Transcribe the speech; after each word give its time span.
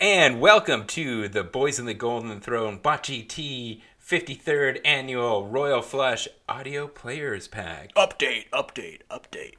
And 0.00 0.40
welcome 0.40 0.86
to 0.88 1.28
the 1.28 1.44
Boys 1.44 1.78
in 1.78 1.84
the 1.84 1.92
Golden 1.94 2.40
Throne 2.40 2.78
Bot 2.78 3.04
GT 3.04 3.82
53rd 4.02 4.80
Annual 4.84 5.46
Royal 5.48 5.82
Flush 5.82 6.26
Audio 6.48 6.86
Players 6.88 7.46
Pack. 7.48 7.92
Update, 7.94 8.48
update, 8.50 9.00
update. 9.10 9.54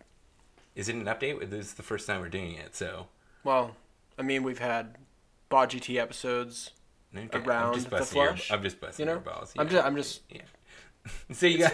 Is 0.76 0.90
it 0.90 0.96
an 0.96 1.06
update? 1.06 1.48
This 1.50 1.68
is 1.68 1.74
the 1.76 1.84
first 1.84 2.08
time 2.08 2.22
we're 2.22 2.30
doing 2.30 2.54
it, 2.54 2.76
so. 2.76 3.08
Well, 3.44 3.76
I 4.18 4.24
mean, 4.24 4.42
we've 4.44 4.58
had 4.60 4.98
Bot 5.50 5.70
GT 5.70 5.98
episodes 6.00 6.71
Okay, 7.15 7.37
around 7.37 7.79
the 7.79 7.89
busting 7.89 8.17
your- 8.21 8.29
flush. 8.29 8.51
I'm 8.51 8.63
just 8.63 8.81
busting 8.81 9.03
you 9.03 9.05
know, 9.08 9.13
your 9.13 9.21
balls. 9.21 9.53
I'm 9.58 9.69
just, 9.69 9.85
I'm 9.85 9.96
just. 9.96 10.21
Yeah. 10.29 10.42
So 11.33 11.46
you 11.47 11.60
got 11.60 11.74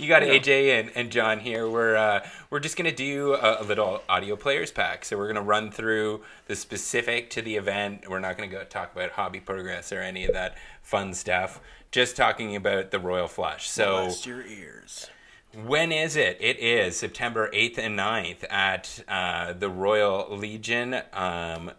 you 0.00 0.08
got. 0.08 0.22
AJ 0.22 0.80
and, 0.80 0.90
and 0.94 1.10
John 1.10 1.38
here. 1.38 1.68
We're 1.70 1.96
uh, 1.96 2.26
we're 2.50 2.58
just 2.58 2.76
gonna 2.76 2.90
do 2.92 3.34
a, 3.34 3.62
a 3.62 3.64
little 3.64 4.02
audio 4.08 4.34
players 4.36 4.72
pack. 4.72 5.04
So 5.04 5.16
we're 5.16 5.28
gonna 5.28 5.40
run 5.40 5.70
through 5.70 6.22
the 6.46 6.56
specific 6.56 7.30
to 7.30 7.42
the 7.42 7.56
event. 7.56 8.10
We're 8.10 8.18
not 8.18 8.36
gonna 8.36 8.50
go 8.50 8.64
talk 8.64 8.92
about 8.92 9.12
hobby 9.12 9.40
progress 9.40 9.92
or 9.92 10.00
any 10.00 10.24
of 10.26 10.34
that 10.34 10.56
fun 10.82 11.14
stuff. 11.14 11.60
Just 11.92 12.16
talking 12.16 12.56
about 12.56 12.90
the 12.90 12.98
Royal 12.98 13.28
Flush. 13.28 13.68
So 13.70 14.02
Blast 14.02 14.26
your 14.26 14.44
ears. 14.44 15.08
when 15.64 15.92
is 15.92 16.16
it? 16.16 16.36
It 16.40 16.58
is 16.58 16.96
September 16.98 17.48
8th 17.52 17.78
and 17.78 17.98
9th 17.98 18.44
at 18.50 19.04
uh, 19.08 19.52
the 19.54 19.70
Royal 19.70 20.36
Legion, 20.36 21.00
um, 21.12 21.70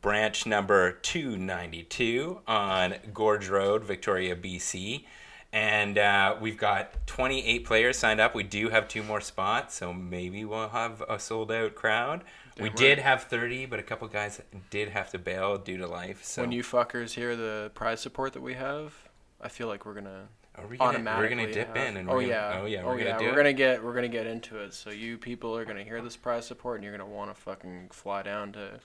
branch 0.00 0.46
number 0.46 0.92
292 0.92 2.40
on 2.46 2.94
Gorge 3.12 3.48
Road, 3.48 3.84
Victoria, 3.84 4.34
BC. 4.34 5.04
And 5.52 5.98
uh, 5.98 6.36
we've 6.40 6.56
got 6.56 7.06
28 7.06 7.66
players 7.66 7.98
signed 7.98 8.20
up. 8.20 8.34
We 8.34 8.42
do 8.42 8.70
have 8.70 8.88
two 8.88 9.02
more 9.02 9.20
spots, 9.20 9.74
so 9.74 9.92
maybe 9.92 10.44
we'll 10.46 10.70
have 10.70 11.02
a 11.08 11.18
sold 11.18 11.52
out 11.52 11.74
crowd. 11.74 12.24
we 12.58 12.70
Damn 12.70 12.76
did 12.76 12.98
have 13.00 13.24
30, 13.24 13.66
but 13.66 13.78
a 13.78 13.82
couple 13.82 14.08
guys 14.08 14.40
did 14.70 14.88
have 14.88 15.10
to 15.10 15.18
bail 15.18 15.58
due 15.58 15.76
to 15.76 15.86
life. 15.86 16.24
So 16.24 16.40
When 16.42 16.52
you 16.52 16.62
fuckers 16.62 17.12
hear 17.12 17.36
the 17.36 17.70
prize 17.74 18.00
support 18.00 18.32
that 18.32 18.40
we 18.42 18.54
have, 18.54 18.94
I 19.42 19.48
feel 19.48 19.66
like 19.68 19.84
we're 19.84 19.92
gonna 19.94 20.28
Are 20.54 20.66
we 20.66 20.78
gonna, 20.78 20.90
we're 20.92 20.94
automatically. 20.94 21.36
gonna 21.36 21.52
dip 21.52 21.76
have- 21.76 21.86
in 21.88 21.96
and 21.98 22.08
oh 22.08 22.14
we're 22.14 22.20
gonna, 22.22 22.32
yeah, 22.32 22.58
oh 22.62 22.64
yeah, 22.66 22.82
oh 22.82 22.86
we're 22.86 22.98
gonna 22.98 23.10
yeah, 23.10 23.18
we're 23.20 23.32
it. 23.32 23.36
gonna 23.36 23.52
get 23.52 23.84
we're 23.84 23.94
gonna 23.94 24.08
get 24.08 24.26
into 24.26 24.56
it. 24.58 24.72
So 24.72 24.88
you 24.90 25.18
people 25.18 25.54
are 25.56 25.64
gonna 25.66 25.84
hear 25.84 26.00
this 26.00 26.16
prize 26.16 26.46
support, 26.46 26.76
and 26.76 26.84
you're 26.84 26.96
gonna 26.96 27.10
want 27.10 27.34
to 27.34 27.38
fucking 27.38 27.88
fly 27.92 28.22
down 28.22 28.52
to 28.52 28.80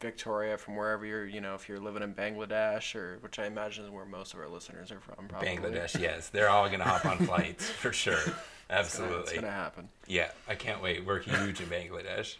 Victoria 0.00 0.58
from 0.58 0.76
wherever 0.76 1.04
you're. 1.06 1.26
You 1.26 1.40
know, 1.40 1.54
if 1.54 1.68
you're 1.68 1.80
living 1.80 2.02
in 2.02 2.14
Bangladesh 2.14 2.94
or 2.94 3.18
which 3.20 3.38
I 3.38 3.46
imagine 3.46 3.84
is 3.84 3.90
where 3.90 4.04
most 4.04 4.34
of 4.34 4.40
our 4.40 4.48
listeners 4.48 4.92
are 4.92 5.00
from. 5.00 5.28
Probably. 5.28 5.48
Bangladesh, 5.48 6.00
yes, 6.00 6.28
they're 6.28 6.48
all 6.50 6.68
gonna 6.68 6.84
hop 6.84 7.04
on 7.06 7.18
flights 7.26 7.68
for 7.70 7.92
sure. 7.92 8.14
It's 8.14 8.24
gonna- 8.26 8.36
Absolutely. 8.80 9.18
it's 9.22 9.32
gonna 9.34 9.50
happen. 9.50 9.88
Yeah, 10.06 10.30
I 10.48 10.54
can't 10.54 10.82
wait. 10.82 11.04
We're 11.06 11.20
huge 11.20 11.60
in 11.60 11.66
Bangladesh. 11.68 12.36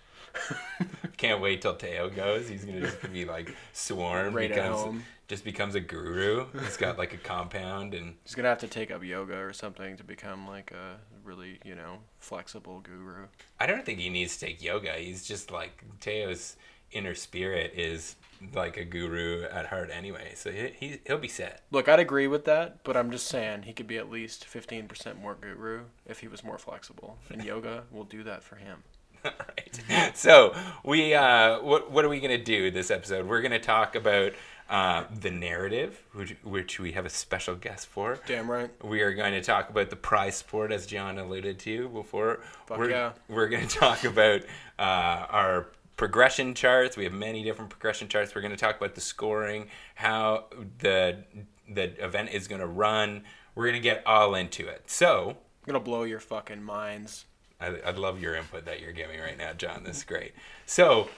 can't 1.17 1.41
wait 1.41 1.63
till 1.63 1.75
Teo 1.77 2.11
goes. 2.11 2.49
He's 2.49 2.65
gonna 2.65 2.81
just 2.81 3.13
be 3.13 3.25
like 3.25 3.55
swarmed. 3.73 4.35
Right 4.35 4.51
at 4.51 4.71
home. 4.73 5.05
just 5.29 5.45
becomes 5.45 5.75
a 5.75 5.81
guru. 5.81 6.47
He's 6.61 6.77
got 6.77 6.99
like 6.99 7.15
a 7.15 7.17
compound 7.19 7.95
and 7.95 8.15
He's 8.25 8.35
gonna 8.35 8.49
have 8.49 8.59
to 8.59 8.69
take 8.69 8.91
up 8.91 9.03
yoga 9.03 9.37
or 9.39 9.53
something 9.53 9.97
to 9.97 10.05
become 10.05 10.47
like 10.47 10.73
a 10.73 10.97
really, 11.25 11.59
you 11.65 11.75
know, 11.75 11.99
flexible 12.19 12.81
guru. 12.81 13.27
I 13.59 13.67
don't 13.67 13.85
think 13.85 13.99
he 13.99 14.11
needs 14.11 14.37
to 14.37 14.47
take 14.47 14.63
yoga. 14.63 14.93
He's 14.95 15.27
just 15.27 15.51
like 15.51 15.85
Teo's 16.01 16.57
inner 16.93 17.15
spirit 17.15 17.73
is 17.75 18.17
like 18.55 18.77
a 18.77 18.85
guru 18.85 19.45
at 19.45 19.67
heart 19.67 19.91
anyway. 19.93 20.33
So 20.35 20.51
he, 20.51 20.73
he 20.79 21.01
he'll 21.07 21.19
be 21.19 21.29
set. 21.29 21.63
Look, 21.71 21.89
I'd 21.89 22.01
agree 22.01 22.27
with 22.27 22.45
that, 22.45 22.83
but 22.85 22.97
I'm 22.97 23.11
just 23.11 23.27
saying 23.27 23.63
he 23.63 23.73
could 23.73 23.87
be 23.87 23.99
at 23.99 24.11
least 24.11 24.47
15% 24.47 25.21
more 25.21 25.37
guru 25.41 25.85
if 26.07 26.21
he 26.21 26.29
was 26.29 26.45
more 26.45 26.59
flexible. 26.59 27.19
And 27.31 27.45
yoga 27.45 27.85
will 27.91 28.05
do 28.05 28.23
that 28.25 28.43
for 28.43 28.57
him. 28.57 28.83
right. 29.25 30.17
So 30.17 30.55
we 30.85 31.15
uh, 31.15 31.61
what 31.61 31.91
what 31.91 32.05
are 32.05 32.09
we 32.09 32.21
gonna 32.21 32.39
do 32.39 32.71
this 32.71 32.91
episode? 32.91 33.27
We're 33.27 33.43
gonna 33.43 33.59
talk 33.59 33.97
about 33.97 34.33
uh, 34.69 35.05
the 35.21 35.31
narrative, 35.31 36.03
which 36.13 36.37
which 36.43 36.81
we 36.81 36.93
have 36.93 37.07
a 37.07 37.11
special 37.11 37.55
guest 37.55 37.87
for. 37.87 38.19
Damn 38.27 38.51
right. 38.51 38.71
We 38.85 39.01
are 39.03 39.15
going 39.15 39.33
to 39.33 39.41
talk 39.41 39.71
about 39.71 39.91
the 39.91 39.97
prize 39.97 40.37
sport, 40.37 40.73
as 40.73 40.87
John 40.87 41.19
alluded 41.19 41.59
to 41.61 41.89
before. 41.89 42.41
Fuck 42.67 42.79
we're, 42.79 42.91
yeah. 42.91 43.13
we're 43.29 43.49
going 43.49 43.67
to 43.69 43.79
talk 43.79 44.05
about 44.05 44.43
uh, 44.79 45.27
our 45.31 45.69
progression 45.97 46.55
charts. 46.55 46.97
We 46.97 47.05
have 47.05 47.13
many 47.13 47.43
different 47.43 47.71
progression 47.71 48.09
charts. 48.09 48.35
We're 48.35 48.43
going 48.43 48.53
to 48.53 48.57
talk 48.57 48.77
about 48.77 48.95
the 48.95 49.01
scoring, 49.01 49.69
how 49.95 50.47
the 50.79 51.25
the 51.69 52.05
event 52.05 52.31
is 52.31 52.47
going 52.47 52.61
to 52.61 52.67
run. 52.67 53.25
We're 53.55 53.65
going 53.65 53.75
to 53.75 53.81
get 53.81 54.07
all 54.07 54.35
into 54.35 54.67
it. 54.69 54.91
So 54.91 55.31
I'm 55.31 55.73
gonna 55.73 55.81
blow 55.81 56.05
your 56.05 56.21
fucking 56.21 56.63
minds. 56.63 57.25
I, 57.61 57.79
I 57.85 57.91
love 57.91 58.21
your 58.23 58.37
input 58.37 58.67
that 58.67 58.81
you're 58.81 58.93
giving 58.93 59.19
right 59.19 59.37
now, 59.37 59.53
John. 59.53 59.83
This 59.83 59.99
is 59.99 60.05
great. 60.05 60.33
So, 60.67 61.09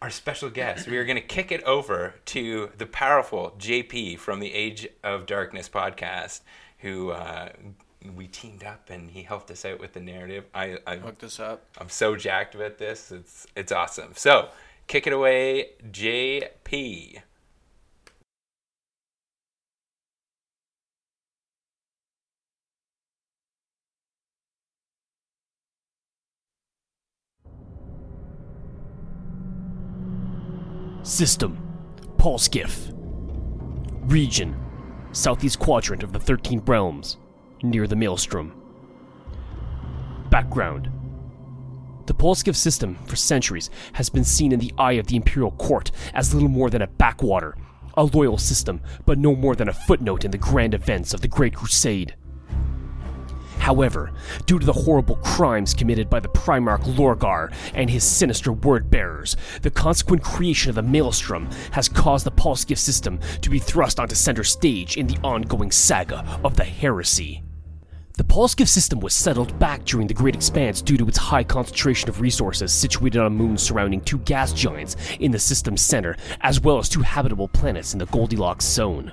our 0.00 0.10
special 0.10 0.50
guest, 0.50 0.88
we 0.88 0.96
are 0.96 1.04
going 1.04 1.16
to 1.16 1.22
kick 1.22 1.52
it 1.52 1.62
over 1.62 2.14
to 2.24 2.70
the 2.76 2.86
powerful 2.86 3.54
JP 3.58 4.18
from 4.18 4.40
the 4.40 4.52
Age 4.52 4.88
of 5.04 5.26
Darkness 5.26 5.68
podcast, 5.68 6.40
who 6.78 7.10
uh, 7.10 7.50
we 8.10 8.26
teamed 8.26 8.64
up 8.64 8.90
and 8.90 9.10
he 9.10 9.22
helped 9.22 9.50
us 9.50 9.64
out 9.64 9.80
with 9.80 9.92
the 9.92 10.00
narrative. 10.00 10.44
I, 10.54 10.78
I 10.86 10.96
Hook 10.96 11.18
this 11.18 11.40
up. 11.40 11.64
I'm 11.78 11.88
so 11.88 12.16
jacked 12.16 12.54
about 12.54 12.78
this. 12.78 13.12
It's 13.12 13.46
it's 13.56 13.72
awesome. 13.72 14.12
So, 14.14 14.48
kick 14.86 15.06
it 15.06 15.12
away, 15.12 15.70
JP. 15.90 17.22
System 31.02 31.58
Polskiff. 32.16 32.90
Region 34.10 34.56
Southeast 35.12 35.58
quadrant 35.58 36.02
of 36.02 36.12
the 36.12 36.18
13 36.18 36.60
realms, 36.60 37.18
near 37.62 37.86
the 37.86 37.96
Maelstrom. 37.96 38.52
Background 40.30 40.90
The 42.06 42.14
Polskiff 42.14 42.56
system, 42.56 42.96
for 43.06 43.16
centuries, 43.16 43.70
has 43.92 44.08
been 44.08 44.24
seen 44.24 44.52
in 44.52 44.60
the 44.60 44.72
eye 44.78 44.92
of 44.92 45.06
the 45.06 45.16
Imperial 45.16 45.52
Court 45.52 45.90
as 46.14 46.32
little 46.32 46.48
more 46.48 46.70
than 46.70 46.82
a 46.82 46.86
backwater, 46.86 47.56
a 47.94 48.04
loyal 48.04 48.38
system, 48.38 48.80
but 49.04 49.18
no 49.18 49.34
more 49.36 49.54
than 49.54 49.68
a 49.68 49.72
footnote 49.72 50.24
in 50.24 50.30
the 50.30 50.38
grand 50.38 50.74
events 50.74 51.14
of 51.14 51.20
the 51.20 51.28
Great 51.28 51.54
Crusade. 51.54 52.14
However, 53.58 54.10
due 54.46 54.58
to 54.58 54.66
the 54.66 54.72
horrible 54.72 55.14
crimes 55.16 55.72
committed 55.72 56.10
by 56.10 56.18
the 56.18 56.28
Primarch 56.28 56.82
Lorgar 56.96 57.52
and 57.74 57.88
his 57.88 58.02
sinister 58.02 58.52
word 58.52 58.90
bearers, 58.90 59.36
the 59.62 59.70
consequent 59.70 60.24
creation 60.24 60.70
of 60.70 60.74
the 60.74 60.82
Maelstrom 60.82 61.48
has 61.70 61.88
caused 61.88 62.26
the 62.26 62.32
Polskiff 62.32 62.78
system 62.78 63.20
to 63.40 63.50
be 63.50 63.60
thrust 63.60 64.00
onto 64.00 64.16
center 64.16 64.42
stage 64.42 64.96
in 64.96 65.06
the 65.06 65.18
ongoing 65.22 65.70
saga 65.70 66.40
of 66.42 66.56
the 66.56 66.64
heresy. 66.64 67.44
The 68.14 68.24
Polskiff 68.24 68.68
system 68.68 69.00
was 69.00 69.14
settled 69.14 69.58
back 69.58 69.86
during 69.86 70.06
the 70.06 70.12
Great 70.12 70.34
Expanse 70.34 70.82
due 70.82 70.98
to 70.98 71.08
its 71.08 71.16
high 71.16 71.44
concentration 71.44 72.10
of 72.10 72.20
resources 72.20 72.70
situated 72.70 73.18
on 73.18 73.34
moons 73.34 73.62
surrounding 73.62 74.02
two 74.02 74.18
gas 74.18 74.52
giants 74.52 74.96
in 75.18 75.30
the 75.30 75.38
system's 75.38 75.80
center, 75.80 76.16
as 76.42 76.60
well 76.60 76.76
as 76.76 76.90
two 76.90 77.00
habitable 77.00 77.48
planets 77.48 77.94
in 77.94 77.98
the 77.98 78.04
Goldilocks 78.06 78.66
zone. 78.66 79.12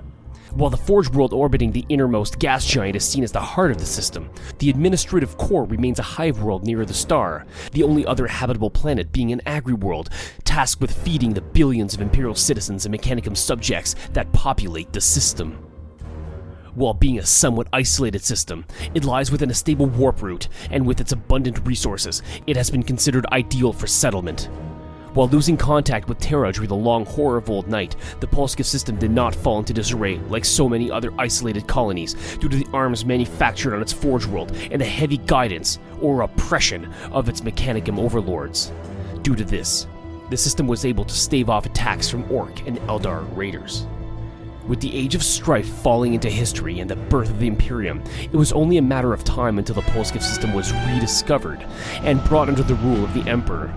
While 0.52 0.70
the 0.70 0.76
Forge 0.76 1.10
world 1.12 1.32
orbiting 1.32 1.72
the 1.72 1.86
innermost 1.88 2.40
gas 2.40 2.66
giant 2.66 2.98
is 2.98 3.06
seen 3.06 3.24
as 3.24 3.32
the 3.32 3.40
heart 3.40 3.72
of 3.72 3.78
the 3.78 3.86
system, 3.86 4.30
the 4.58 4.70
administrative 4.70 5.38
core 5.38 5.64
remains 5.64 6.00
a 6.00 6.04
hive 6.04 6.42
world 6.44 6.66
nearer 6.66 6.86
the 6.86 6.94
star, 6.94 7.46
the 7.72 7.84
only 7.84 8.06
other 8.06 8.28
habitable 8.28 8.70
planet 8.70 9.14
being 9.14 9.32
an 9.32 9.42
agri 9.46 9.76
world, 9.76 10.10
tasked 10.44 10.82
with 10.82 10.92
feeding 10.92 11.34
the 11.34 11.42
billions 11.42 11.94
of 11.94 12.02
Imperial 12.02 12.36
citizens 12.36 12.86
and 12.86 12.94
Mechanicum 12.94 13.38
subjects 13.38 13.96
that 14.12 14.34
populate 14.34 14.92
the 14.92 15.00
system. 15.00 15.69
While 16.76 16.94
being 16.94 17.20
a 17.20 17.26
somewhat 17.26 17.68
isolated 17.74 18.24
system, 18.24 18.66
it 18.94 19.04
lies 19.04 19.32
within 19.32 19.50
a 19.50 19.56
stable 19.56 19.88
warp 19.88 20.22
route, 20.22 20.48
and 20.70 20.86
with 20.86 21.02
its 21.02 21.12
abundant 21.12 21.66
resources, 21.66 22.22
it 22.46 22.56
has 22.56 22.70
been 22.70 22.84
considered 22.84 23.26
ideal 23.32 23.74
for 23.74 23.88
settlement. 23.88 24.50
While 25.16 25.28
losing 25.30 25.58
contact 25.58 26.08
with 26.08 26.20
Terra 26.20 26.52
during 26.52 26.70
the 26.70 26.76
long 26.76 27.04
horror 27.04 27.38
of 27.38 27.50
Old 27.50 27.68
Night, 27.68 27.96
the 28.20 28.28
Polskiff 28.28 28.66
system 28.66 28.98
did 28.98 29.10
not 29.10 29.34
fall 29.34 29.58
into 29.58 29.74
disarray 29.74 30.20
like 30.30 30.46
so 30.46 30.70
many 30.70 30.92
other 30.92 31.12
isolated 31.18 31.68
colonies 31.68 32.14
due 32.38 32.48
to 32.48 32.58
the 32.58 32.68
arms 32.74 33.04
manufactured 33.04 33.74
on 33.76 33.82
its 33.82 33.92
forge 33.92 34.28
world 34.28 34.56
and 34.70 34.80
the 34.80 34.86
heavy 34.86 35.18
guidance 35.18 35.80
or 36.00 36.22
oppression 36.22 36.94
of 37.12 37.28
its 37.28 37.42
Mechanicum 37.42 37.98
overlords. 37.98 38.72
Due 39.24 39.36
to 39.36 39.44
this, 39.44 39.88
the 40.30 40.38
system 40.38 40.68
was 40.68 40.86
able 40.86 41.06
to 41.06 41.16
stave 41.16 41.50
off 41.50 41.66
attacks 41.66 42.08
from 42.08 42.32
Orc 42.32 42.68
and 42.68 42.78
Eldar 42.82 43.26
raiders. 43.36 43.88
With 44.70 44.82
the 44.82 44.96
Age 44.96 45.16
of 45.16 45.24
Strife 45.24 45.68
falling 45.68 46.14
into 46.14 46.30
history 46.30 46.80
and 46.80 46.88
the 46.88 46.96
birth 46.96 47.32
of 47.32 47.40
the 47.40 47.48
Imperium, 47.48 48.04
it 48.22 48.36
was 48.36 48.52
only 48.52 48.78
a 48.78 48.84
matter 48.84 49.14
of 49.14 49.24
time 49.24 49.58
until 49.58 49.74
the 49.74 49.82
Polskiff 49.82 50.22
system 50.22 50.54
was 50.54 50.72
rediscovered 50.72 51.66
and 52.04 52.24
brought 52.26 52.50
under 52.50 52.62
the 52.62 52.76
rule 52.76 53.04
of 53.04 53.16
the 53.16 53.28
Emperor. 53.28 53.74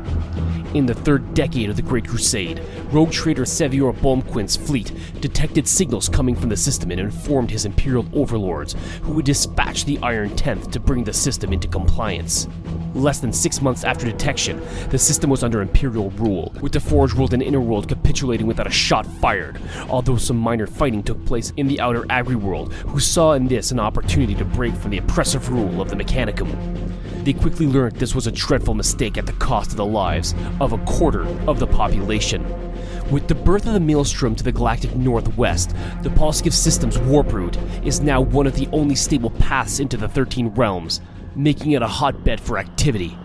In 0.75 0.85
the 0.85 0.95
third 0.95 1.33
decade 1.33 1.71
of 1.71 1.77
the 1.77 1.83
Great 1.83 2.07
Crusade, 2.07 2.63
rogue 2.91 3.11
trader 3.11 3.47
Sevior 3.47 3.91
Bolmquin's 3.93 4.57
fleet 4.57 4.93
detected 5.21 5.67
signals 5.67 6.11
coming 6.11 6.35
from 6.35 6.51
the 6.51 6.57
system 6.57 6.91
and 6.91 7.01
informed 7.01 7.51
his 7.51 7.65
Imperial 7.65 8.07
overlords, 8.13 8.75
who 9.03 9.13
would 9.13 9.25
dispatch 9.25 9.87
the 9.87 9.99
Iron 10.03 10.35
Tenth 10.37 10.71
to 10.73 10.81
bring 10.81 11.05
the 11.05 11.13
system 11.13 11.55
into 11.55 11.69
compliance. 11.69 12.49
Less 12.95 13.21
than 13.21 13.33
six 13.33 13.63
months 13.63 13.85
after 13.85 14.05
detection, 14.05 14.63
the 14.91 14.99
system 14.99 15.31
was 15.31 15.43
under 15.43 15.63
Imperial 15.63 16.11
rule, 16.11 16.55
with 16.61 16.73
the 16.73 16.81
Forge 16.81 17.15
World 17.15 17.33
and 17.33 17.43
Inner 17.43 17.61
World 17.61 17.89
capitulating 17.89 18.47
without 18.47 18.67
a 18.67 18.71
shot 18.71 19.07
fired, 19.07 19.59
although 19.89 20.17
some 20.17 20.37
minor 20.37 20.67
fighting 20.83 21.01
took 21.05 21.25
place 21.27 21.53
in 21.59 21.69
the 21.69 21.81
Outer 21.81 22.05
Agri 22.11 22.35
World, 22.35 22.73
who 22.73 22.99
saw 22.99 23.35
in 23.35 23.47
this 23.47 23.71
an 23.71 23.79
opportunity 23.79 24.35
to 24.35 24.45
break 24.45 24.75
from 24.75 24.91
the 24.91 24.99
oppressive 24.99 25.49
rule 25.49 25.81
of 25.81 25.89
the 25.89 25.95
Mechanicum. 25.95 26.51
They 27.25 27.35
quickly 27.35 27.69
learned 27.69 27.95
this 27.95 28.17
was 28.17 28.27
a 28.27 28.33
dreadful 28.33 28.75
mistake 28.75 29.17
at 29.17 29.27
the 29.27 29.33
cost 29.35 29.71
of 29.71 29.77
the 29.77 29.87
lives 29.87 30.35
of 30.61 30.73
a 30.73 30.79
quarter 30.79 31.23
of 31.47 31.61
the 31.61 31.69
population. 31.69 32.45
With 33.13 33.29
the 33.29 33.37
birth 33.37 33.65
of 33.65 33.75
the 33.75 33.79
Maelstrom 33.79 34.35
to 34.35 34.43
the 34.43 34.51
galactic 34.51 34.97
northwest, 34.97 35.71
the 36.03 36.11
Polskiff 36.11 36.53
system's 36.53 36.99
warp 36.99 37.33
route 37.33 37.57
is 37.85 38.01
now 38.01 38.21
one 38.21 38.49
of 38.49 38.57
the 38.57 38.69
only 38.73 38.97
stable 38.97 39.31
paths 39.31 39.79
into 39.79 39.97
the 39.97 40.09
13 40.09 40.49
realms, 40.49 41.01
making 41.37 41.71
it 41.71 41.83
a 41.83 41.87
hotbed 41.87 42.41
for 42.41 42.59
activity. 42.59 43.17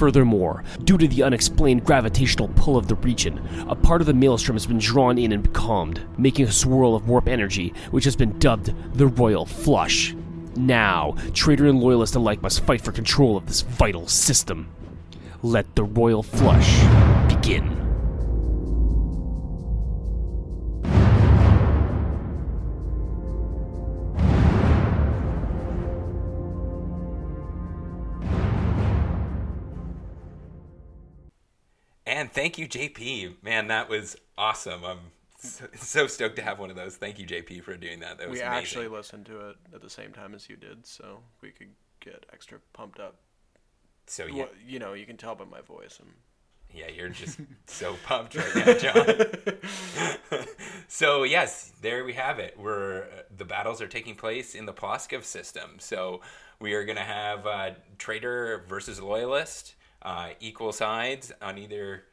Furthermore, 0.00 0.64
due 0.84 0.96
to 0.96 1.06
the 1.06 1.22
unexplained 1.22 1.84
gravitational 1.84 2.48
pull 2.56 2.78
of 2.78 2.88
the 2.88 2.94
region, 2.94 3.38
a 3.68 3.76
part 3.76 4.00
of 4.00 4.06
the 4.06 4.14
Maelstrom 4.14 4.54
has 4.54 4.64
been 4.64 4.78
drawn 4.78 5.18
in 5.18 5.30
and 5.30 5.52
calmed, 5.52 6.00
making 6.16 6.46
a 6.46 6.52
swirl 6.52 6.94
of 6.94 7.06
warp 7.06 7.28
energy, 7.28 7.74
which 7.90 8.04
has 8.04 8.16
been 8.16 8.38
dubbed 8.38 8.72
the 8.94 9.08
Royal 9.08 9.44
Flush. 9.44 10.14
Now, 10.56 11.16
traitor 11.34 11.66
and 11.66 11.80
loyalist 11.80 12.14
alike 12.14 12.40
must 12.40 12.64
fight 12.64 12.80
for 12.80 12.92
control 12.92 13.36
of 13.36 13.44
this 13.44 13.60
vital 13.60 14.08
system. 14.08 14.70
Let 15.42 15.74
the 15.74 15.84
Royal 15.84 16.22
Flush 16.22 16.80
begin. 17.28 17.89
And 32.30 32.34
thank 32.36 32.58
you, 32.58 32.68
JP. 32.68 33.42
Man, 33.42 33.66
that 33.68 33.88
was 33.88 34.16
awesome. 34.38 34.84
I'm 34.84 34.98
so, 35.40 35.64
so 35.74 36.06
stoked 36.06 36.36
to 36.36 36.42
have 36.42 36.60
one 36.60 36.70
of 36.70 36.76
those. 36.76 36.94
Thank 36.94 37.18
you, 37.18 37.26
JP, 37.26 37.64
for 37.64 37.76
doing 37.76 37.98
that. 38.00 38.18
That 38.18 38.28
was 38.28 38.38
we 38.38 38.44
amazing. 38.44 38.62
actually 38.62 38.88
listened 38.88 39.26
to 39.26 39.48
it 39.48 39.56
at 39.74 39.82
the 39.82 39.90
same 39.90 40.12
time 40.12 40.32
as 40.32 40.48
you 40.48 40.54
did, 40.54 40.86
so 40.86 41.18
we 41.42 41.50
could 41.50 41.70
get 41.98 42.26
extra 42.32 42.60
pumped 42.72 43.00
up. 43.00 43.16
so 44.06 44.26
yeah, 44.26 44.44
Well, 44.44 44.48
you 44.64 44.78
know, 44.78 44.92
you 44.92 45.06
can 45.06 45.16
tell 45.16 45.34
by 45.34 45.44
my 45.44 45.60
voice. 45.60 45.98
And 45.98 46.08
yeah, 46.72 46.86
you're 46.88 47.08
just 47.08 47.40
so 47.66 47.96
pumped 48.06 48.36
right 48.36 48.54
now, 48.54 48.74
John. 48.74 49.06
so 50.86 51.24
yes, 51.24 51.72
there 51.82 52.04
we 52.04 52.12
have 52.12 52.38
it. 52.38 52.54
We're 52.56 53.06
the 53.36 53.44
battles 53.44 53.82
are 53.82 53.88
taking 53.88 54.14
place 54.14 54.54
in 54.54 54.66
the 54.66 54.72
Ploskov 54.72 55.24
system. 55.24 55.78
So 55.78 56.20
we 56.60 56.74
are 56.74 56.84
going 56.84 56.96
to 56.96 57.02
have 57.02 57.44
uh, 57.44 57.70
traitor 57.98 58.64
versus 58.68 59.00
loyalist, 59.00 59.74
uh, 60.02 60.28
equal 60.38 60.70
sides 60.70 61.32
on 61.42 61.58
either 61.58 62.04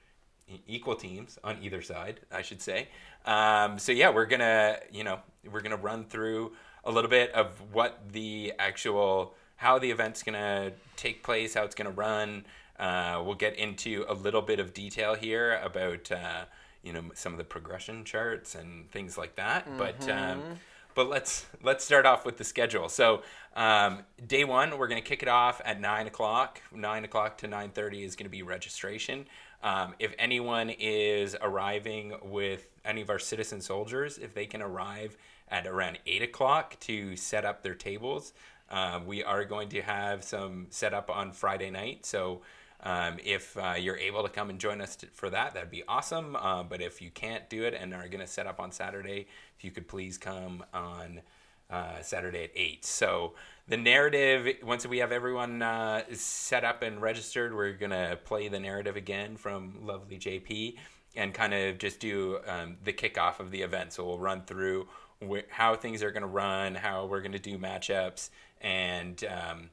equal 0.68 0.96
teams 0.96 1.38
on 1.44 1.58
either 1.62 1.82
side, 1.82 2.22
I 2.32 2.42
should 2.42 2.62
say. 2.62 2.90
Um, 3.26 3.78
so 3.80 3.92
yeah, 3.92 4.10
we're 4.10 4.26
gonna 4.26 4.80
you 4.92 5.04
know 5.04 5.20
we're 5.52 5.62
gonna 5.62 5.78
run 5.78 6.06
through 6.06 6.54
a 6.84 6.92
little 6.92 7.10
bit 7.10 7.32
of 7.34 7.62
what 7.74 8.00
the 8.12 8.54
actual 8.60 9.36
how 9.58 9.80
the 9.80 9.92
event's 9.92 10.24
gonna 10.24 10.72
take 10.96 11.24
place, 11.24 11.54
how 11.54 11.64
it's 11.64 11.76
gonna 11.76 11.92
run. 11.92 12.46
Uh, 12.80 13.22
we'll 13.26 13.36
get 13.36 13.56
into 13.56 14.06
a 14.08 14.14
little 14.14 14.42
bit 14.42 14.60
of 14.60 14.74
detail 14.74 15.16
here 15.16 15.60
about 15.64 16.12
uh, 16.12 16.46
you 16.84 16.94
know 16.94 17.04
some 17.14 17.34
of 17.34 17.38
the 17.38 17.44
progression 17.44 18.04
charts 18.04 18.56
and 18.56 18.90
things 18.92 19.18
like 19.18 19.36
that. 19.36 19.68
But 19.78 20.08
um, 20.10 20.60
but 20.98 21.10
let's 21.10 21.46
let's 21.62 21.86
start 21.86 22.08
off 22.08 22.26
with 22.26 22.38
the 22.38 22.44
schedule. 22.44 22.90
So 22.90 23.22
um, 23.56 24.00
day 24.26 24.44
one, 24.44 24.78
we're 24.78 24.88
going 24.88 25.02
to 25.02 25.08
kick 25.08 25.22
it 25.22 25.30
off 25.30 25.62
at 25.64 25.80
nine 25.80 26.08
o'clock. 26.08 26.60
Nine 26.74 27.06
o'clock 27.06 27.38
to 27.40 27.48
nine 27.48 27.70
thirty 27.70 28.04
is 28.04 28.16
going 28.16 28.26
to 28.26 28.32
be 28.32 28.42
registration. 28.42 29.28
Um, 29.64 29.96
if 30.00 30.14
anyone 30.20 30.70
is 30.70 31.36
arriving 31.42 32.14
with 32.24 32.68
any 32.86 33.02
of 33.02 33.10
our 33.10 33.20
citizen 33.20 33.62
soldiers, 33.62 34.18
if 34.18 34.34
they 34.34 34.46
can 34.46 34.62
arrive 34.62 35.18
at 35.50 35.66
around 35.66 36.00
eight 36.06 36.22
o'clock 36.22 36.80
to 36.82 37.16
set 37.16 37.46
up 37.46 37.64
their 37.64 37.74
tables, 37.74 38.34
uh, 38.70 39.00
we 39.06 39.24
are 39.24 39.46
going 39.46 39.70
to 39.70 39.82
have 39.82 40.24
some 40.24 40.68
set 40.70 40.94
up 40.94 41.10
on 41.10 41.32
Friday 41.32 41.70
night. 41.70 42.06
So 42.06 42.42
um, 42.84 43.18
if 43.24 43.58
uh, 43.58 43.76
you're 43.78 43.98
able 43.98 44.24
to 44.24 44.30
come 44.30 44.50
and 44.50 44.60
join 44.60 44.82
us 44.82 44.98
for 45.14 45.30
that, 45.30 45.54
that'd 45.54 45.72
be 45.72 45.84
awesome. 45.88 46.36
Uh, 46.36 46.64
but 46.64 46.82
if 46.82 47.02
you 47.02 47.10
can't 47.10 47.50
do 47.50 47.64
it 47.64 47.74
and 47.74 47.94
are 47.94 48.08
going 48.08 48.20
to 48.20 48.28
set 48.28 48.46
up 48.46 48.60
on 48.60 48.72
Saturday, 48.72 49.28
if 49.58 49.64
you 49.64 49.72
could 49.72 49.88
please 49.88 50.18
come 50.18 50.64
on 50.74 51.22
uh, 51.70 52.02
Saturday 52.02 52.46
at 52.46 52.52
8. 52.56 52.86
So 52.86 53.34
the 53.68 53.78
narrative, 53.78 54.58
once 54.64 54.86
we 54.88 55.00
have 55.00 55.12
everyone 55.12 55.62
uh, 55.62 56.04
set 56.14 56.64
up 56.64 56.84
and 56.84 57.02
registered, 57.02 57.54
we're 57.54 57.74
going 57.74 57.92
to 57.92 58.18
play 58.24 58.48
the 58.48 58.60
narrative 58.60 58.96
again 58.96 59.36
from 59.36 59.86
lovely 59.86 60.18
JP 60.18 60.76
and 61.16 61.34
kind 61.34 61.54
of 61.54 61.78
just 61.78 62.00
do 62.00 62.40
um, 62.48 62.78
the 62.84 62.94
kickoff 62.94 63.40
of 63.40 63.52
the 63.52 63.62
event. 63.62 63.92
So 63.92 64.06
we'll 64.06 64.20
run 64.20 64.44
through 64.44 64.88
wh- 65.22 65.50
how 65.50 65.76
things 65.76 66.02
are 66.02 66.12
going 66.12 66.22
to 66.22 66.28
run, 66.28 66.76
how 66.76 67.06
we're 67.06 67.22
going 67.22 67.34
to 67.34 67.40
do 67.40 67.58
matchups, 67.58 68.30
and 68.62 69.24
um, 69.26 69.70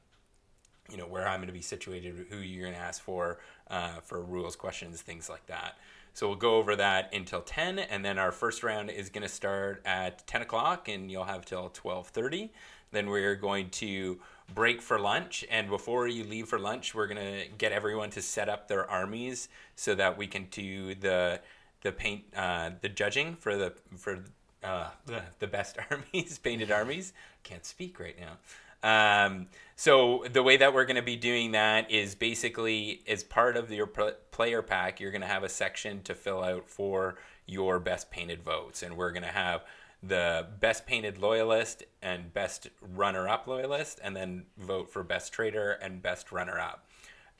you 0.89 0.97
know 0.97 1.07
where 1.07 1.27
I'm 1.27 1.39
going 1.39 1.47
to 1.47 1.53
be 1.53 1.61
situated, 1.61 2.27
who 2.29 2.37
you're 2.37 2.63
going 2.63 2.73
to 2.73 2.79
ask 2.79 3.01
for 3.01 3.39
uh, 3.69 3.99
for 4.03 4.21
rules, 4.21 4.55
questions, 4.55 5.01
things 5.01 5.29
like 5.29 5.45
that. 5.47 5.77
So 6.13 6.27
we'll 6.27 6.37
go 6.37 6.55
over 6.55 6.77
that 6.77 7.13
until 7.13 7.41
10, 7.41 7.77
and 7.77 8.05
then 8.05 8.17
our 8.17 8.31
first 8.31 8.63
round 8.63 8.89
is 8.89 9.09
going 9.09 9.23
to 9.23 9.29
start 9.29 9.81
at 9.85 10.25
10 10.27 10.43
o'clock, 10.43 10.87
and 10.87 11.11
you'll 11.11 11.25
have 11.25 11.45
till 11.45 11.69
12:30. 11.69 12.49
Then 12.91 13.09
we're 13.09 13.35
going 13.35 13.69
to 13.71 14.19
break 14.53 14.81
for 14.81 14.99
lunch, 14.99 15.43
and 15.49 15.69
before 15.69 16.07
you 16.07 16.23
leave 16.23 16.47
for 16.47 16.59
lunch, 16.59 16.93
we're 16.93 17.07
going 17.07 17.17
to 17.17 17.47
get 17.57 17.71
everyone 17.71 18.09
to 18.11 18.21
set 18.21 18.47
up 18.47 18.67
their 18.67 18.89
armies 18.89 19.49
so 19.75 19.95
that 19.95 20.17
we 20.17 20.27
can 20.27 20.47
do 20.51 20.95
the 20.95 21.41
the 21.81 21.91
paint 21.91 22.23
uh, 22.35 22.71
the 22.81 22.89
judging 22.89 23.35
for 23.35 23.55
the 23.55 23.73
for 23.97 24.23
uh, 24.63 24.89
the, 25.05 25.21
the 25.39 25.47
best 25.47 25.77
armies, 25.91 26.37
painted 26.37 26.71
armies. 26.71 27.13
Can't 27.43 27.65
speak 27.65 27.99
right 27.99 28.17
now. 28.19 28.37
Um, 28.83 29.47
so 29.75 30.25
the 30.31 30.43
way 30.43 30.57
that 30.57 30.73
we're 30.73 30.85
going 30.85 30.95
to 30.95 31.01
be 31.01 31.15
doing 31.15 31.51
that 31.53 31.89
is 31.89 32.13
basically 32.13 33.01
as 33.07 33.23
part 33.23 33.57
of 33.57 33.71
your 33.71 33.87
pl- 33.87 34.13
player 34.31 34.61
pack, 34.61 34.99
you're 34.99 35.11
going 35.11 35.21
to 35.21 35.27
have 35.27 35.43
a 35.43 35.49
section 35.49 36.01
to 36.03 36.13
fill 36.13 36.43
out 36.43 36.69
for 36.69 37.15
your 37.47 37.79
best 37.79 38.11
painted 38.11 38.43
votes, 38.43 38.83
and 38.83 38.95
we're 38.95 39.11
going 39.11 39.23
to 39.23 39.29
have 39.29 39.63
the 40.01 40.47
best 40.59 40.85
painted 40.85 41.17
loyalist 41.17 41.83
and 42.01 42.33
best 42.33 42.69
runner 42.81 43.27
up 43.27 43.47
loyalist, 43.47 43.99
and 44.03 44.15
then 44.15 44.45
vote 44.57 44.91
for 44.91 45.03
best 45.03 45.33
trader 45.33 45.71
and 45.71 46.01
best 46.01 46.31
runner 46.31 46.59
up. 46.59 46.87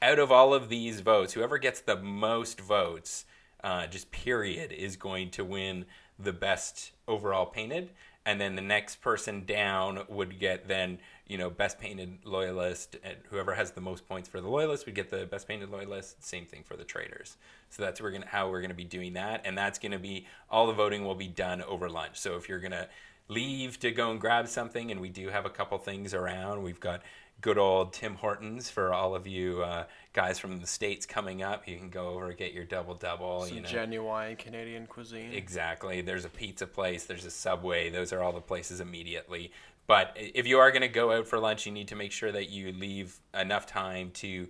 Out 0.02 0.20
of 0.20 0.32
all 0.32 0.54
of 0.54 0.70
these 0.70 1.00
votes, 1.00 1.34
whoever 1.34 1.58
gets 1.58 1.80
the 1.80 1.96
most 1.96 2.60
votes, 2.60 3.26
uh, 3.64 3.88
just 3.88 4.12
period, 4.12 4.72
is 4.72 4.96
going 4.96 5.30
to 5.32 5.46
win 5.46 5.86
the 6.20 6.34
best 6.34 6.92
overall 7.08 7.46
painted, 7.46 7.92
and 8.26 8.42
then 8.42 8.56
the 8.56 8.62
next 8.62 9.02
person 9.02 9.46
down 9.46 10.04
would 10.10 10.40
get 10.40 10.68
then 10.68 11.00
you 11.28 11.38
know 11.38 11.50
best 11.50 11.80
painted 11.80 12.20
loyalist, 12.24 12.98
and 13.04 13.16
whoever 13.30 13.54
has 13.54 13.72
the 13.72 13.82
most 13.82 14.08
points 14.08 14.28
for 14.28 14.42
the 14.42 14.48
loyalist 14.48 14.86
would 14.86 14.96
get 14.96 15.10
the 15.10 15.26
best 15.26 15.48
painted 15.48 15.70
loyalist. 15.70 16.24
Same 16.24 16.46
thing 16.46 16.64
for 16.64 16.76
the 16.76 16.84
traders. 16.84 17.38
So 17.70 17.84
that's 17.84 18.02
we're 18.02 18.12
gonna 18.12 18.28
how 18.28 18.50
we're 18.50 18.62
gonna 18.62 18.74
be 18.74 18.84
doing 18.84 19.14
that, 19.14 19.42
and 19.46 19.58
that's 19.58 19.80
gonna 19.80 20.00
be 20.00 20.28
all 20.50 20.68
the 20.68 20.74
voting 20.74 21.06
will 21.06 21.16
be 21.16 21.28
done 21.28 21.62
over 21.62 21.90
lunch. 21.90 22.18
So 22.18 22.36
if 22.36 22.50
you're 22.50 22.60
gonna 22.60 22.88
leave 23.28 23.80
to 23.80 23.92
go 23.92 24.12
and 24.12 24.22
grab 24.22 24.48
something, 24.48 24.92
and 24.92 25.02
we 25.02 25.10
do 25.10 25.30
have 25.30 25.46
a 25.46 25.50
couple 25.50 25.78
things 25.78 26.14
around, 26.14 26.64
we've 26.64 26.80
got 26.80 27.02
good 27.42 27.58
old 27.58 27.94
Tim 27.94 28.16
Hortons 28.16 28.70
for 28.70 28.94
all 28.94 29.16
of 29.16 29.28
you 29.28 29.62
uh, 29.62 29.86
guys 30.14 30.40
from 30.40 30.60
the 30.60 30.68
states 30.68 31.06
coming 31.06 31.44
up. 31.44 31.68
You 31.68 31.78
can 31.78 31.90
go 31.90 32.10
over 32.10 32.30
and 32.30 32.38
get 32.38 32.54
your 32.54 32.64
double 32.64 32.96
double. 32.96 33.46
some 33.46 33.56
You 33.56 33.62
know, 33.62 33.70
genuine 33.70 34.36
Canadian 34.36 34.88
cuisine. 34.88 35.32
Exactly. 35.32 36.02
There's 36.02 36.26
a 36.26 36.30
pizza 36.30 36.66
place, 36.68 37.06
there's 37.06 37.26
a 37.26 37.32
Subway. 37.32 37.90
Those 37.90 38.12
are 38.14 38.22
all 38.22 38.34
the 38.34 38.42
places 38.42 38.80
immediately. 38.80 39.52
But 39.88 40.14
if 40.16 40.48
you 40.48 40.58
are 40.60 40.72
going 40.72 40.82
to 40.82 40.88
go 40.88 41.12
out 41.12 41.28
for 41.28 41.38
lunch, 41.38 41.66
you 41.66 41.72
need 41.72 41.88
to 41.90 41.96
make 41.96 42.12
sure 42.12 42.32
that 42.32 42.50
you 42.50 42.72
leave 42.72 43.20
enough 43.40 43.68
time 43.68 44.12
to 44.16 44.48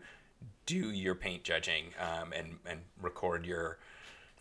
do 0.65 0.91
your 0.91 1.15
paint 1.15 1.43
judging 1.43 1.85
um, 1.99 2.31
and, 2.33 2.57
and 2.65 2.79
record 3.01 3.45
your. 3.45 3.77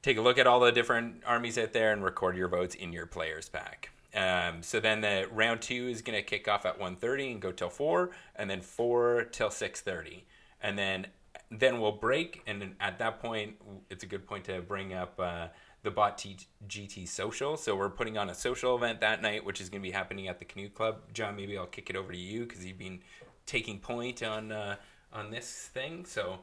Take 0.02 0.18
a 0.18 0.20
look 0.20 0.38
at 0.38 0.46
all 0.46 0.60
the 0.60 0.70
different 0.70 1.22
armies 1.26 1.56
out 1.56 1.72
there 1.72 1.92
and 1.92 2.04
record 2.04 2.36
your 2.36 2.48
votes 2.48 2.74
in 2.74 2.92
your 2.92 3.06
players 3.06 3.48
pack. 3.48 3.90
Um, 4.14 4.62
so 4.62 4.80
then 4.80 5.00
the 5.00 5.26
round 5.32 5.60
two 5.60 5.88
is 5.88 6.02
going 6.02 6.16
to 6.16 6.22
kick 6.22 6.46
off 6.46 6.64
at 6.64 6.78
1.30 6.78 7.32
and 7.32 7.42
go 7.42 7.50
till 7.52 7.70
4, 7.70 8.10
and 8.36 8.48
then 8.48 8.60
4 8.60 9.24
till 9.32 9.48
6.30. 9.48 10.22
And 10.60 10.78
then 10.78 11.06
then 11.50 11.80
we'll 11.80 11.92
break, 11.92 12.42
and 12.46 12.74
at 12.80 12.98
that 12.98 13.20
point, 13.20 13.54
it's 13.90 14.02
a 14.02 14.06
good 14.06 14.26
point 14.26 14.44
to 14.44 14.60
bring 14.60 14.92
up 14.92 15.18
uh, 15.20 15.48
the 15.82 15.90
Bot 15.90 16.18
GT 16.66 17.06
Social. 17.06 17.56
So 17.56 17.76
we're 17.76 17.90
putting 17.90 18.18
on 18.18 18.30
a 18.30 18.34
social 18.34 18.76
event 18.76 19.00
that 19.00 19.22
night, 19.22 19.44
which 19.44 19.60
is 19.60 19.68
going 19.68 19.82
to 19.82 19.86
be 19.86 19.92
happening 19.92 20.26
at 20.28 20.38
the 20.38 20.44
Canoe 20.44 20.68
Club. 20.68 21.02
John, 21.12 21.36
maybe 21.36 21.56
I'll 21.56 21.66
kick 21.66 21.90
it 21.90 21.96
over 21.96 22.12
to 22.12 22.18
you 22.18 22.46
because 22.46 22.64
you've 22.64 22.78
been 22.78 23.00
taking 23.46 23.78
point 23.78 24.22
on 24.22 24.50
uh, 24.50 24.76
on 25.12 25.30
this 25.30 25.70
thing. 25.72 26.06
So, 26.06 26.40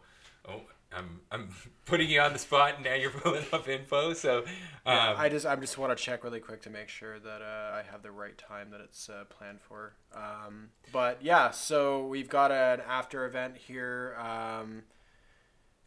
oh, 0.47 0.61
I'm 0.95 1.21
I'm 1.31 1.49
putting 1.85 2.09
you 2.09 2.21
on 2.21 2.33
the 2.33 2.39
spot, 2.39 2.75
and 2.75 2.85
now 2.85 2.93
you're 2.93 3.11
pulling 3.23 3.45
up 3.51 3.67
info. 3.67 4.13
So, 4.13 4.39
um, 4.39 4.45
Yeah, 4.85 5.15
I 5.17 5.29
just 5.29 5.45
I 5.45 5.55
just 5.55 5.77
want 5.77 5.95
to 5.97 6.01
check 6.01 6.23
really 6.23 6.39
quick 6.39 6.61
to 6.63 6.69
make 6.69 6.89
sure 6.89 7.19
that 7.19 7.41
uh, 7.41 7.75
I 7.75 7.83
have 7.89 8.01
the 8.01 8.11
right 8.11 8.37
time 8.37 8.69
that 8.71 8.81
it's 8.81 9.09
uh, 9.09 9.23
planned 9.29 9.61
for. 9.61 9.93
Um, 10.15 10.69
but 10.91 11.19
yeah, 11.21 11.51
so 11.51 12.05
we've 12.07 12.29
got 12.29 12.51
an 12.51 12.81
after 12.87 13.25
event 13.25 13.57
here 13.57 14.15
um, 14.19 14.83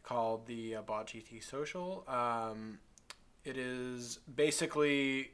called 0.03 0.47
the 0.47 0.75
uh, 0.75 0.81
Bot 0.81 1.07
GT 1.07 1.43
Social. 1.43 2.03
Um, 2.07 2.79
it 3.43 3.57
is 3.57 4.19
basically 4.33 5.31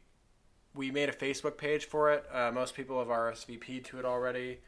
we 0.73 0.91
made 0.91 1.09
a 1.09 1.13
Facebook 1.13 1.57
page 1.57 1.85
for 1.85 2.11
it. 2.11 2.25
Uh, 2.31 2.51
most 2.51 2.75
people 2.75 2.99
have 2.99 3.07
RSVP'd 3.07 3.85
to 3.85 3.99
it 3.99 4.05
already. 4.05 4.59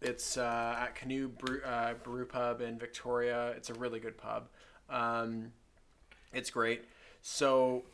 It's 0.00 0.36
uh, 0.36 0.76
at 0.78 0.94
Canoe 0.94 1.28
Brew, 1.28 1.62
uh, 1.62 1.94
Brew 1.94 2.26
Pub 2.26 2.60
in 2.60 2.78
Victoria. 2.78 3.54
It's 3.56 3.70
a 3.70 3.74
really 3.74 3.98
good 3.98 4.18
pub. 4.18 4.48
Um, 4.90 5.52
it's 6.32 6.50
great. 6.50 6.84
So 7.22 7.84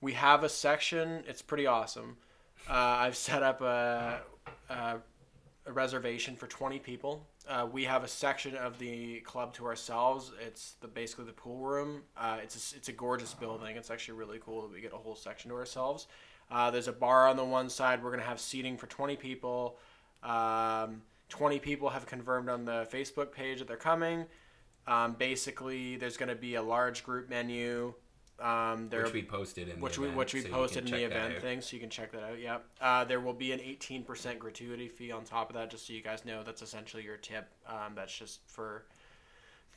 we 0.00 0.12
have 0.14 0.42
a 0.42 0.48
section. 0.48 1.22
It's 1.28 1.42
pretty 1.42 1.66
awesome. 1.66 2.16
Uh, 2.68 2.72
I've 2.72 3.16
set 3.16 3.42
up 3.42 3.60
a, 3.60 4.20
a, 4.68 4.96
a 5.66 5.72
reservation 5.72 6.36
for 6.36 6.48
20 6.48 6.80
people. 6.80 7.26
Uh, 7.48 7.66
we 7.70 7.84
have 7.84 8.04
a 8.04 8.08
section 8.08 8.56
of 8.56 8.78
the 8.78 9.20
club 9.20 9.54
to 9.54 9.66
ourselves. 9.66 10.32
It's 10.44 10.74
the 10.80 10.88
basically 10.88 11.24
the 11.24 11.32
pool 11.32 11.58
room. 11.58 12.02
Uh, 12.16 12.38
it's 12.42 12.72
a, 12.72 12.76
it's 12.76 12.88
a 12.88 12.92
gorgeous 12.92 13.34
building. 13.34 13.76
It's 13.76 13.90
actually 13.90 14.18
really 14.18 14.38
cool 14.44 14.62
that 14.62 14.72
we 14.72 14.80
get 14.80 14.92
a 14.92 14.96
whole 14.96 15.16
section 15.16 15.50
to 15.50 15.56
ourselves. 15.56 16.06
Uh, 16.50 16.70
there's 16.70 16.88
a 16.88 16.92
bar 16.92 17.28
on 17.28 17.36
the 17.36 17.44
one 17.44 17.68
side. 17.68 18.02
We're 18.02 18.10
gonna 18.10 18.22
have 18.22 18.40
seating 18.40 18.76
for 18.76 18.86
20 18.86 19.16
people. 19.16 19.78
Um, 20.22 21.02
20 21.32 21.58
people 21.60 21.88
have 21.88 22.04
confirmed 22.04 22.50
on 22.50 22.66
the 22.66 22.86
Facebook 22.92 23.32
page 23.32 23.58
that 23.60 23.66
they're 23.66 23.76
coming. 23.78 24.26
Um, 24.86 25.14
basically, 25.14 25.96
there's 25.96 26.18
going 26.18 26.28
to 26.28 26.34
be 26.34 26.56
a 26.56 26.62
large 26.62 27.04
group 27.04 27.30
menu. 27.30 27.94
Um, 28.38 28.88
there, 28.90 29.04
which 29.04 29.12
we 29.14 29.22
posted 29.22 29.68
in 29.68 29.80
which 29.80 29.94
the 29.94 30.02
we 30.02 30.06
event, 30.08 30.18
which 30.18 30.34
we 30.34 30.40
so 30.42 30.48
posted 30.50 30.84
in 30.86 30.90
the 30.90 31.04
event 31.04 31.40
thing, 31.40 31.62
so 31.62 31.74
you 31.74 31.80
can 31.80 31.88
check 31.88 32.12
that 32.12 32.22
out. 32.22 32.38
Yep. 32.38 32.64
Uh, 32.80 33.04
there 33.04 33.20
will 33.20 33.32
be 33.32 33.52
an 33.52 33.60
18% 33.60 34.38
gratuity 34.38 34.88
fee 34.88 35.10
on 35.10 35.24
top 35.24 35.48
of 35.48 35.56
that, 35.56 35.70
just 35.70 35.86
so 35.86 35.94
you 35.94 36.02
guys 36.02 36.24
know. 36.26 36.42
That's 36.42 36.60
essentially 36.60 37.02
your 37.02 37.16
tip. 37.16 37.48
Um, 37.66 37.94
that's 37.94 38.14
just 38.16 38.40
for 38.46 38.84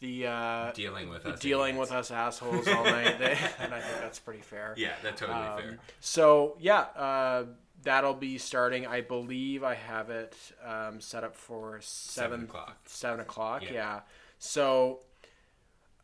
the 0.01 0.27
uh, 0.27 0.71
Dealing 0.73 1.09
with 1.09 1.25
us, 1.25 1.39
dealing 1.39 1.75
idiots. 1.75 1.91
with 1.91 1.97
us 1.99 2.11
assholes 2.11 2.67
all 2.67 2.83
night, 2.83 3.21
and 3.59 3.73
I 3.73 3.79
think 3.79 4.01
that's 4.01 4.19
pretty 4.19 4.41
fair. 4.41 4.73
Yeah, 4.77 4.93
that's 5.01 5.21
totally 5.21 5.39
Um, 5.39 5.57
fair. 5.57 5.77
So 6.01 6.57
yeah, 6.59 6.79
uh, 6.97 7.43
that'll 7.85 8.13
be 8.13 8.37
starting. 8.37 8.85
I 8.85 9.01
believe 9.01 9.63
I 9.63 9.75
have 9.75 10.09
it 10.09 10.35
um, 10.65 10.99
set 10.99 11.23
up 11.23 11.35
for 11.35 11.79
seven, 11.81 12.31
Seven 12.31 12.45
o'clock. 12.45 12.77
Seven 12.85 13.19
o'clock. 13.21 13.63
Yeah. 13.63 13.73
Yeah. 13.73 13.99
So, 14.39 14.99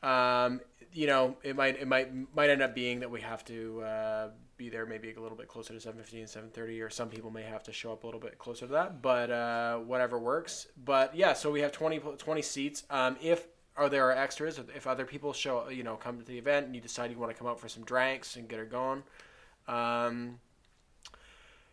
um, 0.02 0.62
you 0.94 1.08
know, 1.08 1.36
it 1.44 1.56
might 1.56 1.80
it 1.80 1.88
might 1.88 2.12
might 2.34 2.50
end 2.50 2.62
up 2.62 2.74
being 2.74 3.02
that 3.02 3.12
we 3.12 3.22
have 3.22 3.44
to 3.46 3.82
uh, 3.82 4.30
be 4.62 4.70
there 4.70 4.86
maybe 4.86 5.12
a 5.12 5.20
little 5.20 5.38
bit 5.38 5.48
closer 5.48 5.74
to 5.74 5.80
7.15 5.90 6.54
7.30 6.54 6.86
or 6.86 6.90
some 6.92 7.10
people 7.10 7.32
may 7.32 7.42
have 7.42 7.64
to 7.64 7.74
show 7.74 7.92
up 7.92 8.04
a 8.04 8.06
little 8.06 8.20
bit 8.20 8.38
closer 8.38 8.68
to 8.68 8.74
that 8.74 9.02
but 9.02 9.32
uh, 9.32 9.78
whatever 9.78 10.20
works 10.20 10.68
but 10.86 11.16
yeah 11.16 11.34
so 11.34 11.50
we 11.50 11.62
have 11.62 11.72
20, 11.72 11.98
20 11.98 12.42
seats 12.44 12.84
um, 12.92 13.18
if 13.20 13.48
are 13.76 13.90
there 13.90 14.08
are 14.08 14.12
extras 14.12 14.60
if 14.76 14.86
other 14.86 15.04
people 15.04 15.34
show 15.34 15.68
you 15.70 15.82
know 15.82 15.96
come 15.96 16.20
to 16.20 16.24
the 16.24 16.38
event 16.38 16.68
and 16.68 16.76
you 16.76 16.82
decide 16.82 17.10
you 17.10 17.18
want 17.18 17.32
to 17.32 17.36
come 17.36 17.48
out 17.48 17.60
for 17.60 17.68
some 17.68 17.84
drinks 17.84 18.36
and 18.36 18.48
get 18.48 18.60
her 18.60 18.66
going 18.66 19.02
um, 19.68 20.40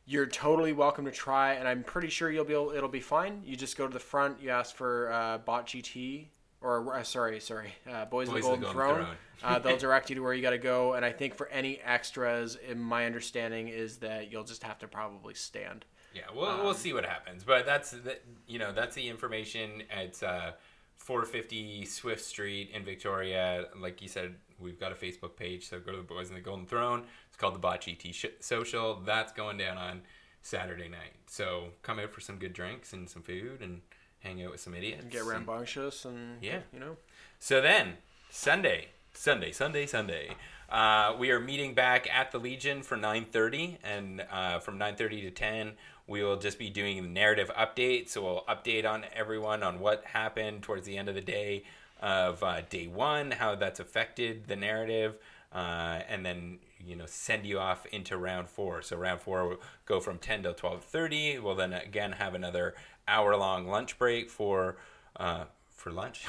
you're 0.08 0.26
totally 0.26 0.72
welcome 0.72 1.04
to 1.04 1.10
try, 1.10 1.52
and 1.52 1.68
I'm 1.68 1.82
pretty 1.82 2.08
sure 2.08 2.30
you'll 2.30 2.46
be 2.46 2.54
able, 2.54 2.70
it'll 2.70 2.88
be 2.88 3.00
fine. 3.00 3.42
You 3.44 3.56
just 3.56 3.76
go 3.76 3.86
to 3.86 3.92
the 3.92 4.00
front, 4.00 4.40
you 4.40 4.48
ask 4.48 4.74
for 4.74 5.12
uh, 5.12 5.36
Bot 5.38 5.66
GT, 5.66 6.28
or 6.62 6.94
uh, 6.94 7.02
sorry, 7.02 7.38
sorry, 7.40 7.74
uh, 7.88 8.06
Boys, 8.06 8.28
of 8.28 8.34
the 8.34 8.40
Golden, 8.40 8.60
the 8.60 8.66
Golden 8.66 8.80
Throne. 8.80 9.04
Throne. 9.04 9.16
uh, 9.44 9.58
they'll 9.58 9.76
direct 9.76 10.08
you 10.08 10.16
to 10.16 10.22
where 10.22 10.32
you 10.32 10.40
got 10.40 10.50
to 10.50 10.58
go, 10.58 10.94
and 10.94 11.04
I 11.04 11.12
think 11.12 11.34
for 11.34 11.46
any 11.48 11.78
extras, 11.80 12.56
in 12.56 12.80
my 12.80 13.04
understanding 13.04 13.68
is 13.68 13.98
that 13.98 14.32
you'll 14.32 14.44
just 14.44 14.62
have 14.62 14.78
to 14.78 14.88
probably 14.88 15.34
stand. 15.34 15.84
Yeah, 16.14 16.22
we'll 16.34 16.46
Um, 16.46 16.64
we'll 16.64 16.72
see 16.72 16.94
what 16.94 17.04
happens, 17.04 17.44
but 17.44 17.66
that's 17.66 17.90
the, 17.90 18.18
you 18.46 18.58
know 18.58 18.72
that's 18.72 18.94
the 18.94 19.06
information. 19.10 19.82
It's 19.90 20.22
uh, 20.22 20.52
450 20.96 21.84
Swift 21.84 22.24
Street 22.24 22.70
in 22.72 22.82
Victoria. 22.82 23.66
Like 23.78 24.00
you 24.00 24.08
said, 24.08 24.36
we've 24.58 24.80
got 24.80 24.90
a 24.90 24.94
Facebook 24.94 25.36
page, 25.36 25.68
so 25.68 25.78
go 25.78 25.92
to 25.92 25.98
the 25.98 26.02
Boys 26.02 26.30
in 26.30 26.34
the 26.34 26.40
Golden 26.40 26.64
Throne. 26.64 27.04
Called 27.38 27.54
the 27.54 27.66
GT 27.66 28.12
Sh- 28.12 28.26
Social. 28.40 29.00
That's 29.04 29.32
going 29.32 29.58
down 29.58 29.78
on 29.78 30.02
Saturday 30.42 30.88
night. 30.88 31.14
So 31.28 31.68
come 31.82 31.98
out 31.98 32.10
for 32.10 32.20
some 32.20 32.36
good 32.36 32.52
drinks 32.52 32.92
and 32.92 33.08
some 33.08 33.22
food 33.22 33.60
and 33.62 33.80
hang 34.20 34.42
out 34.42 34.50
with 34.50 34.60
some 34.60 34.74
idiots. 34.74 35.02
And 35.04 35.12
get 35.12 35.20
and- 35.20 35.30
rambunctious, 35.30 36.04
and 36.04 36.42
Yeah. 36.42 36.60
you 36.72 36.80
know, 36.80 36.96
So 37.38 37.60
then, 37.60 37.98
Sunday, 38.30 38.88
Sunday, 39.12 39.52
Sunday, 39.52 39.86
Sunday, 39.86 40.30
uh, 40.68 41.14
we 41.16 41.30
are 41.30 41.38
meeting 41.38 41.74
back 41.74 42.12
at 42.12 42.32
the 42.32 42.38
Legion 42.38 42.82
for 42.82 42.96
9:30, 42.96 43.78
and 43.84 44.20
uh, 44.30 44.58
from 44.58 44.76
9:30 44.78 45.20
to 45.22 45.30
10, 45.30 45.76
we 46.08 46.24
will 46.24 46.36
just 46.38 46.58
be 46.58 46.68
doing 46.70 47.00
the 47.02 47.08
narrative 47.08 47.50
update. 47.56 48.08
So 48.08 48.22
we'll 48.24 48.44
update 48.48 48.84
on 48.84 49.04
everyone 49.14 49.62
on 49.62 49.78
what 49.78 50.04
happened 50.06 50.64
towards 50.64 50.86
the 50.86 50.98
end 50.98 51.08
of 51.08 51.14
the 51.14 51.20
day 51.20 51.62
of 52.00 52.42
uh, 52.42 52.62
day 52.62 52.88
one, 52.88 53.30
how 53.30 53.54
that's 53.54 53.78
affected 53.78 54.48
the 54.48 54.56
narrative, 54.56 55.16
uh, 55.52 56.00
and 56.08 56.26
then 56.26 56.58
you 56.84 56.96
know 56.96 57.06
send 57.06 57.46
you 57.46 57.58
off 57.58 57.86
into 57.86 58.16
round 58.16 58.48
four. 58.48 58.82
So 58.82 58.96
round 58.96 59.20
four 59.20 59.48
will 59.48 59.60
go 59.86 60.00
from 60.00 60.18
10 60.18 60.42
till 60.42 60.54
12:30. 60.54 61.42
We'll 61.42 61.54
then 61.54 61.72
again 61.72 62.12
have 62.12 62.34
another 62.34 62.74
hour-long 63.06 63.66
lunch 63.66 63.98
break 63.98 64.30
for. 64.30 64.76
Uh, 65.16 65.44
for 65.78 65.92
lunch. 65.92 66.24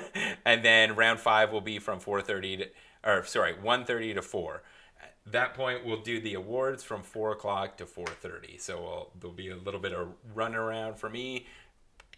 and 0.44 0.64
then 0.64 0.96
round 0.96 1.20
five 1.20 1.52
will 1.52 1.60
be 1.60 1.78
from 1.78 2.00
4.30 2.00 2.58
to, 2.58 2.68
or 3.04 3.24
sorry, 3.24 3.54
1.30 3.54 4.14
to 4.14 4.22
4. 4.22 4.62
At 5.02 5.32
that 5.32 5.54
point, 5.54 5.84
we'll 5.84 6.00
do 6.00 6.20
the 6.20 6.34
awards 6.34 6.82
from 6.82 7.02
4 7.02 7.32
o'clock 7.32 7.76
to 7.76 7.84
4.30. 7.84 8.60
So 8.60 8.82
we'll, 8.82 9.10
there'll 9.20 9.36
be 9.36 9.50
a 9.50 9.56
little 9.56 9.80
bit 9.80 9.92
of 9.92 10.08
run 10.34 10.54
around 10.54 10.98
for 10.98 11.10
me, 11.10 11.46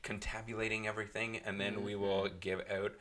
contabulating 0.02 0.86
everything, 0.86 1.40
and 1.44 1.60
then 1.60 1.84
we 1.84 1.96
will 1.96 2.28
give 2.40 2.62
out 2.70 2.92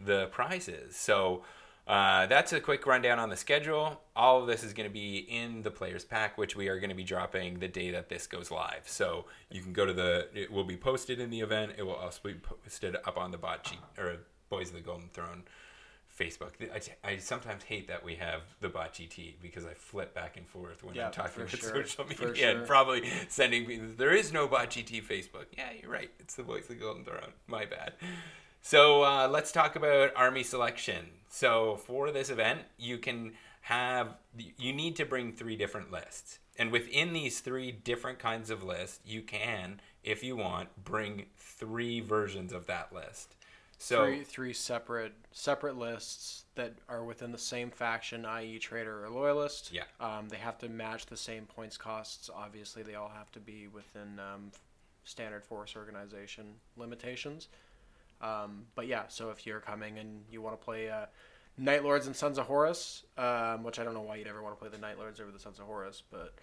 the 0.00 0.26
prizes. 0.28 0.96
So 0.96 1.44
uh, 1.86 2.26
that's 2.26 2.52
a 2.52 2.60
quick 2.60 2.86
rundown 2.86 3.18
on 3.18 3.28
the 3.28 3.36
schedule. 3.36 4.00
All 4.16 4.40
of 4.40 4.46
this 4.46 4.64
is 4.64 4.72
going 4.72 4.88
to 4.88 4.92
be 4.92 5.18
in 5.18 5.62
the 5.62 5.70
players 5.70 6.04
pack, 6.04 6.38
which 6.38 6.56
we 6.56 6.68
are 6.68 6.78
going 6.78 6.90
to 6.90 6.96
be 6.96 7.04
dropping 7.04 7.58
the 7.58 7.68
day 7.68 7.90
that 7.90 8.08
this 8.08 8.26
goes 8.26 8.50
live. 8.50 8.82
So 8.86 9.26
you 9.50 9.60
can 9.60 9.72
go 9.72 9.84
to 9.84 9.92
the. 9.92 10.28
It 10.34 10.50
will 10.50 10.64
be 10.64 10.76
posted 10.76 11.20
in 11.20 11.30
the 11.30 11.40
event. 11.40 11.72
It 11.76 11.82
will 11.82 11.94
also 11.94 12.20
be 12.24 12.34
posted 12.34 12.96
up 12.96 13.18
on 13.18 13.30
the 13.30 13.38
bot 13.38 13.64
GT 13.64 14.02
or 14.02 14.18
Boys 14.48 14.68
of 14.68 14.76
the 14.76 14.80
Golden 14.80 15.08
Throne 15.08 15.44
Facebook. 16.18 16.52
I, 16.72 17.08
I 17.08 17.16
sometimes 17.18 17.64
hate 17.64 17.88
that 17.88 18.04
we 18.04 18.14
have 18.14 18.42
the 18.60 18.68
bot 18.68 18.94
GT 18.94 19.34
because 19.42 19.66
I 19.66 19.74
flip 19.74 20.14
back 20.14 20.36
and 20.36 20.46
forth 20.46 20.84
when 20.84 20.94
Yeah, 20.94 21.06
I'm 21.06 21.12
talking 21.12 21.42
about 21.42 21.50
sure, 21.50 21.84
social 21.84 22.06
media 22.06 22.56
and 22.56 22.66
probably 22.66 23.02
sending 23.28 23.66
me. 23.66 23.76
There 23.78 24.14
is 24.14 24.32
no 24.32 24.46
bot 24.46 24.70
GT 24.70 25.04
Facebook. 25.04 25.46
Yeah, 25.56 25.68
you're 25.80 25.90
right. 25.90 26.10
It's 26.20 26.34
the 26.34 26.44
Boys 26.44 26.62
of 26.62 26.68
the 26.68 26.74
Golden 26.76 27.04
Throne. 27.04 27.32
My 27.46 27.64
bad. 27.66 27.94
So 28.64 29.04
uh, 29.04 29.28
let's 29.30 29.52
talk 29.52 29.76
about 29.76 30.12
army 30.16 30.42
selection. 30.42 31.04
So 31.28 31.76
for 31.84 32.10
this 32.10 32.30
event, 32.30 32.60
you 32.78 32.96
can 32.96 33.32
have 33.60 34.16
you 34.56 34.72
need 34.72 34.96
to 34.96 35.04
bring 35.04 35.32
three 35.32 35.54
different 35.54 35.92
lists, 35.92 36.38
and 36.58 36.72
within 36.72 37.12
these 37.12 37.40
three 37.40 37.72
different 37.72 38.18
kinds 38.18 38.48
of 38.48 38.62
lists, 38.62 39.00
you 39.04 39.20
can, 39.20 39.82
if 40.02 40.24
you 40.24 40.34
want, 40.36 40.70
bring 40.82 41.26
three 41.36 42.00
versions 42.00 42.54
of 42.54 42.66
that 42.66 42.90
list. 42.90 43.34
So 43.76 44.06
three 44.06 44.24
three 44.24 44.52
separate 44.54 45.12
separate 45.30 45.76
lists 45.76 46.44
that 46.54 46.72
are 46.88 47.04
within 47.04 47.32
the 47.32 47.38
same 47.38 47.70
faction, 47.70 48.24
i.e., 48.24 48.58
traitor 48.58 49.04
or 49.04 49.10
loyalist. 49.10 49.74
Yeah. 49.74 49.82
Um, 50.00 50.30
they 50.30 50.38
have 50.38 50.56
to 50.60 50.70
match 50.70 51.04
the 51.04 51.18
same 51.18 51.44
points 51.44 51.76
costs. 51.76 52.30
Obviously, 52.34 52.82
they 52.82 52.94
all 52.94 53.12
have 53.14 53.30
to 53.32 53.40
be 53.40 53.66
within 53.66 54.18
um, 54.18 54.52
standard 55.04 55.44
force 55.44 55.76
organization 55.76 56.46
limitations. 56.78 57.48
Um, 58.24 58.64
but 58.74 58.86
yeah, 58.86 59.02
so 59.08 59.30
if 59.30 59.46
you're 59.46 59.60
coming 59.60 59.98
and 59.98 60.22
you 60.30 60.40
want 60.40 60.58
to 60.58 60.64
play 60.64 60.88
uh, 60.88 61.06
Night 61.58 61.84
Lords 61.84 62.06
and 62.06 62.16
Sons 62.16 62.38
of 62.38 62.46
Horus, 62.46 63.04
um, 63.18 63.62
which 63.62 63.78
I 63.78 63.84
don't 63.84 63.94
know 63.94 64.02
why 64.02 64.16
you'd 64.16 64.26
ever 64.26 64.42
want 64.42 64.56
to 64.56 64.60
play 64.60 64.70
the 64.70 64.78
Night 64.78 64.98
Lords 64.98 65.20
over 65.20 65.30
the 65.30 65.38
Sons 65.38 65.58
of 65.58 65.66
Horus, 65.66 66.02
but 66.10 66.34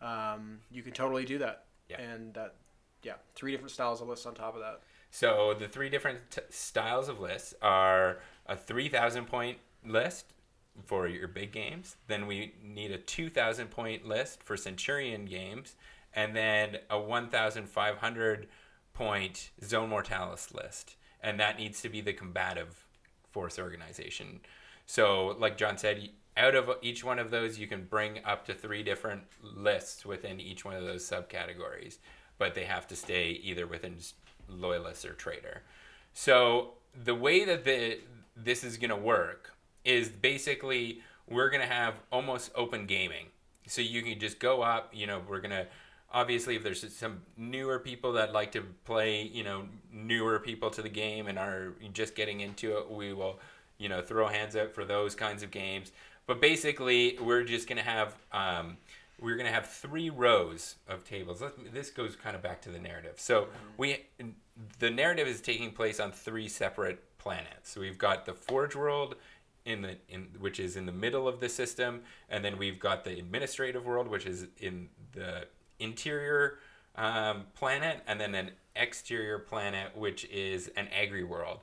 um, 0.00 0.58
you 0.70 0.82
can 0.82 0.92
totally 0.92 1.24
do 1.24 1.38
that. 1.38 1.64
Yeah. 1.88 2.00
And 2.00 2.34
that, 2.34 2.54
yeah, 3.02 3.14
three 3.34 3.50
different 3.50 3.72
styles 3.72 4.00
of 4.00 4.08
lists 4.08 4.26
on 4.26 4.34
top 4.34 4.54
of 4.54 4.60
that. 4.60 4.80
So 5.10 5.54
the 5.58 5.68
three 5.68 5.88
different 5.88 6.30
t- 6.30 6.42
styles 6.50 7.08
of 7.08 7.20
lists 7.20 7.54
are 7.62 8.18
a 8.46 8.56
3,000 8.56 9.26
point 9.26 9.58
list 9.84 10.26
for 10.84 11.08
your 11.08 11.28
big 11.28 11.52
games. 11.52 11.96
Then 12.06 12.26
we 12.26 12.54
need 12.62 12.90
a 12.90 12.98
2,000 12.98 13.68
point 13.68 14.06
list 14.06 14.42
for 14.42 14.56
Centurion 14.56 15.24
games, 15.24 15.74
and 16.14 16.36
then 16.36 16.78
a 16.90 17.00
1,500 17.00 18.46
point 18.92 19.50
Zone 19.64 19.88
Mortalis 19.88 20.54
list. 20.54 20.96
And 21.22 21.40
that 21.40 21.58
needs 21.58 21.80
to 21.82 21.88
be 21.88 22.00
the 22.00 22.12
combative 22.12 22.84
force 23.30 23.58
organization. 23.58 24.40
So, 24.86 25.36
like 25.38 25.58
John 25.58 25.78
said, 25.78 26.10
out 26.36 26.54
of 26.54 26.70
each 26.82 27.02
one 27.02 27.18
of 27.18 27.30
those, 27.30 27.58
you 27.58 27.66
can 27.66 27.84
bring 27.84 28.24
up 28.24 28.46
to 28.46 28.54
three 28.54 28.82
different 28.82 29.22
lists 29.42 30.04
within 30.04 30.40
each 30.40 30.64
one 30.64 30.74
of 30.74 30.84
those 30.84 31.08
subcategories, 31.08 31.98
but 32.38 32.54
they 32.54 32.64
have 32.64 32.86
to 32.88 32.96
stay 32.96 33.30
either 33.42 33.66
within 33.66 33.96
loyalist 34.48 35.04
or 35.04 35.12
traitor. 35.12 35.62
So 36.12 36.74
the 37.04 37.14
way 37.14 37.44
that 37.44 37.64
the 37.64 37.98
this 38.36 38.64
is 38.64 38.76
going 38.76 38.90
to 38.90 38.96
work 38.96 39.52
is 39.84 40.08
basically 40.08 41.00
we're 41.28 41.48
going 41.50 41.62
to 41.62 41.72
have 41.72 41.94
almost 42.12 42.50
open 42.54 42.86
gaming. 42.86 43.26
So 43.66 43.80
you 43.80 44.02
can 44.02 44.18
just 44.20 44.38
go 44.38 44.62
up, 44.62 44.90
you 44.94 45.06
know, 45.06 45.22
we're 45.26 45.40
going 45.40 45.50
to 45.50 45.66
obviously 46.12 46.56
if 46.56 46.62
there's 46.62 46.94
some 46.94 47.22
newer 47.36 47.78
people 47.78 48.12
that 48.12 48.32
like 48.32 48.52
to 48.52 48.62
play, 48.84 49.22
you 49.22 49.44
know, 49.44 49.66
newer 49.92 50.38
people 50.38 50.70
to 50.70 50.82
the 50.82 50.88
game 50.88 51.26
and 51.26 51.38
are 51.38 51.74
just 51.92 52.14
getting 52.14 52.40
into 52.40 52.78
it, 52.78 52.90
we 52.90 53.12
will, 53.12 53.38
you 53.78 53.88
know, 53.88 54.00
throw 54.02 54.26
hands 54.26 54.56
up 54.56 54.74
for 54.74 54.84
those 54.84 55.14
kinds 55.14 55.42
of 55.42 55.50
games. 55.50 55.92
But 56.26 56.40
basically, 56.40 57.18
we're 57.20 57.44
just 57.44 57.68
going 57.68 57.78
to 57.78 57.84
have 57.84 58.16
um, 58.32 58.76
we're 59.20 59.36
going 59.36 59.46
to 59.46 59.52
have 59.52 59.66
three 59.66 60.10
rows 60.10 60.76
of 60.88 61.04
tables. 61.04 61.40
Let 61.40 61.72
this 61.72 61.90
goes 61.90 62.16
kind 62.16 62.36
of 62.36 62.42
back 62.42 62.60
to 62.62 62.70
the 62.70 62.78
narrative. 62.78 63.14
So 63.16 63.48
we 63.78 64.06
the 64.78 64.90
narrative 64.90 65.26
is 65.26 65.40
taking 65.40 65.72
place 65.72 66.00
on 66.00 66.12
three 66.12 66.48
separate 66.48 67.02
planets. 67.18 67.70
So 67.70 67.80
we've 67.80 67.98
got 67.98 68.26
the 68.26 68.34
Forge 68.34 68.74
world 68.74 69.16
in 69.64 69.82
the 69.82 69.96
in 70.08 70.28
which 70.38 70.60
is 70.60 70.76
in 70.76 70.86
the 70.86 70.92
middle 70.92 71.26
of 71.26 71.40
the 71.40 71.48
system, 71.48 72.02
and 72.28 72.44
then 72.44 72.58
we've 72.58 72.78
got 72.78 73.04
the 73.04 73.18
administrative 73.18 73.84
world, 73.84 74.08
which 74.08 74.26
is 74.26 74.46
in 74.58 74.88
the 75.12 75.46
interior 75.78 76.58
um, 76.96 77.44
planet, 77.54 78.02
and 78.06 78.20
then 78.20 78.34
an 78.34 78.50
exterior 78.74 79.38
planet, 79.38 79.96
which 79.96 80.24
is 80.26 80.68
an 80.76 80.88
agri 80.88 81.24
world. 81.24 81.60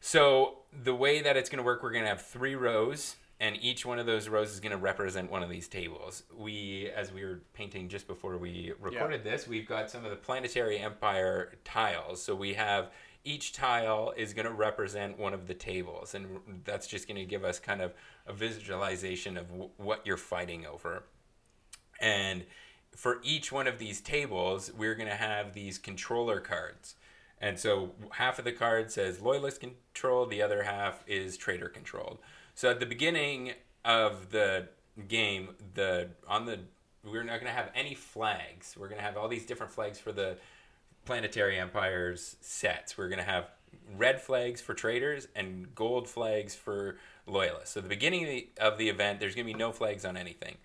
So 0.00 0.58
the 0.84 0.94
way 0.94 1.22
that 1.22 1.36
it's 1.36 1.48
going 1.48 1.58
to 1.58 1.64
work, 1.64 1.82
we're 1.82 1.92
going 1.92 2.04
to 2.04 2.08
have 2.10 2.22
three 2.22 2.54
rows, 2.54 3.16
and 3.40 3.56
each 3.60 3.86
one 3.86 3.98
of 3.98 4.06
those 4.06 4.28
rows 4.28 4.52
is 4.52 4.60
going 4.60 4.72
to 4.72 4.78
represent 4.78 5.30
one 5.30 5.42
of 5.42 5.50
these 5.50 5.68
tables. 5.68 6.24
We, 6.36 6.90
as 6.94 7.12
we 7.12 7.24
were 7.24 7.40
painting 7.52 7.88
just 7.88 8.06
before 8.06 8.36
we 8.36 8.72
recorded 8.80 9.24
this, 9.24 9.48
we've 9.48 9.66
got 9.66 9.90
some 9.90 10.04
of 10.04 10.10
the 10.10 10.16
planetary 10.16 10.78
empire 10.78 11.56
tiles. 11.64 12.22
So 12.22 12.34
we 12.34 12.54
have 12.54 12.90
each 13.24 13.52
tile 13.52 14.12
is 14.16 14.32
going 14.32 14.46
to 14.46 14.52
represent 14.52 15.18
one 15.18 15.34
of 15.34 15.46
the 15.46 15.54
tables, 15.54 16.14
and 16.14 16.40
that's 16.64 16.86
just 16.86 17.08
going 17.08 17.18
to 17.18 17.24
give 17.24 17.44
us 17.44 17.58
kind 17.58 17.80
of 17.80 17.92
a 18.26 18.32
visualization 18.32 19.36
of 19.36 19.48
w- 19.48 19.70
what 19.76 20.06
you're 20.06 20.16
fighting 20.16 20.66
over. 20.66 21.02
And 22.00 22.44
for 22.98 23.20
each 23.22 23.52
one 23.52 23.68
of 23.68 23.78
these 23.78 24.00
tables, 24.00 24.72
we're 24.76 24.96
going 24.96 25.08
to 25.08 25.14
have 25.14 25.54
these 25.54 25.78
controller 25.78 26.40
cards. 26.40 26.96
And 27.40 27.56
so 27.56 27.92
half 28.14 28.40
of 28.40 28.44
the 28.44 28.50
card 28.50 28.90
says 28.90 29.20
loyalist 29.20 29.60
control, 29.60 30.26
the 30.26 30.42
other 30.42 30.64
half 30.64 31.04
is 31.06 31.36
traitor 31.36 31.68
controlled. 31.68 32.18
So 32.56 32.68
at 32.68 32.80
the 32.80 32.86
beginning 32.86 33.52
of 33.84 34.30
the 34.30 34.70
game, 35.06 35.50
the 35.74 36.08
on 36.26 36.46
the 36.46 36.58
we're 37.04 37.22
not 37.22 37.38
going 37.38 37.52
to 37.52 37.56
have 37.56 37.70
any 37.72 37.94
flags. 37.94 38.74
We're 38.76 38.88
going 38.88 38.98
to 38.98 39.06
have 39.06 39.16
all 39.16 39.28
these 39.28 39.46
different 39.46 39.70
flags 39.70 40.00
for 40.00 40.10
the 40.10 40.36
planetary 41.04 41.56
empires 41.56 42.34
sets. 42.40 42.98
We're 42.98 43.08
going 43.08 43.20
to 43.20 43.30
have 43.30 43.44
red 43.96 44.20
flags 44.20 44.60
for 44.60 44.74
traitors 44.74 45.28
and 45.36 45.72
gold 45.76 46.08
flags 46.08 46.56
for 46.56 46.96
loyalists. 47.28 47.74
So 47.74 47.80
the 47.80 47.88
beginning 47.88 48.24
of 48.24 48.28
the, 48.28 48.48
of 48.60 48.76
the 48.76 48.88
event, 48.88 49.20
there's 49.20 49.36
going 49.36 49.46
to 49.46 49.52
be 49.52 49.56
no 49.56 49.70
flags 49.70 50.04
on 50.04 50.16
anything 50.16 50.56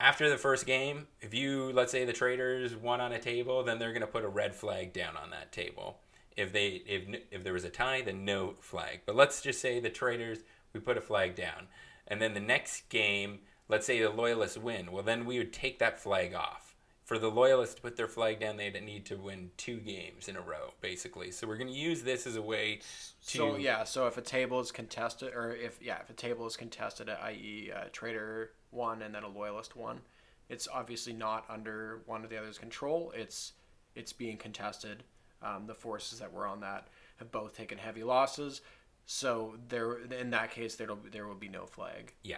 after 0.00 0.30
the 0.30 0.38
first 0.38 0.66
game, 0.66 1.08
if 1.20 1.34
you 1.34 1.72
let's 1.72 1.92
say 1.92 2.04
the 2.04 2.12
traders 2.12 2.76
won 2.76 3.00
on 3.00 3.12
a 3.12 3.18
table, 3.18 3.62
then 3.62 3.78
they're 3.78 3.92
going 3.92 4.00
to 4.00 4.06
put 4.06 4.24
a 4.24 4.28
red 4.28 4.54
flag 4.54 4.92
down 4.92 5.16
on 5.16 5.30
that 5.30 5.52
table. 5.52 5.98
If 6.36 6.52
they 6.52 6.82
if 6.86 7.02
if 7.30 7.44
there 7.44 7.52
was 7.52 7.64
a 7.64 7.70
tie, 7.70 8.02
then 8.02 8.24
no 8.24 8.54
flag. 8.60 9.00
But 9.06 9.16
let's 9.16 9.40
just 9.40 9.60
say 9.60 9.80
the 9.80 9.90
traders 9.90 10.38
we 10.72 10.80
put 10.80 10.98
a 10.98 11.00
flag 11.00 11.34
down, 11.34 11.66
and 12.06 12.22
then 12.22 12.34
the 12.34 12.40
next 12.40 12.88
game, 12.88 13.40
let's 13.68 13.86
say 13.86 14.00
the 14.00 14.10
loyalists 14.10 14.58
win. 14.58 14.92
Well, 14.92 15.02
then 15.02 15.24
we 15.24 15.38
would 15.38 15.52
take 15.52 15.78
that 15.80 16.00
flag 16.00 16.34
off. 16.34 16.67
For 17.08 17.18
the 17.18 17.30
loyalists 17.30 17.74
to 17.76 17.80
put 17.80 17.96
their 17.96 18.06
flag 18.06 18.38
down, 18.38 18.58
they'd 18.58 18.74
need 18.82 19.06
to 19.06 19.16
win 19.16 19.50
two 19.56 19.78
games 19.78 20.28
in 20.28 20.36
a 20.36 20.42
row, 20.42 20.74
basically. 20.82 21.30
So 21.30 21.46
we're 21.46 21.56
going 21.56 21.72
to 21.72 21.74
use 21.74 22.02
this 22.02 22.26
as 22.26 22.36
a 22.36 22.42
way 22.42 22.80
to 23.28 23.38
So 23.38 23.56
yeah, 23.56 23.84
so 23.84 24.06
if 24.06 24.18
a 24.18 24.20
table 24.20 24.60
is 24.60 24.70
contested, 24.70 25.32
or 25.32 25.52
if 25.52 25.78
yeah, 25.80 26.00
if 26.02 26.10
a 26.10 26.12
table 26.12 26.46
is 26.46 26.54
contested, 26.54 27.08
i.e., 27.08 27.72
a 27.74 27.88
traitor 27.88 28.50
one 28.72 29.00
and 29.00 29.14
then 29.14 29.22
a 29.22 29.28
loyalist 29.28 29.74
one, 29.74 30.02
it's 30.50 30.68
obviously 30.70 31.14
not 31.14 31.46
under 31.48 32.02
one 32.04 32.24
of 32.24 32.28
the 32.28 32.36
other's 32.36 32.58
control. 32.58 33.10
It's 33.16 33.54
it's 33.94 34.12
being 34.12 34.36
contested. 34.36 35.02
Um, 35.40 35.66
the 35.66 35.74
forces 35.74 36.18
that 36.18 36.30
were 36.30 36.46
on 36.46 36.60
that 36.60 36.88
have 37.16 37.32
both 37.32 37.56
taken 37.56 37.78
heavy 37.78 38.04
losses, 38.04 38.60
so 39.06 39.54
there 39.70 40.00
in 40.00 40.28
that 40.28 40.50
case 40.50 40.76
there 40.76 40.88
will 40.88 40.98
there 41.10 41.26
will 41.26 41.36
be 41.36 41.48
no 41.48 41.64
flag. 41.64 42.12
Yeah. 42.22 42.36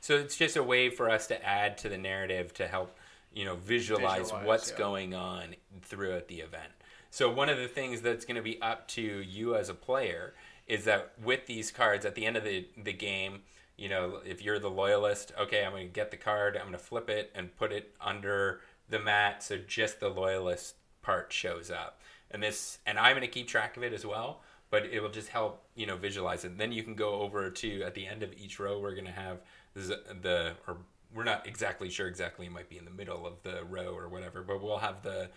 So 0.00 0.16
it's 0.16 0.36
just 0.36 0.56
a 0.56 0.62
way 0.62 0.88
for 0.88 1.10
us 1.10 1.26
to 1.26 1.44
add 1.44 1.76
to 1.78 1.90
the 1.90 1.98
narrative 1.98 2.54
to 2.54 2.68
help, 2.68 2.96
you 3.32 3.44
know, 3.44 3.56
visualize, 3.56 4.22
Visualize, 4.22 4.46
what's 4.46 4.70
yeah. 4.70 4.78
going 4.78 5.14
on 5.14 5.54
throughout 5.82 6.28
the 6.28 6.40
event. 6.40 6.72
So 7.10 7.30
one 7.30 7.48
of 7.48 7.58
the 7.58 7.68
things 7.68 8.00
that's 8.00 8.24
going 8.24 8.36
to 8.36 8.42
be 8.42 8.60
up 8.60 8.86
to 8.88 9.02
you 9.02 9.54
as 9.54 9.68
a 9.68 9.74
player 9.74 10.34
is 10.66 10.84
that 10.84 11.12
with 11.22 11.46
these 11.46 11.70
cards 11.70 12.04
at 12.04 12.14
the 12.14 12.26
end 12.26 12.36
of 12.36 12.44
the, 12.44 12.66
the 12.82 12.92
game, 12.92 13.40
you 13.76 13.88
know, 13.88 14.18
if 14.26 14.42
you're 14.42 14.58
the 14.58 14.70
loyalist, 14.70 15.32
okay, 15.40 15.64
I'm 15.64 15.72
going 15.72 15.86
to 15.86 15.92
get 15.92 16.10
the 16.10 16.16
card, 16.16 16.56
I'm 16.56 16.64
going 16.64 16.72
to 16.72 16.78
flip 16.78 17.08
it 17.08 17.30
and 17.34 17.56
put 17.56 17.72
it 17.72 17.94
under 18.00 18.60
the 18.88 18.98
mat 18.98 19.42
so 19.42 19.58
just 19.58 20.00
the 20.00 20.08
loyalist 20.08 20.74
part 21.00 21.32
shows 21.32 21.70
up. 21.70 22.00
And 22.30 22.42
this 22.42 22.78
and 22.84 22.98
I'm 22.98 23.12
going 23.12 23.22
to 23.22 23.28
keep 23.28 23.48
track 23.48 23.76
of 23.76 23.82
it 23.82 23.92
as 23.92 24.04
well, 24.04 24.42
but 24.70 24.84
it 24.84 25.00
will 25.00 25.10
just 25.10 25.28
help, 25.28 25.64
you 25.74 25.86
know, 25.86 25.96
visualize 25.96 26.44
it. 26.44 26.58
Then 26.58 26.72
you 26.72 26.82
can 26.82 26.94
go 26.94 27.20
over 27.20 27.50
to 27.50 27.82
at 27.82 27.94
the 27.94 28.06
end 28.06 28.22
of 28.22 28.34
each 28.36 28.58
row 28.58 28.78
we're 28.78 28.92
going 28.92 29.06
to 29.06 29.12
have 29.12 29.38
the 29.74 30.54
or 30.66 30.78
we're 31.18 31.24
not 31.24 31.46
exactly 31.46 31.90
sure 31.90 32.06
exactly 32.06 32.46
it 32.46 32.52
might 32.52 32.68
be 32.68 32.78
in 32.78 32.84
the 32.84 32.90
middle 32.90 33.26
of 33.26 33.42
the 33.42 33.64
row 33.64 33.94
or 33.94 34.08
whatever, 34.08 34.42
but 34.42 34.62
we'll 34.62 34.78
have 34.78 35.02
the 35.02 35.28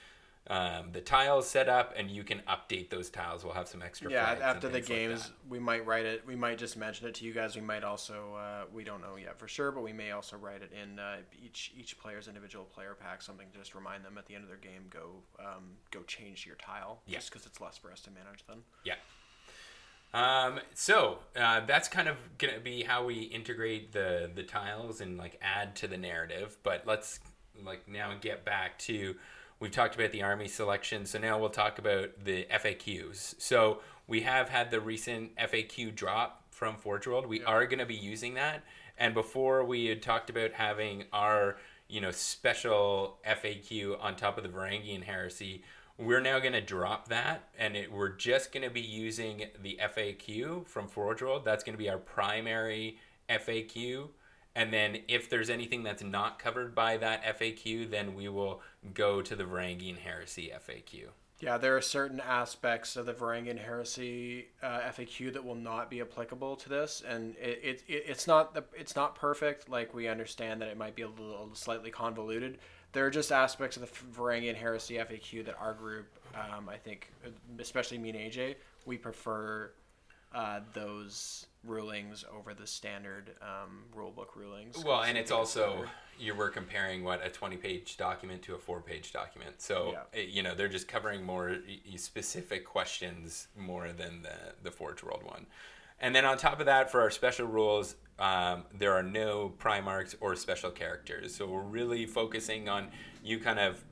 um, 0.47 0.91
the 0.91 1.01
tiles 1.01 1.47
set 1.47 1.69
up 1.69 1.93
and 1.95 2.09
you 2.09 2.23
can 2.23 2.41
update 2.49 2.89
those 2.89 3.11
tiles. 3.11 3.43
We'll 3.43 3.53
have 3.53 3.67
some 3.67 3.83
extra 3.83 4.09
Yeah, 4.11 4.37
after 4.41 4.69
the 4.69 4.73
things 4.81 4.89
like 4.89 4.97
games, 4.97 5.31
we 5.47 5.59
might 5.59 5.85
write 5.85 6.05
it. 6.05 6.23
We 6.25 6.35
might 6.35 6.57
just 6.57 6.75
mention 6.77 7.07
it 7.07 7.13
to 7.15 7.25
you 7.25 7.31
guys. 7.31 7.55
We 7.55 7.61
might 7.61 7.83
also, 7.83 8.35
uh, 8.35 8.65
we 8.73 8.83
don't 8.83 9.01
know 9.01 9.17
yet 9.17 9.37
for 9.37 9.47
sure, 9.47 9.71
but 9.71 9.83
we 9.83 9.93
may 9.93 10.11
also 10.11 10.37
write 10.37 10.63
it 10.63 10.71
in 10.73 10.97
uh, 10.97 11.17
each 11.43 11.71
each 11.77 11.99
player's 11.99 12.27
individual 12.27 12.65
player 12.65 12.95
pack. 12.99 13.21
Something 13.21 13.47
to 13.53 13.57
just 13.59 13.75
remind 13.75 14.03
them 14.03 14.17
at 14.17 14.25
the 14.25 14.33
end 14.33 14.43
of 14.43 14.49
their 14.49 14.57
game, 14.57 14.85
go 14.89 15.21
um, 15.39 15.73
go 15.91 16.01
change 16.03 16.45
your 16.47 16.55
tile, 16.55 17.01
Yeah. 17.05 17.17
just 17.19 17.31
because 17.31 17.45
it's 17.45 17.61
less 17.61 17.77
for 17.77 17.91
us 17.91 18.01
to 18.01 18.11
manage 18.11 18.43
then. 18.47 18.63
Yeah. 18.83 18.95
Um, 20.13 20.59
so 20.73 21.19
uh, 21.39 21.61
that's 21.65 21.87
kind 21.87 22.07
of 22.07 22.17
gonna 22.37 22.59
be 22.59 22.83
how 22.83 23.05
we 23.05 23.21
integrate 23.21 23.93
the 23.93 24.29
the 24.33 24.43
tiles 24.43 25.01
and 25.01 25.17
like 25.17 25.39
add 25.41 25.75
to 25.77 25.87
the 25.87 25.97
narrative. 25.97 26.57
But 26.63 26.83
let's 26.85 27.19
like 27.65 27.87
now 27.87 28.13
get 28.19 28.43
back 28.43 28.77
to 28.79 29.15
we've 29.59 29.71
talked 29.71 29.95
about 29.95 30.11
the 30.11 30.23
army 30.23 30.47
selection. 30.47 31.05
So 31.05 31.19
now 31.19 31.39
we'll 31.39 31.49
talk 31.49 31.79
about 31.79 32.25
the 32.25 32.45
FAQs. 32.51 33.35
So 33.39 33.79
we 34.07 34.21
have 34.21 34.49
had 34.49 34.71
the 34.71 34.81
recent 34.81 35.35
FAQ 35.37 35.95
drop 35.95 36.43
from 36.49 36.75
Forge 36.75 37.07
World. 37.07 37.27
We 37.27 37.43
are 37.43 37.65
going 37.65 37.79
to 37.79 37.85
be 37.85 37.95
using 37.95 38.33
that. 38.33 38.63
And 38.97 39.13
before 39.13 39.63
we 39.63 39.85
had 39.85 40.01
talked 40.01 40.29
about 40.29 40.51
having 40.51 41.05
our 41.13 41.57
you 41.87 42.01
know 42.01 42.11
special 42.11 43.17
FAQ 43.25 44.01
on 44.01 44.15
top 44.15 44.37
of 44.37 44.43
the 44.43 44.49
Varangian 44.49 45.03
heresy 45.03 45.63
we're 46.01 46.21
now 46.21 46.39
going 46.39 46.53
to 46.53 46.61
drop 46.61 47.07
that 47.09 47.49
and 47.57 47.75
it, 47.75 47.91
we're 47.91 48.09
just 48.09 48.51
going 48.51 48.63
to 48.63 48.69
be 48.69 48.81
using 48.81 49.45
the 49.61 49.79
FAQ 49.81 50.67
from 50.67 50.87
Forge 50.87 51.21
World. 51.21 51.45
That's 51.45 51.63
going 51.63 51.73
to 51.73 51.77
be 51.77 51.89
our 51.89 51.97
primary 51.97 52.97
FAQ. 53.29 54.09
And 54.55 54.73
then 54.73 54.99
if 55.07 55.29
there's 55.29 55.49
anything 55.49 55.83
that's 55.83 56.03
not 56.03 56.39
covered 56.39 56.75
by 56.75 56.97
that 56.97 57.23
FAQ, 57.39 57.89
then 57.89 58.15
we 58.15 58.27
will 58.27 58.61
go 58.93 59.21
to 59.21 59.35
the 59.35 59.43
Varangian 59.43 59.97
Heresy 59.97 60.51
FAQ. 60.67 61.09
Yeah, 61.41 61.57
there 61.57 61.75
are 61.75 61.81
certain 61.81 62.19
aspects 62.19 62.95
of 62.95 63.07
the 63.07 63.13
Varangian 63.13 63.57
Heresy 63.57 64.49
uh, 64.61 64.81
FAQ 64.81 65.33
that 65.33 65.43
will 65.43 65.55
not 65.55 65.89
be 65.89 65.99
applicable 65.99 66.55
to 66.57 66.69
this, 66.69 67.01
and 67.07 67.35
it, 67.37 67.59
it, 67.63 67.83
it 67.87 68.03
it's 68.07 68.27
not 68.27 68.53
the 68.53 68.63
it's 68.77 68.95
not 68.95 69.15
perfect. 69.15 69.67
Like 69.67 69.91
we 69.91 70.07
understand 70.07 70.61
that 70.61 70.69
it 70.69 70.77
might 70.77 70.95
be 70.95 71.01
a 71.01 71.07
little 71.07 71.49
slightly 71.53 71.89
convoluted. 71.89 72.59
There 72.93 73.05
are 73.05 73.09
just 73.09 73.31
aspects 73.31 73.77
of 73.77 73.83
the 73.83 73.87
Varangian 74.19 74.55
Heresy 74.55 74.95
FAQ 74.95 75.45
that 75.45 75.55
our 75.59 75.73
group, 75.73 76.07
um, 76.35 76.67
I 76.67 76.75
think, 76.77 77.11
especially 77.59 77.97
me 77.97 78.09
and 78.09 78.19
AJ, 78.19 78.55
we 78.85 78.97
prefer 78.97 79.71
uh, 80.33 80.59
those 80.73 81.45
rulings 81.63 82.25
over 82.35 82.53
the 82.53 82.67
standard 82.67 83.31
um, 83.41 83.83
rulebook 83.95 84.35
rulings. 84.35 84.83
Well, 84.83 85.03
and 85.03 85.17
it's 85.17 85.31
also 85.31 85.75
better. 85.75 85.89
you 86.19 86.35
were 86.35 86.49
comparing 86.49 87.03
what 87.03 87.25
a 87.25 87.29
20 87.29 87.57
page 87.57 87.95
document 87.97 88.41
to 88.43 88.55
a 88.55 88.57
4 88.57 88.81
page 88.81 89.13
document. 89.13 89.61
So, 89.61 89.91
Yeah. 89.93 90.19
eh, 90.19 90.25
you 90.27 90.43
know, 90.43 90.55
they're 90.55 90.67
just 90.69 90.87
covering 90.87 91.23
more 91.23 91.57
specific 91.95 92.65
questions 92.65 93.47
more 93.55 93.91
than 93.93 94.21
the 94.23 94.53
the 94.63 94.71
Forge 94.71 95.03
World 95.03 95.23
one. 95.23 95.45
And 95.99 96.15
then 96.15 96.25
on 96.25 96.37
top 96.37 96.59
of 96.59 96.65
that, 96.65 96.89
for 96.91 96.99
our 97.01 97.11
special 97.11 97.45
rules, 97.45 97.95
um, 98.21 98.65
there 98.77 98.93
are 98.93 99.03
no 99.03 99.51
Primarchs 99.57 100.15
or 100.21 100.35
special 100.35 100.69
characters. 100.69 101.33
So 101.33 101.47
we're 101.47 101.63
really 101.63 102.05
focusing 102.05 102.69
on 102.69 102.89
you 103.23 103.39
kind 103.39 103.59
of 103.59 103.83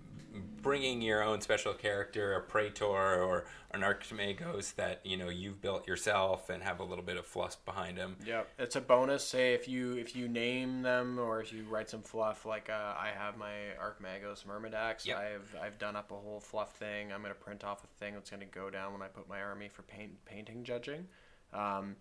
bringing 0.61 1.01
your 1.01 1.23
own 1.23 1.41
special 1.41 1.73
character, 1.73 2.35
a 2.35 2.41
Praetor 2.41 2.85
or 2.85 3.45
an 3.71 3.81
Archimagos 3.81 4.75
that 4.75 4.99
you 5.03 5.17
know 5.17 5.29
you've 5.29 5.61
built 5.61 5.87
yourself 5.87 6.51
and 6.51 6.61
have 6.61 6.79
a 6.79 6.83
little 6.83 7.03
bit 7.03 7.17
of 7.17 7.25
fluff 7.25 7.57
behind 7.65 7.97
them. 7.97 8.17
Yep, 8.23 8.49
it's 8.59 8.75
a 8.75 8.81
bonus. 8.81 9.23
Say 9.23 9.55
if 9.55 9.67
you 9.67 9.93
if 9.93 10.15
you 10.15 10.27
name 10.27 10.83
them 10.83 11.17
or 11.17 11.41
if 11.41 11.51
you 11.51 11.63
write 11.63 11.89
some 11.89 12.03
fluff, 12.03 12.45
like 12.45 12.69
uh, 12.69 12.93
I 12.99 13.09
have 13.17 13.35
my 13.35 13.53
Archimagos 13.81 14.45
Myrmidax. 14.45 15.07
Yep. 15.07 15.17
I've 15.17 15.55
I've 15.59 15.79
done 15.79 15.95
up 15.95 16.11
a 16.11 16.15
whole 16.15 16.39
fluff 16.39 16.75
thing. 16.75 17.11
I'm 17.11 17.23
gonna 17.23 17.33
print 17.33 17.63
off 17.63 17.83
a 17.83 17.87
thing 17.99 18.13
that's 18.13 18.29
gonna 18.29 18.45
go 18.45 18.69
down 18.69 18.93
when 18.93 19.01
I 19.01 19.07
put 19.07 19.27
my 19.27 19.41
army 19.41 19.69
for 19.69 19.81
paint 19.81 20.23
painting 20.25 20.63
judging. 20.63 21.07
Um, 21.51 21.95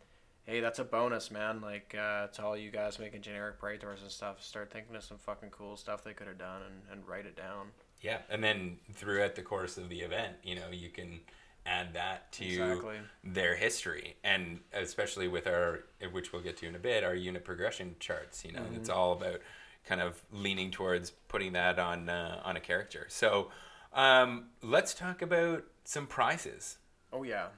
hey, 0.49 0.61
that's 0.61 0.79
a 0.79 0.85
bonus, 0.85 1.31
man. 1.31 1.61
Like 1.61 1.95
uh, 1.95 2.29
to 2.29 2.43
all 2.45 2.57
you 2.57 2.71
guys 2.71 2.99
making 2.99 3.21
generic 3.21 3.61
Praetors 3.61 4.01
and 4.03 4.11
stuff, 4.11 4.43
start 4.43 4.73
thinking 4.73 4.97
of 4.97 5.05
some 5.05 5.19
fucking 5.19 5.51
cool 5.51 5.77
stuff 5.77 6.03
they 6.03 6.15
could 6.15 6.27
have 6.27 6.39
done 6.39 6.63
and, 6.67 6.83
and 6.99 7.07
write 7.09 7.27
it 7.27 7.37
down. 7.37 7.69
Yeah, 8.01 8.19
and 8.31 8.43
then 8.43 8.79
throughout 8.95 9.35
the 9.35 9.43
course 9.43 9.77
of 9.77 9.89
the 9.89 10.01
event, 10.01 10.37
you 10.43 10.55
know, 10.55 10.71
you 10.73 10.89
can 10.89 11.21
add 11.67 11.93
that 11.95 12.33
to 12.33 12.47
Exactly. 12.47 12.97
their 13.25 13.57
history, 13.57 14.17
and 14.25 14.61
especially 14.73 15.29
with 15.29 15.47
our, 15.47 15.85
which 16.13 16.33
we'll 16.33 16.41
get 16.41 16.57
to 16.59 16.67
in 16.67 16.75
a 16.77 16.79
bit, 16.79 17.05
our 17.05 17.15
unit 17.15 17.45
progression 17.45 17.97
charts. 18.01 18.45
You 18.45 18.53
know, 18.53 18.61
Mm-hmm. 18.63 18.77
it's 18.77 18.89
all 18.89 19.13
about 19.13 19.41
kind 19.87 20.01
of 20.01 20.23
leaning 20.33 20.71
towards 20.71 21.11
putting 21.29 21.53
that 21.55 21.79
on 21.79 22.09
uh, 22.09 22.41
on 22.45 22.57
a 22.57 22.61
character. 22.61 23.05
So 23.09 23.51
um, 23.93 24.47
let's 24.63 24.95
talk 24.95 25.21
about 25.21 25.65
some 25.85 26.07
prizes. 26.07 26.79
Oh 27.13 27.23
yeah, 27.25 27.49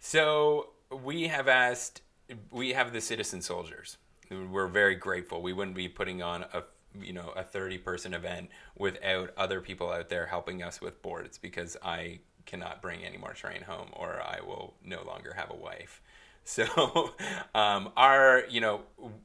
So 0.00 0.70
we 0.90 1.28
have 1.28 1.46
asked, 1.48 2.02
we 2.50 2.72
have 2.72 2.92
the 2.92 3.00
citizen 3.00 3.40
soldiers. 3.40 3.96
We're 4.30 4.68
very 4.68 4.94
grateful. 4.94 5.40
We 5.40 5.52
wouldn't 5.52 5.76
be 5.76 5.88
putting 5.88 6.22
on 6.22 6.44
a 6.52 6.64
you 7.00 7.12
know 7.12 7.32
a 7.36 7.42
30 7.42 7.78
person 7.78 8.14
event 8.14 8.48
without 8.76 9.30
other 9.36 9.60
people 9.60 9.90
out 9.90 10.08
there 10.08 10.26
helping 10.26 10.62
us 10.62 10.80
with 10.80 11.00
boards 11.02 11.38
because 11.38 11.76
I 11.82 12.20
cannot 12.46 12.80
bring 12.80 13.04
any 13.04 13.18
more 13.18 13.34
train 13.34 13.62
home 13.62 13.88
or 13.92 14.22
I 14.22 14.40
will 14.40 14.74
no 14.84 15.02
longer 15.04 15.34
have 15.34 15.50
a 15.50 15.56
wife. 15.56 16.00
So 16.48 17.12
um, 17.54 17.92
our 17.94 18.44
you 18.48 18.62
know 18.62 18.80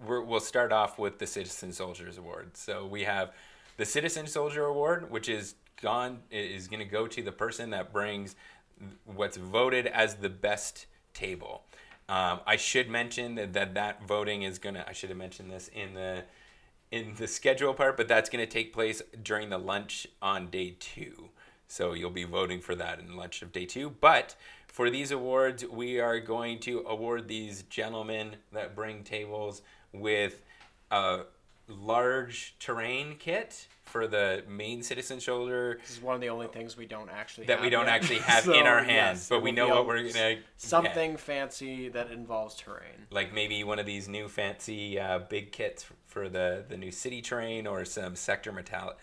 we're, 0.05 0.19
we'll 0.19 0.41
start 0.41 0.73
off 0.73 0.99
with 0.99 1.19
the 1.19 1.27
citizen 1.27 1.71
soldiers 1.71 2.17
award. 2.17 2.57
So 2.57 2.85
we 2.85 3.03
have 3.03 3.31
the 3.77 3.85
citizen 3.85 4.27
soldier 4.27 4.65
award, 4.65 5.09
which 5.09 5.29
is 5.29 5.55
gone 5.81 6.19
is 6.31 6.67
going 6.67 6.81
to 6.81 6.85
go 6.85 7.07
to 7.07 7.21
the 7.21 7.31
person 7.31 7.69
that 7.69 7.93
brings 7.93 8.35
what's 9.05 9.37
voted 9.37 9.87
as 9.87 10.15
the 10.15 10.27
best 10.27 10.87
table. 11.13 11.63
Um, 12.09 12.41
I 12.45 12.57
should 12.57 12.89
mention 12.89 13.35
that, 13.35 13.53
that 13.53 13.73
that 13.75 14.07
voting 14.07 14.43
is 14.43 14.59
gonna. 14.59 14.85
I 14.87 14.93
should 14.93 15.09
have 15.09 15.17
mentioned 15.17 15.51
this 15.51 15.69
in 15.69 15.93
the 15.93 16.23
in 16.91 17.15
the 17.17 17.27
schedule 17.27 17.73
part, 17.73 17.97
but 17.97 18.07
that's 18.07 18.29
gonna 18.29 18.45
take 18.45 18.73
place 18.73 19.01
during 19.21 19.49
the 19.49 19.57
lunch 19.57 20.07
on 20.21 20.49
day 20.49 20.75
two. 20.79 21.29
So 21.67 21.93
you'll 21.93 22.11
be 22.11 22.25
voting 22.25 22.59
for 22.59 22.75
that 22.75 22.99
in 22.99 23.15
lunch 23.15 23.41
of 23.41 23.51
day 23.51 23.65
two. 23.65 23.89
But 23.89 24.35
for 24.67 24.89
these 24.89 25.11
awards, 25.11 25.65
we 25.65 25.99
are 25.99 26.19
going 26.19 26.59
to 26.61 26.83
award 26.87 27.27
these 27.27 27.63
gentlemen 27.63 28.35
that 28.51 28.75
bring 28.75 29.03
tables 29.03 29.61
with 29.91 30.41
a 30.91 31.21
large 31.67 32.55
terrain 32.59 33.15
kit 33.17 33.67
for 33.83 34.07
the 34.07 34.43
main 34.47 34.81
citizen 34.81 35.19
soldier 35.19 35.77
this 35.81 35.91
is 35.97 36.01
one 36.01 36.15
of 36.15 36.21
the 36.21 36.29
only 36.29 36.47
things 36.47 36.77
we 36.77 36.85
don't 36.85 37.09
actually 37.09 37.45
that 37.45 37.57
have 37.57 37.63
we 37.63 37.69
don't 37.69 37.85
yet. 37.85 37.93
actually 37.95 38.19
have 38.19 38.43
So, 38.45 38.53
in 38.53 38.65
our 38.65 38.79
yes, 38.79 38.87
hands, 38.89 39.29
but 39.29 39.41
we 39.43 39.51
know 39.51 39.67
what 39.67 39.85
we're 39.85 39.97
gonna 39.97 40.35
get. 40.35 40.39
something 40.57 41.17
fancy 41.17 41.89
that 41.89 42.09
involves 42.09 42.55
terrain. 42.55 43.07
like 43.11 43.33
maybe 43.33 43.63
one 43.63 43.79
of 43.79 43.85
these 43.85 44.07
new 44.07 44.27
fancy 44.29 44.99
uh, 44.99 45.19
big 45.19 45.51
kits 45.51 45.85
for 46.07 46.29
the 46.29 46.63
the 46.67 46.77
new 46.77 46.91
city 46.91 47.21
train 47.21 47.67
or 47.67 47.83
some 47.85 48.15
sector 48.15 48.51
metallic 48.51 48.95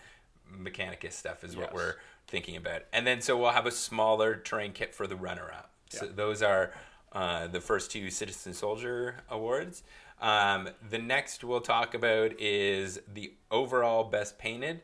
mechanicus 0.53 1.13
stuff 1.13 1.43
is 1.43 1.55
what 1.55 1.73
we're 1.73 1.95
thinking 2.27 2.55
about 2.55 2.81
and 2.91 3.05
then 3.05 3.21
so 3.21 3.37
we'll 3.37 3.51
have 3.51 3.65
a 3.65 3.71
smaller 3.71 4.35
terrain 4.35 4.71
kit 4.73 4.93
for 4.95 5.05
the 5.07 5.15
runner 5.15 5.51
up 5.53 5.71
so 5.89 6.05
Yeah. 6.05 6.11
those 6.15 6.41
are 6.41 6.73
uh, 7.13 7.47
the 7.47 7.59
first 7.61 7.91
two 7.91 8.09
citizen 8.09 8.53
soldier 8.53 9.17
awards 9.29 9.83
um, 10.21 10.69
the 10.89 10.99
next 10.99 11.43
we'll 11.43 11.61
talk 11.61 11.93
about 11.93 12.39
is 12.39 12.99
the 13.11 13.33
overall 13.49 14.03
best 14.03 14.37
painted 14.37 14.81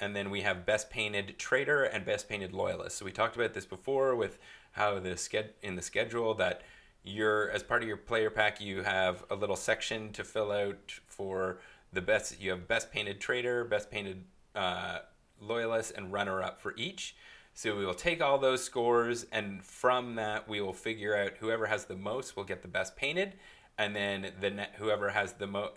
and 0.00 0.16
then 0.16 0.30
we 0.30 0.40
have 0.40 0.64
best 0.66 0.90
painted 0.90 1.38
trader 1.38 1.84
and 1.84 2.04
best 2.04 2.28
painted 2.28 2.52
loyalist. 2.54 2.96
So 2.96 3.04
we 3.04 3.12
talked 3.12 3.36
about 3.36 3.52
this 3.52 3.66
before 3.66 4.16
with 4.16 4.38
how 4.72 4.98
the 4.98 5.18
in 5.62 5.76
the 5.76 5.82
schedule 5.82 6.34
that 6.34 6.62
you're 7.04 7.50
as 7.50 7.62
part 7.62 7.82
of 7.82 7.88
your 7.88 7.96
player 7.96 8.30
pack 8.30 8.60
you 8.60 8.82
have 8.82 9.24
a 9.30 9.34
little 9.34 9.56
section 9.56 10.12
to 10.12 10.24
fill 10.24 10.52
out 10.52 11.00
for 11.06 11.58
the 11.92 12.00
best 12.00 12.40
you 12.40 12.50
have 12.50 12.68
best 12.68 12.92
painted 12.92 13.20
trader 13.20 13.64
best 13.64 13.90
painted 13.90 14.22
uh, 14.54 14.98
loyalist 15.40 15.92
and 15.96 16.12
runner 16.12 16.42
up 16.42 16.60
for 16.60 16.74
each. 16.76 17.14
So 17.52 17.76
we 17.76 17.84
will 17.84 17.94
take 17.94 18.22
all 18.22 18.38
those 18.38 18.62
scores 18.62 19.26
and 19.32 19.62
from 19.62 20.14
that 20.14 20.48
we 20.48 20.60
will 20.60 20.72
figure 20.72 21.16
out 21.16 21.32
whoever 21.40 21.66
has 21.66 21.84
the 21.84 21.96
most 21.96 22.36
will 22.36 22.44
get 22.44 22.62
the 22.62 22.68
best 22.68 22.96
painted 22.96 23.34
and 23.78 23.94
then 23.94 24.32
the 24.40 24.50
ne- 24.50 24.68
whoever 24.76 25.10
has 25.10 25.34
the 25.34 25.46
most 25.46 25.72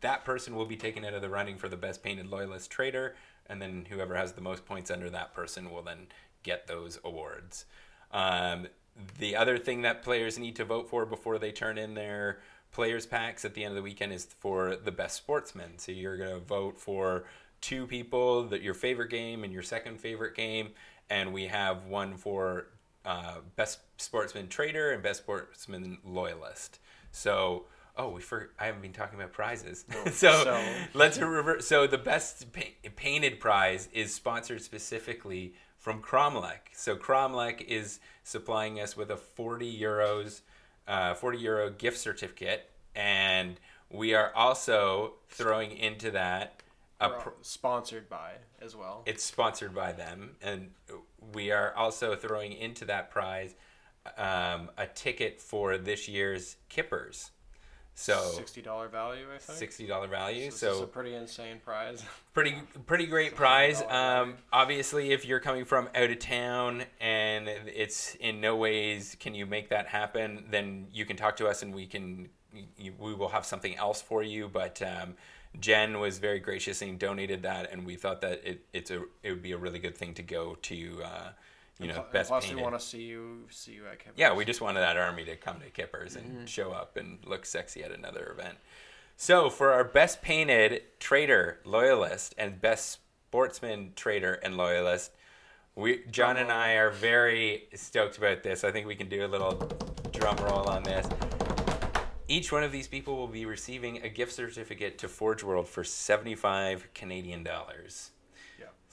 that 0.00 0.24
person 0.24 0.54
will 0.54 0.66
be 0.66 0.76
taken 0.76 1.04
out 1.04 1.14
of 1.14 1.22
the 1.22 1.28
running 1.28 1.56
for 1.56 1.68
the 1.68 1.76
best 1.76 2.02
painted 2.02 2.26
loyalist 2.26 2.70
trader 2.70 3.14
and 3.48 3.60
then 3.60 3.86
whoever 3.88 4.14
has 4.14 4.32
the 4.32 4.40
most 4.40 4.64
points 4.64 4.90
under 4.90 5.10
that 5.10 5.32
person 5.34 5.70
will 5.70 5.82
then 5.82 6.06
get 6.42 6.66
those 6.66 6.98
awards 7.04 7.64
um, 8.12 8.66
the 9.18 9.36
other 9.36 9.58
thing 9.58 9.82
that 9.82 10.02
players 10.02 10.38
need 10.38 10.56
to 10.56 10.64
vote 10.64 10.88
for 10.88 11.04
before 11.04 11.38
they 11.38 11.52
turn 11.52 11.78
in 11.78 11.94
their 11.94 12.38
players 12.72 13.06
packs 13.06 13.44
at 13.44 13.54
the 13.54 13.64
end 13.64 13.72
of 13.72 13.76
the 13.76 13.82
weekend 13.82 14.12
is 14.12 14.26
for 14.38 14.76
the 14.76 14.92
best 14.92 15.16
sportsman. 15.16 15.78
So 15.78 15.92
you're 15.92 16.16
going 16.16 16.34
to 16.34 16.44
vote 16.44 16.78
for 16.78 17.24
two 17.60 17.86
people 17.86 18.44
that 18.48 18.62
your 18.62 18.74
favorite 18.74 19.10
game 19.10 19.44
and 19.44 19.52
your 19.52 19.62
second 19.62 20.00
favorite 20.00 20.34
game, 20.34 20.70
and 21.08 21.32
we 21.32 21.46
have 21.46 21.86
one 21.86 22.16
for 22.16 22.66
uh, 23.04 23.36
best 23.56 23.80
sportsman 23.98 24.48
trader 24.48 24.90
and 24.90 25.02
best 25.02 25.22
sportsman 25.22 25.98
loyalist. 26.04 26.78
So. 27.16 27.64
Oh, 27.98 28.10
we 28.10 28.20
for 28.20 28.50
I 28.60 28.66
haven't 28.66 28.82
been 28.82 28.92
talking 28.92 29.18
about 29.18 29.32
prizes. 29.32 29.86
so, 30.12 30.44
so- 30.44 30.64
let's 30.92 31.18
reverse. 31.18 31.66
So 31.66 31.86
the 31.86 31.96
best 31.98 32.52
pa- 32.52 32.60
painted 32.94 33.40
prize 33.40 33.88
is 33.94 34.12
sponsored 34.14 34.60
specifically 34.60 35.54
from 35.78 36.02
Kromlech. 36.02 36.58
So 36.74 36.94
Kromlech 36.96 37.62
is 37.62 38.00
supplying 38.22 38.78
us 38.80 38.98
with 38.98 39.10
a 39.10 39.16
40 39.16 39.80
euros, 39.80 40.42
uh, 40.86 41.14
40 41.14 41.38
euro 41.38 41.70
gift 41.70 41.96
certificate, 41.96 42.68
and 42.94 43.58
we 43.90 44.12
are 44.12 44.30
also 44.34 45.14
throwing 45.30 45.70
into 45.70 46.10
that 46.10 46.62
a. 47.00 47.08
Pr- 47.08 47.30
sponsored 47.40 48.10
by 48.10 48.32
as 48.60 48.76
well. 48.76 49.02
it's 49.06 49.24
sponsored 49.24 49.74
by 49.74 49.92
them, 49.92 50.36
and 50.42 50.70
we 51.32 51.50
are 51.50 51.74
also 51.74 52.14
throwing 52.14 52.52
into 52.52 52.84
that 52.84 53.10
prize 53.10 53.54
um, 54.16 54.70
a 54.76 54.86
ticket 54.86 55.40
for 55.40 55.78
this 55.78 56.08
year's 56.08 56.56
Kippers. 56.68 57.30
So 57.98 58.18
sixty 58.36 58.60
dollar 58.60 58.88
value, 58.88 59.24
I 59.34 59.38
think. 59.38 59.58
sixty 59.58 59.86
dollar 59.86 60.06
value. 60.06 60.50
So, 60.50 60.56
So, 60.56 60.72
it's 60.72 60.80
a 60.82 60.86
pretty 60.86 61.14
insane 61.14 61.60
prize. 61.64 62.04
pretty 62.34 62.54
pretty 62.84 63.06
great 63.06 63.34
prize. 63.34 63.80
$100 63.80 63.90
Um, 63.90 64.34
obviously, 64.52 65.12
if 65.12 65.24
you're 65.24 65.40
coming 65.40 65.64
from 65.64 65.88
out 65.94 66.10
of 66.10 66.18
town 66.18 66.84
and 67.00 67.48
it's 67.48 68.14
in 68.16 68.42
no 68.42 68.54
ways 68.54 69.16
can 69.18 69.34
you 69.34 69.46
make 69.46 69.70
that 69.70 69.86
happen, 69.86 70.44
then 70.50 70.88
you 70.92 71.06
can 71.06 71.16
talk 71.16 71.36
to 71.36 71.46
us 71.46 71.62
and 71.62 71.74
we 71.74 71.86
can 71.86 72.28
we 72.98 73.14
will 73.14 73.28
have 73.28 73.46
something 73.46 73.74
else 73.76 74.02
for 74.02 74.22
you. 74.22 74.50
But 74.52 74.82
um, 74.82 75.14
Jen 75.58 75.98
was 75.98 76.18
very 76.18 76.38
gracious 76.38 76.82
and 76.82 76.98
donated 76.98 77.42
that, 77.44 77.72
and 77.72 77.86
we 77.86 77.96
thought 77.96 78.20
that 78.20 78.42
it 78.44 78.66
it's 78.74 78.90
a 78.90 79.04
it 79.22 79.30
would 79.30 79.42
be 79.42 79.52
a 79.52 79.58
really 79.58 79.78
good 79.78 79.96
thing 79.96 80.12
to 80.14 80.22
go 80.22 80.56
to. 80.62 81.00
Uh, 81.02 81.28
you 81.78 81.88
know, 81.88 82.04
best 82.12 82.30
Plus, 82.30 82.44
painted. 82.44 82.56
we 82.56 82.62
want 82.62 82.78
to 82.78 82.84
see 82.84 83.02
you 83.02 83.46
see 83.50 83.72
you 83.72 83.86
at 83.86 83.98
Kippers. 83.98 84.14
Yeah, 84.16 84.34
we 84.34 84.44
just 84.44 84.60
wanted 84.60 84.80
that 84.80 84.96
army 84.96 85.24
to 85.24 85.36
come 85.36 85.60
to 85.60 85.70
Kippers 85.70 86.16
and 86.16 86.26
mm-hmm. 86.26 86.44
show 86.46 86.72
up 86.72 86.96
and 86.96 87.18
look 87.24 87.44
sexy 87.44 87.82
at 87.84 87.90
another 87.90 88.34
event. 88.38 88.56
So, 89.16 89.50
for 89.50 89.72
our 89.72 89.84
best 89.84 90.22
painted 90.22 90.82
traitor 91.00 91.60
loyalist, 91.64 92.34
and 92.38 92.60
best 92.60 93.00
sportsman, 93.28 93.92
traitor 93.94 94.34
and 94.34 94.56
loyalist, 94.56 95.12
we 95.74 96.02
John 96.10 96.38
and 96.38 96.50
I 96.50 96.72
are 96.74 96.90
very 96.90 97.64
stoked 97.74 98.16
about 98.16 98.42
this. 98.42 98.64
I 98.64 98.72
think 98.72 98.86
we 98.86 98.96
can 98.96 99.08
do 99.08 99.24
a 99.24 99.28
little 99.28 99.70
drum 100.12 100.36
roll 100.38 100.68
on 100.68 100.82
this. 100.82 101.06
Each 102.28 102.50
one 102.50 102.64
of 102.64 102.72
these 102.72 102.88
people 102.88 103.16
will 103.16 103.28
be 103.28 103.44
receiving 103.46 104.02
a 104.02 104.08
gift 104.08 104.32
certificate 104.32 104.98
to 104.98 105.08
Forge 105.08 105.44
World 105.44 105.68
for 105.68 105.84
75 105.84 106.88
Canadian 106.92 107.44
dollars. 107.44 108.10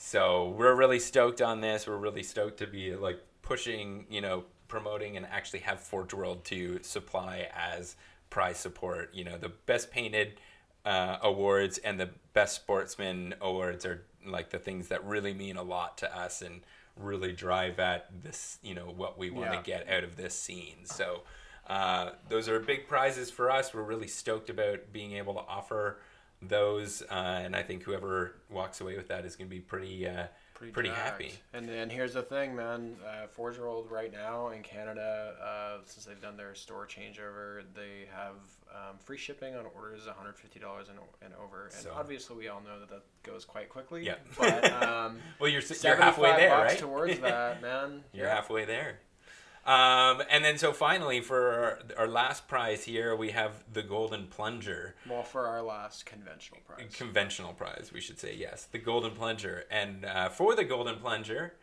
So 0.06 0.50
we're 0.58 0.76
really 0.76 1.00
stoked 1.00 1.42
on 1.42 1.62
this. 1.62 1.88
We're 1.88 1.96
really 1.96 2.24
stoked 2.24 2.58
to 2.58 2.68
be 2.68 2.94
like 2.94 3.22
pushing, 3.42 4.06
you 4.10 4.20
know, 4.20 4.44
promoting 4.68 5.16
and 5.16 5.26
actually 5.26 5.60
have 5.62 5.80
Forge 5.80 6.14
World 6.14 6.44
to 6.46 6.84
supply 6.84 7.48
as 7.56 7.96
prize 8.30 8.58
support. 8.58 9.12
You 9.14 9.24
know, 9.24 9.38
the 9.38 9.48
best 9.66 9.92
painted 9.92 10.42
uh, 10.84 11.20
awards 11.22 11.78
and 11.78 11.98
the 11.98 12.10
best 12.34 12.54
sportsman 12.58 13.34
awards 13.40 13.86
are 13.86 14.04
like 14.26 14.50
the 14.50 14.60
things 14.60 14.90
that 14.90 15.06
really 15.06 15.34
mean 15.34 15.56
a 15.56 15.64
lot 15.64 15.98
to 16.00 16.16
us 16.16 16.42
and 16.42 16.66
really 16.98 17.32
drive 17.32 17.80
at 17.80 18.10
this, 18.24 18.60
you 18.62 18.76
know, 18.76 18.94
what 18.98 19.18
we 19.18 19.30
want 19.30 19.52
to 19.52 19.58
Yeah. 19.72 19.78
get 19.80 19.90
out 19.90 20.04
of 20.04 20.18
this 20.18 20.38
scene. 20.38 20.84
So 20.84 21.22
uh, 21.66 22.10
those 22.28 22.50
are 22.50 22.60
big 22.60 22.90
prizes 22.90 23.32
for 23.32 23.50
us. 23.50 23.74
We're 23.74 23.84
really 23.84 24.10
stoked 24.10 24.50
about 24.50 24.92
being 24.92 25.14
able 25.14 25.36
to 25.36 25.40
offer 25.48 26.00
those, 26.50 27.02
uh, 27.10 27.14
and 27.44 27.56
I 27.56 27.64
think 27.64 27.84
whoever 27.84 28.36
walks 28.50 28.82
away 28.82 28.96
with 28.96 29.08
that 29.10 29.26
is 29.26 29.36
going 29.36 29.50
to 29.50 29.56
be 29.56 29.62
pretty 29.62 30.08
uh, 30.08 30.28
pretty 30.72 30.90
jacked. 30.90 31.00
happy. 31.00 31.34
And 31.54 31.68
then 31.68 31.90
here's 31.90 32.14
the 32.14 32.22
thing, 32.22 32.56
man. 32.56 32.96
Uh, 33.06 33.28
Forge 33.28 33.58
World 33.60 33.88
right 33.92 34.12
now 34.12 34.50
in 34.50 34.62
Canada, 34.64 35.36
uh, 35.44 35.78
since 35.86 36.06
they've 36.06 36.22
done 36.22 36.38
their 36.38 36.56
store 36.56 36.88
changeover, 36.88 37.64
they 37.76 38.08
have 38.16 38.36
um, 38.74 38.98
free 39.04 39.18
shipping 39.18 39.56
on 39.56 39.66
orders 39.76 40.04
$150 40.04 40.90
and, 40.90 41.00
and 41.22 41.34
over. 41.44 41.66
And 41.66 41.74
So- 41.74 41.92
obviously, 41.96 42.38
we 42.38 42.48
all 42.48 42.62
know 42.62 42.80
that 42.80 42.90
that 42.90 43.04
goes 43.24 43.44
quite 43.46 43.70
quickly. 43.70 44.06
Yeah. 44.06 44.16
But 44.38 44.72
um, 44.84 45.18
Well, 45.40 45.50
you're 45.50 45.62
you're 45.84 45.96
halfway 45.96 46.32
there, 46.36 46.52
right? 46.58 46.78
towards 46.78 47.20
that, 47.20 47.62
man. 47.62 48.04
You're 48.14 48.28
Yeah. 48.28 48.36
halfway 48.36 48.66
there. 48.66 49.00
Um, 49.66 50.22
and 50.30 50.44
then 50.44 50.58
so 50.58 50.74
finally 50.74 51.22
for 51.22 51.52
our, 51.54 51.80
our 52.04 52.08
last 52.08 52.48
prize 52.48 52.84
here, 52.84 53.16
we 53.16 53.32
have 53.32 53.64
the 53.72 53.82
golden 53.82 54.28
plunger. 54.28 54.96
Well, 55.10 55.24
for 55.24 55.48
our 55.48 55.62
last 55.62 56.06
conventional 56.06 56.60
prize. 56.68 56.94
Conventional 56.94 57.54
prize, 57.54 57.92
we 57.94 58.02
should 58.02 58.20
say 58.20 58.36
yes, 58.36 58.66
the 58.72 58.78
golden 58.80 59.12
plunger. 59.12 59.64
And 59.72 60.04
uh, 60.06 60.30
for 60.30 60.54
the 60.56 60.66
golden 60.66 60.98
plunger, 60.98 61.54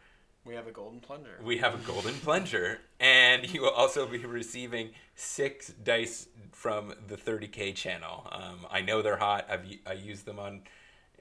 We 0.47 0.55
have 0.55 0.67
a 0.67 0.73
golden 0.73 1.01
plunger. 1.01 1.39
we 1.45 1.59
have 1.59 1.75
a 1.75 1.87
golden 1.87 2.15
plunger, 2.15 2.81
and 2.99 3.53
you 3.53 3.61
will 3.61 3.71
also 3.83 4.07
be 4.07 4.19
receiving 4.19 4.91
six 5.15 5.69
dice 5.85 6.29
from 6.53 6.95
the 7.09 7.17
30k 7.17 7.75
channel. 7.75 8.27
Um, 8.33 8.67
I 8.71 8.81
know 8.81 9.03
they're 9.03 9.19
hot. 9.19 9.47
I've 9.51 9.67
I 9.87 9.93
used 9.93 10.25
them 10.25 10.39
on 10.39 10.63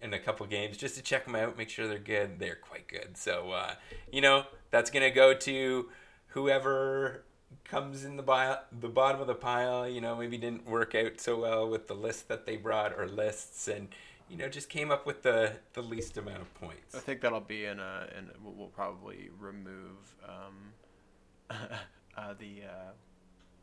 in 0.01 0.13
a 0.13 0.19
couple 0.19 0.45
games 0.45 0.77
just 0.77 0.95
to 0.95 1.01
check 1.01 1.25
them 1.25 1.35
out, 1.35 1.57
make 1.57 1.69
sure 1.69 1.85
they're 1.89 1.99
good. 1.99 2.39
They're 2.39 2.55
quite 2.55 2.87
good. 2.87 3.17
So 3.17 3.51
uh, 3.51 3.73
you 4.09 4.21
know 4.21 4.45
that's 4.71 4.89
gonna 4.89 5.11
go 5.11 5.33
to 5.33 5.89
whoever 6.29 7.23
comes 7.63 8.03
in 8.03 8.17
the 8.17 8.23
bio, 8.23 8.57
the 8.77 8.89
bottom 8.89 9.21
of 9.21 9.27
the 9.27 9.35
pile. 9.35 9.87
You 9.87 10.01
know 10.01 10.15
maybe 10.15 10.37
didn't 10.37 10.67
work 10.67 10.95
out 10.95 11.19
so 11.19 11.39
well 11.39 11.69
with 11.69 11.87
the 11.87 11.95
list 11.95 12.27
that 12.27 12.45
they 12.45 12.57
brought 12.57 12.97
or 12.97 13.07
lists 13.07 13.67
and. 13.67 13.89
You 14.31 14.37
know, 14.37 14.47
just 14.47 14.69
came 14.69 14.91
up 14.91 15.07
with 15.07 15.23
the, 15.23 15.53
the 15.73 15.81
least 15.81 16.15
amount 16.15 16.41
of 16.41 16.53
points. 16.53 16.93
I 16.93 16.99
think 16.99 17.21
that'll 17.21 17.39
be 17.39 17.65
in 17.65 17.79
a, 17.79 18.07
and 18.15 18.29
we'll, 18.43 18.67
probably 18.67 19.31
remove 19.39 20.13
um, 20.23 21.49
uh, 22.15 22.35
the 22.37 22.61
uh, 22.69 22.91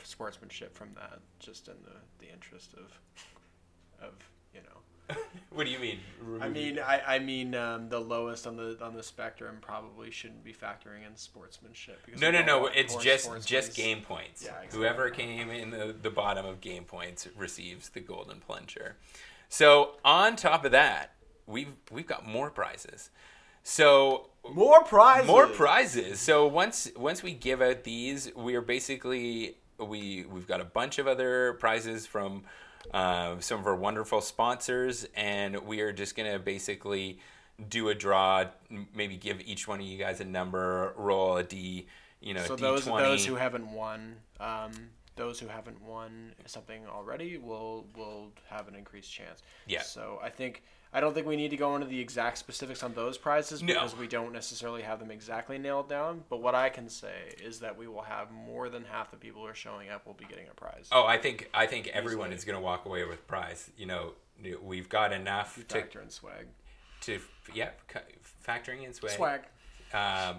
sportsmanship 0.02 0.76
from 0.76 0.88
that, 0.94 1.20
just 1.38 1.68
in 1.68 1.74
the, 1.84 2.24
the 2.24 2.32
interest 2.32 2.74
of, 2.74 3.00
of 4.02 4.14
you 4.52 4.60
know. 4.62 4.80
What 5.50 5.64
do 5.64 5.72
you 5.72 5.78
mean? 5.78 6.00
I 6.42 6.50
mean, 6.50 6.78
I, 6.78 7.00
I 7.14 7.18
mean, 7.18 7.54
um, 7.54 7.88
the 7.88 7.98
lowest 7.98 8.46
on 8.46 8.56
the 8.58 8.76
on 8.82 8.94
the 8.94 9.02
spectrum 9.02 9.56
probably 9.62 10.10
shouldn't 10.10 10.44
be 10.44 10.52
factoring 10.52 11.06
in 11.06 11.16
sportsmanship. 11.16 11.98
No, 12.20 12.30
no, 12.30 12.44
no. 12.44 12.66
It's 12.66 12.94
just 12.96 13.30
just 13.46 13.74
game 13.74 14.02
points. 14.02 14.44
Yeah, 14.44 14.50
exactly. 14.56 14.78
Whoever 14.78 15.08
came 15.08 15.50
in 15.50 15.70
the, 15.70 15.96
the 15.98 16.10
bottom 16.10 16.44
of 16.44 16.60
game 16.60 16.84
points 16.84 17.26
receives 17.38 17.88
the 17.88 18.00
golden 18.00 18.40
plunger. 18.40 18.96
So 19.48 19.92
on 20.04 20.36
top 20.36 20.66
of 20.66 20.72
that, 20.72 21.12
we've 21.46 21.72
we've 21.90 22.06
got 22.06 22.26
more 22.26 22.50
prizes. 22.50 23.08
So 23.62 24.28
More 24.52 24.84
prizes. 24.84 25.26
more 25.26 25.46
prizes. 25.46 26.20
So 26.20 26.46
once 26.46 26.90
once 26.96 27.22
we 27.22 27.32
give 27.32 27.62
out 27.62 27.82
these, 27.84 28.30
we 28.36 28.56
are 28.56 28.60
basically 28.60 29.56
we 29.78 30.26
we've 30.26 30.46
got 30.46 30.60
a 30.60 30.64
bunch 30.66 30.98
of 30.98 31.06
other 31.06 31.54
prizes 31.54 32.06
from 32.06 32.44
uh, 32.92 33.38
some 33.40 33.60
of 33.60 33.66
our 33.66 33.76
wonderful 33.76 34.20
sponsors, 34.20 35.06
and 35.14 35.56
we 35.66 35.80
are 35.80 35.92
just 35.92 36.16
gonna 36.16 36.38
basically 36.38 37.18
do 37.68 37.88
a 37.88 37.94
draw. 37.94 38.44
Maybe 38.94 39.16
give 39.16 39.40
each 39.40 39.66
one 39.66 39.80
of 39.80 39.86
you 39.86 39.98
guys 39.98 40.20
a 40.20 40.24
number, 40.24 40.92
roll 40.96 41.36
a 41.36 41.42
d. 41.44 41.86
You 42.20 42.34
know, 42.34 42.42
So 42.44 42.56
d20. 42.56 42.60
those 42.60 42.84
those 42.86 43.26
who 43.26 43.34
haven't 43.36 43.70
won, 43.72 44.16
um, 44.40 44.72
those 45.16 45.40
who 45.40 45.48
haven't 45.48 45.80
won 45.82 46.32
something 46.46 46.82
already 46.86 47.38
will 47.38 47.86
will 47.96 48.30
have 48.48 48.68
an 48.68 48.74
increased 48.74 49.12
chance. 49.12 49.42
Yeah. 49.66 49.82
So 49.82 50.18
I 50.22 50.28
think 50.30 50.62
I 50.92 51.00
don't 51.00 51.12
think 51.14 51.26
we 51.26 51.36
need 51.36 51.50
to 51.50 51.56
go 51.56 51.74
into 51.74 51.86
the 51.86 51.98
exact 52.00 52.38
specifics 52.38 52.82
on 52.82 52.94
those 52.94 53.18
prizes 53.18 53.62
No. 53.62 53.74
because 53.74 53.96
we 53.96 54.06
don't 54.06 54.32
necessarily 54.32 54.82
have 54.82 54.98
them 55.00 55.10
exactly 55.10 55.58
nailed 55.58 55.88
down. 55.88 56.22
But 56.30 56.40
what 56.40 56.54
I 56.54 56.68
can 56.68 56.88
say 56.88 57.34
is 57.42 57.58
that 57.60 57.76
we 57.76 57.88
will 57.88 58.02
have 58.02 58.30
more 58.30 58.68
than 58.68 58.84
half 58.84 59.10
the 59.10 59.16
people 59.16 59.42
who 59.42 59.48
are 59.48 59.54
showing 59.54 59.88
up 59.90 60.06
will 60.06 60.14
be 60.14 60.24
getting 60.26 60.46
a 60.48 60.54
prize. 60.54 60.88
Oh, 60.92 61.04
I 61.04 61.18
think 61.18 61.48
I 61.52 61.66
think 61.66 61.88
everyone 61.88 62.28
Easily. 62.28 62.36
is 62.36 62.44
gonna 62.44 62.60
walk 62.60 62.84
away 62.86 63.04
with 63.04 63.26
prize. 63.26 63.70
You 63.76 63.86
know, 63.86 64.12
we've 64.62 64.88
got 64.88 65.12
enough 65.12 65.56
to 65.56 65.62
Factor 65.62 66.00
in 66.00 66.10
swag. 66.10 66.46
to 67.02 67.20
yeah, 67.54 67.70
factoring 68.46 68.84
in 68.84 68.92
swag. 68.92 69.12
Swag. 69.12 69.40
Um, 69.94 70.38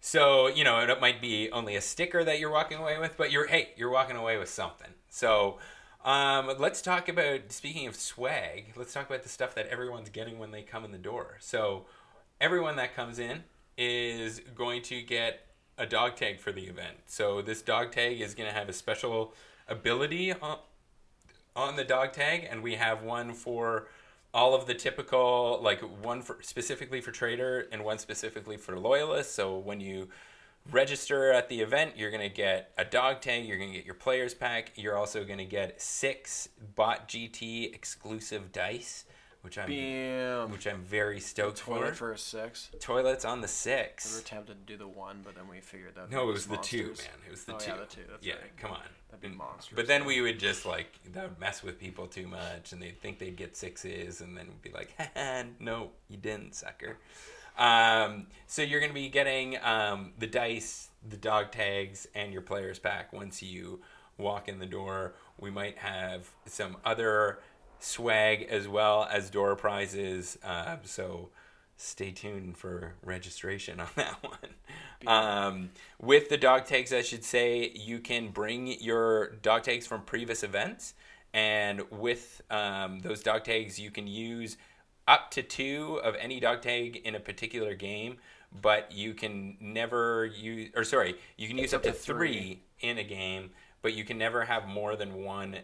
so 0.00 0.48
you 0.48 0.64
know 0.64 0.80
it 0.80 1.00
might 1.00 1.20
be 1.20 1.50
only 1.50 1.76
a 1.76 1.80
sticker 1.80 2.24
that 2.24 2.38
you're 2.38 2.50
walking 2.50 2.78
away 2.78 2.98
with, 2.98 3.16
but 3.16 3.30
you're 3.30 3.46
hey, 3.46 3.70
you're 3.76 3.90
walking 3.90 4.16
away 4.16 4.38
with 4.38 4.48
something. 4.48 4.90
So 5.08 5.58
um, 6.04 6.50
let's 6.58 6.80
talk 6.80 7.08
about 7.08 7.52
speaking 7.52 7.86
of 7.86 7.94
swag. 7.94 8.72
Let's 8.76 8.92
talk 8.92 9.08
about 9.08 9.22
the 9.22 9.28
stuff 9.28 9.54
that 9.54 9.66
everyone's 9.68 10.08
getting 10.08 10.38
when 10.38 10.50
they 10.50 10.62
come 10.62 10.84
in 10.84 10.92
the 10.92 10.98
door. 10.98 11.36
So 11.40 11.86
everyone 12.40 12.76
that 12.76 12.94
comes 12.94 13.18
in 13.18 13.44
is 13.76 14.40
going 14.54 14.82
to 14.82 15.02
get 15.02 15.46
a 15.76 15.86
dog 15.86 16.16
tag 16.16 16.40
for 16.40 16.52
the 16.52 16.62
event. 16.62 16.96
So 17.06 17.42
this 17.42 17.62
dog 17.62 17.92
tag 17.92 18.20
is 18.20 18.34
going 18.34 18.48
to 18.48 18.54
have 18.54 18.68
a 18.68 18.72
special 18.72 19.34
ability 19.68 20.32
on, 20.32 20.58
on 21.54 21.76
the 21.76 21.84
dog 21.84 22.12
tag, 22.12 22.46
and 22.50 22.62
we 22.62 22.74
have 22.74 23.02
one 23.02 23.34
for 23.34 23.88
all 24.32 24.54
of 24.54 24.66
the 24.66 24.74
typical, 24.74 25.58
like 25.62 25.80
one 25.80 26.22
for 26.22 26.38
specifically 26.40 27.00
for 27.00 27.10
trader 27.10 27.66
and 27.72 27.84
one 27.84 27.98
specifically 27.98 28.56
for 28.56 28.78
loyalists. 28.78 29.34
So 29.34 29.58
when 29.58 29.80
you 29.80 30.08
register 30.70 31.32
at 31.32 31.48
the 31.48 31.60
event, 31.60 31.92
you're 31.96 32.10
going 32.10 32.28
to 32.28 32.34
get 32.34 32.72
a 32.78 32.84
dog 32.84 33.20
tag, 33.20 33.44
you're 33.44 33.56
going 33.56 33.70
to 33.70 33.76
get 33.76 33.84
your 33.84 33.94
players 33.94 34.34
pack, 34.34 34.72
you're 34.76 34.96
also 34.96 35.24
going 35.24 35.38
to 35.38 35.44
get 35.44 35.80
six 35.80 36.48
Bot 36.76 37.08
GT 37.08 37.74
exclusive 37.74 38.52
dice, 38.52 39.04
which 39.42 39.58
I'm 39.58 39.68
Bam. 39.68 40.52
which 40.52 40.66
I'm 40.66 40.82
very 40.82 41.18
stoked 41.18 41.58
Toilet 41.58 41.90
for. 41.90 41.94
for 41.94 42.12
a 42.12 42.18
six. 42.18 42.70
Toilets 42.78 43.24
on 43.24 43.40
the 43.40 43.48
six. 43.48 44.12
We 44.12 44.20
were 44.20 44.24
tempted 44.24 44.66
to 44.66 44.72
do 44.72 44.78
the 44.78 44.88
one, 44.88 45.22
but 45.24 45.34
then 45.34 45.48
we 45.48 45.60
figured 45.60 45.94
that 45.96 46.10
No, 46.10 46.28
it 46.28 46.32
was 46.32 46.46
the 46.46 46.56
two, 46.58 46.84
man. 46.84 47.26
It 47.26 47.30
was 47.30 47.44
the 47.44 47.54
oh, 47.54 47.58
two. 47.58 47.70
Yeah, 47.70 47.76
the 47.78 47.86
two. 47.86 48.02
That's 48.08 48.26
yeah, 48.26 48.34
right. 48.34 48.56
come 48.56 48.72
on. 48.72 48.80
That'd 49.10 49.20
be 49.20 49.36
monstrous. 49.36 49.74
But 49.74 49.86
then 49.86 50.04
we 50.04 50.20
would 50.20 50.38
just 50.38 50.64
like 50.64 50.98
that 51.12 51.28
would 51.28 51.40
mess 51.40 51.62
with 51.62 51.80
people 51.80 52.06
too 52.06 52.26
much, 52.26 52.72
and 52.72 52.80
they'd 52.80 53.00
think 53.00 53.18
they'd 53.18 53.36
get 53.36 53.56
sixes, 53.56 54.20
and 54.20 54.36
then 54.36 54.46
we'd 54.46 54.62
be 54.62 54.70
like, 54.70 54.94
"No, 55.60 55.90
you 56.08 56.16
didn't, 56.16 56.54
sucker." 56.54 56.98
Um, 57.58 58.28
so 58.46 58.62
you're 58.62 58.80
going 58.80 58.90
to 58.90 58.94
be 58.94 59.08
getting 59.08 59.58
um, 59.62 60.12
the 60.18 60.26
dice, 60.26 60.88
the 61.06 61.16
dog 61.16 61.50
tags, 61.50 62.06
and 62.14 62.32
your 62.32 62.42
players 62.42 62.78
pack 62.78 63.12
once 63.12 63.42
you 63.42 63.80
walk 64.16 64.48
in 64.48 64.58
the 64.58 64.66
door. 64.66 65.14
We 65.38 65.50
might 65.50 65.78
have 65.78 66.30
some 66.46 66.76
other 66.84 67.40
swag 67.80 68.46
as 68.50 68.68
well 68.68 69.08
as 69.10 69.30
door 69.30 69.56
prizes. 69.56 70.38
Uh, 70.44 70.76
so 70.84 71.30
stay 71.80 72.10
tuned 72.10 72.56
for 72.56 72.94
registration 73.02 73.80
on 73.80 73.88
that 73.96 74.22
one. 74.22 75.06
Um, 75.06 75.70
with 76.00 76.28
the 76.28 76.36
dog 76.36 76.66
tags, 76.66 76.92
I 76.92 77.02
should 77.02 77.24
say 77.24 77.72
you 77.74 77.98
can 77.98 78.28
bring 78.28 78.80
your 78.80 79.30
dog 79.36 79.62
tags 79.62 79.86
from 79.86 80.02
previous 80.02 80.42
events, 80.42 80.94
and 81.32 81.82
with 81.90 82.42
um, 82.50 83.00
those 83.00 83.22
dog 83.22 83.44
tags, 83.44 83.78
you 83.78 83.90
can 83.90 84.06
use 84.06 84.56
up 85.08 85.30
to 85.32 85.42
two 85.42 86.00
of 86.04 86.14
any 86.16 86.38
dog 86.38 86.60
tag 86.60 86.96
in 86.96 87.14
a 87.14 87.20
particular 87.20 87.74
game. 87.74 88.18
But 88.60 88.90
you 88.90 89.14
can 89.14 89.56
never 89.60 90.26
use, 90.26 90.70
or 90.74 90.82
sorry, 90.82 91.14
you 91.36 91.46
can 91.46 91.56
use 91.56 91.72
up 91.72 91.84
to 91.84 91.92
three 91.92 92.62
in 92.80 92.98
a 92.98 93.04
game, 93.04 93.50
but 93.82 93.94
you 93.94 94.04
can 94.04 94.18
never 94.18 94.44
have 94.44 94.66
more 94.68 94.96
than 94.96 95.22
one 95.24 95.56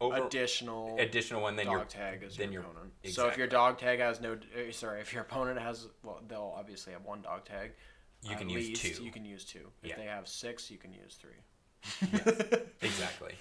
over 0.00 0.26
additional 0.26 0.96
additional 0.98 1.42
one 1.42 1.56
than 1.56 1.66
dog 1.66 1.74
your 1.74 1.84
tag 1.84 2.22
as 2.24 2.36
than 2.36 2.52
your 2.52 2.62
your- 2.62 2.70
opponent. 2.70 2.92
So 3.06 3.26
if 3.28 3.36
your 3.36 3.46
dog 3.46 3.78
tag 3.78 3.98
has 4.00 4.20
no, 4.20 4.32
uh, 4.34 4.70
sorry, 4.72 5.00
if 5.00 5.12
your 5.12 5.22
opponent 5.22 5.58
has, 5.60 5.88
well, 6.02 6.20
they'll 6.28 6.54
obviously 6.56 6.92
have 6.92 7.04
one 7.04 7.22
dog 7.22 7.44
tag. 7.44 7.72
You 8.22 8.36
can 8.36 8.48
use 8.48 8.78
two. 8.80 9.02
You 9.02 9.10
can 9.12 9.24
use 9.24 9.44
two. 9.44 9.70
If 9.82 9.90
Yeah. 9.90 9.96
they 9.96 10.06
have 10.06 10.26
six, 10.28 10.70
you 10.70 10.78
can 10.78 10.92
use 10.92 11.16
three. 11.20 12.08
exactly. 12.82 13.34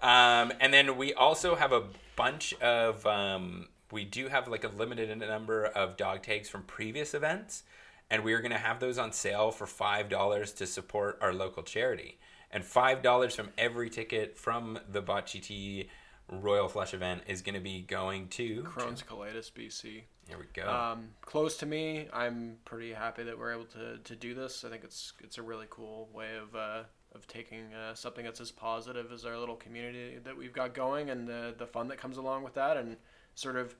Um, 0.00 0.52
and 0.60 0.72
then 0.72 0.96
we 0.96 1.14
also 1.14 1.54
have 1.54 1.72
a 1.72 1.84
bunch 2.16 2.54
of 2.54 3.04
um, 3.06 3.68
we 3.90 4.04
do 4.04 4.28
have 4.28 4.48
like 4.48 4.64
a 4.64 4.68
limited 4.68 5.16
number 5.18 5.64
of 5.66 5.96
dog 5.96 6.22
tags 6.22 6.48
from 6.48 6.62
previous 6.64 7.14
events, 7.14 7.62
and 8.10 8.22
we 8.24 8.32
are 8.34 8.40
going 8.40 8.52
to 8.52 8.58
have 8.58 8.80
those 8.80 8.98
on 8.98 9.12
sale 9.12 9.50
for 9.50 9.66
five 9.66 10.08
dollars 10.08 10.52
to 10.54 10.66
support 10.66 11.18
our 11.20 11.32
local 11.32 11.62
charity, 11.62 12.18
and 12.54 12.64
five 12.64 13.02
dollars 13.02 13.34
from 13.34 13.50
every 13.58 13.90
ticket 13.90 14.38
from 14.38 14.78
the 14.88 15.02
GT 15.02 15.88
Royal 16.30 16.68
Flush 16.68 16.94
event 16.94 17.22
is 17.26 17.42
going 17.42 17.54
to 17.54 17.60
be 17.60 17.82
going 17.82 18.28
to 18.28 18.62
Crohn's 18.62 19.02
colitis, 19.02 19.52
BC. 19.52 20.02
Here 20.26 20.38
we 20.38 20.46
go. 20.54 20.66
Um, 20.66 21.08
close 21.20 21.58
to 21.58 21.66
me. 21.66 22.08
I'm 22.14 22.56
pretty 22.64 22.94
happy 22.94 23.24
that 23.24 23.38
we're 23.38 23.52
able 23.52 23.66
to, 23.66 23.98
to 23.98 24.16
do 24.16 24.32
this. 24.32 24.64
I 24.64 24.70
think 24.70 24.84
it's 24.84 25.12
it's 25.22 25.36
a 25.36 25.42
really 25.42 25.66
cool 25.68 26.08
way 26.14 26.36
of 26.40 26.56
uh, 26.56 26.84
of 27.14 27.26
taking 27.26 27.74
uh, 27.74 27.94
something 27.94 28.24
that's 28.24 28.40
as 28.40 28.50
positive 28.50 29.12
as 29.12 29.26
our 29.26 29.36
little 29.36 29.56
community 29.56 30.18
that 30.24 30.34
we've 30.34 30.52
got 30.52 30.72
going, 30.72 31.10
and 31.10 31.28
the 31.28 31.54
the 31.58 31.66
fun 31.66 31.88
that 31.88 31.98
comes 31.98 32.16
along 32.16 32.42
with 32.42 32.54
that, 32.54 32.78
and 32.78 32.96
sort 33.34 33.56
of, 33.56 33.74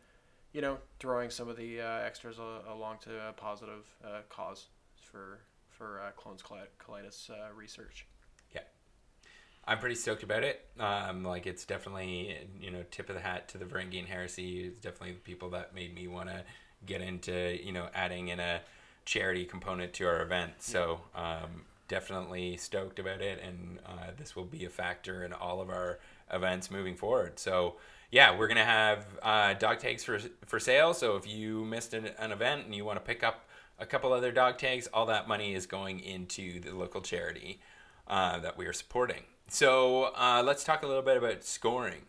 you 0.53 0.61
know, 0.61 0.79
throwing 0.99 1.31
some 1.31 1.49
of 1.49 1.57
the 1.57 1.81
uh, 1.81 2.01
extras 2.05 2.39
along 2.39 2.99
to 3.05 3.29
a 3.29 3.33
positive 3.33 3.87
uh, 4.05 4.21
cause 4.29 4.67
for 5.01 5.41
for 5.71 6.01
uh, 6.01 6.11
Crohn's 6.21 6.43
colitis 6.43 7.31
uh, 7.31 7.53
research. 7.55 8.07
I'm 9.67 9.79
pretty 9.79 9.95
stoked 9.95 10.23
about 10.23 10.45
it. 10.45 10.65
Um, 10.79 11.25
like 11.25 11.47
it's 11.47 11.65
definitely 11.65 12.37
you 12.61 12.71
know 12.71 12.85
tip 12.91 13.09
of 13.09 13.15
the 13.15 13.23
hat 13.23 13.49
to 13.49 13.59
the 13.59 13.65
Varangian 13.65 14.07
heresy. 14.07 14.65
It's 14.65 14.79
definitely 14.79 15.13
the 15.13 15.21
people 15.21 15.51
that 15.51 15.75
made 15.75 15.95
me 15.95 16.07
want 16.09 16.29
to 16.29 16.43
get 16.87 17.01
into 17.01 17.59
you 17.65 17.73
know 17.73 17.89
adding 17.95 18.29
in 18.29 18.41
a 18.41 18.61
charity 19.05 19.45
component 19.45 19.93
to 19.95 20.07
our 20.07 20.23
event. 20.23 20.53
So 20.59 21.01
um, 21.15 21.63
definitely 21.89 22.57
stoked 22.57 22.99
about 22.99 23.21
it, 23.21 23.41
and 23.43 23.79
uh, 23.87 24.11
this 24.17 24.37
will 24.37 24.45
be 24.45 24.65
a 24.65 24.71
factor 24.71 25.25
in 25.25 25.33
all 25.33 25.61
of 25.61 25.71
our 25.71 25.99
events 26.33 26.71
moving 26.71 26.97
forward. 26.97 27.39
So 27.39 27.77
yeah, 28.11 28.37
we're 28.37 28.49
gonna 28.49 28.65
have 28.65 29.07
uh, 29.23 29.55
dog 29.55 29.79
tags 29.79 30.05
for 30.05 30.19
for 30.47 30.61
sale. 30.61 30.93
So 30.93 31.17
if 31.17 31.27
you 31.27 31.65
missed 31.65 31.95
an, 31.95 32.11
an 32.19 32.33
event 32.33 32.67
and 32.67 32.75
you 32.75 32.85
want 32.85 32.97
to 32.97 33.05
pick 33.05 33.23
up 33.23 33.49
a 33.79 33.87
couple 33.87 34.13
other 34.13 34.31
dog 34.31 34.59
tags, 34.59 34.89
all 34.93 35.07
that 35.07 35.27
money 35.27 35.55
is 35.55 35.67
going 35.67 36.01
into 36.01 36.61
the 36.61 36.73
local 36.73 37.01
charity 37.01 37.61
uh, 38.07 38.39
that 38.41 38.57
we 38.57 38.67
are 38.67 38.73
supporting. 38.73 39.23
So 39.49 40.13
uh, 40.17 40.43
let's 40.45 40.65
talk 40.65 40.83
a 40.83 40.87
little 40.87 41.03
bit 41.03 41.17
about 41.17 41.45
scoring. 41.45 42.03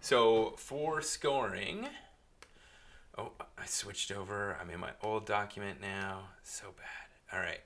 So 0.00 0.54
for 0.56 1.00
scoring, 1.00 1.88
oh, 3.16 3.32
I 3.58 3.66
switched 3.66 4.12
over. 4.12 4.56
I'm 4.60 4.70
in 4.70 4.80
my 4.80 4.90
old 5.02 5.26
document 5.26 5.80
now. 5.80 6.28
So 6.42 6.66
bad. 6.76 7.36
All 7.36 7.40
right. 7.40 7.60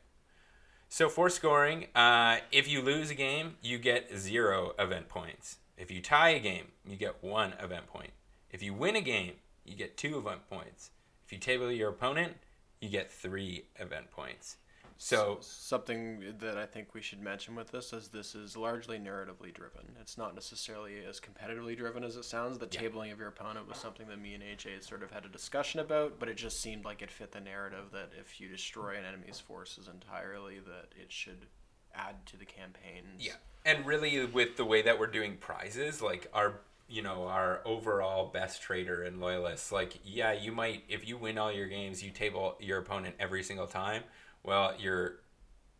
So 0.89 1.09
for 1.09 1.29
scoring, 1.29 1.87
uh, 1.95 2.39
if 2.53 2.69
you 2.69 2.81
lose 2.81 3.11
a 3.11 3.15
game, 3.15 3.57
you 3.61 3.79
get 3.79 4.17
zero 4.17 4.73
event 4.79 5.09
points. 5.09 5.59
If 5.77 5.91
you 5.91 6.01
tie 6.01 6.31
a 6.31 6.39
game, 6.39 6.69
you 6.89 6.97
get 6.97 7.23
one 7.23 7.55
event 7.61 7.87
point. 7.87 8.13
If 8.51 8.63
you 8.63 8.73
win 8.73 8.97
a 8.97 9.01
game, 9.01 9.33
you 9.65 9.77
get 9.77 9.97
two 9.97 10.17
event 10.17 10.49
points. 10.49 10.91
If 11.27 11.33
you 11.33 11.39
table 11.39 11.71
your 11.71 11.91
opponent, 11.91 12.35
you 12.81 12.89
get 12.89 13.11
three 13.11 13.65
event 13.77 14.11
points. 14.11 14.57
So 14.99 15.39
something 15.41 16.35
that 16.39 16.57
I 16.57 16.65
think 16.65 16.95
we 16.95 17.03
should 17.03 17.21
mention 17.21 17.55
with 17.55 17.71
this 17.71 17.93
is 17.93 18.09
this 18.09 18.35
is 18.35 18.57
largely 18.57 18.99
narratively 18.99 19.53
driven. 19.53 19.83
It's 20.01 20.17
not 20.17 20.35
necessarily 20.35 21.05
as 21.05 21.21
competitively 21.21 21.77
driven 21.77 22.03
as 22.03 22.17
it 22.17 22.25
sounds. 22.25 22.59
The 22.59 22.69
Yeah. 22.71 22.81
tabling 22.81 23.13
of 23.13 23.19
your 23.19 23.29
opponent 23.29 23.69
was 23.69 23.77
something 23.77 24.09
that 24.09 24.19
me 24.19 24.35
and 24.35 24.43
AJ 24.43 24.81
sort 24.81 25.03
of 25.03 25.11
had 25.11 25.25
a 25.27 25.29
discussion 25.29 25.81
about, 25.81 26.19
but 26.19 26.29
it 26.29 26.37
just 26.37 26.61
seemed 26.61 26.85
like 26.85 27.03
it 27.03 27.11
fit 27.11 27.33
the 27.33 27.41
narrative 27.41 27.91
that 27.93 28.13
if 28.19 28.41
you 28.41 28.49
destroy 28.49 28.97
an 28.97 29.05
enemy's 29.05 29.39
forces 29.39 29.89
entirely, 29.89 30.61
that 30.61 30.93
it 31.01 31.13
should 31.13 31.47
add 31.95 32.25
to 32.27 32.37
the 32.37 32.47
campaigns. 32.47 33.25
Yeah, 33.25 33.35
and 33.65 33.85
really 33.87 34.25
with 34.25 34.57
the 34.57 34.65
way 34.65 34.83
that 34.83 34.99
we're 34.99 35.07
doing 35.09 35.37
prizes, 35.37 36.01
like 36.01 36.29
our 36.33 36.61
you 36.89 37.03
know 37.03 37.25
our 37.25 37.63
overall 37.65 38.27
best 38.29 38.63
trader 38.63 39.03
and 39.03 39.21
loyalists, 39.21 39.73
like 39.73 39.99
yeah, 40.05 40.33
you 40.33 40.53
might 40.53 40.85
if 40.89 41.07
you 41.07 41.17
win 41.19 41.37
all 41.37 41.53
your 41.53 41.67
games, 41.67 42.03
you 42.03 42.11
table 42.11 42.57
your 42.61 42.79
opponent 42.79 43.15
every 43.19 43.43
single 43.43 43.67
time. 43.67 44.05
Well, 44.47 44.75
your 44.79 45.17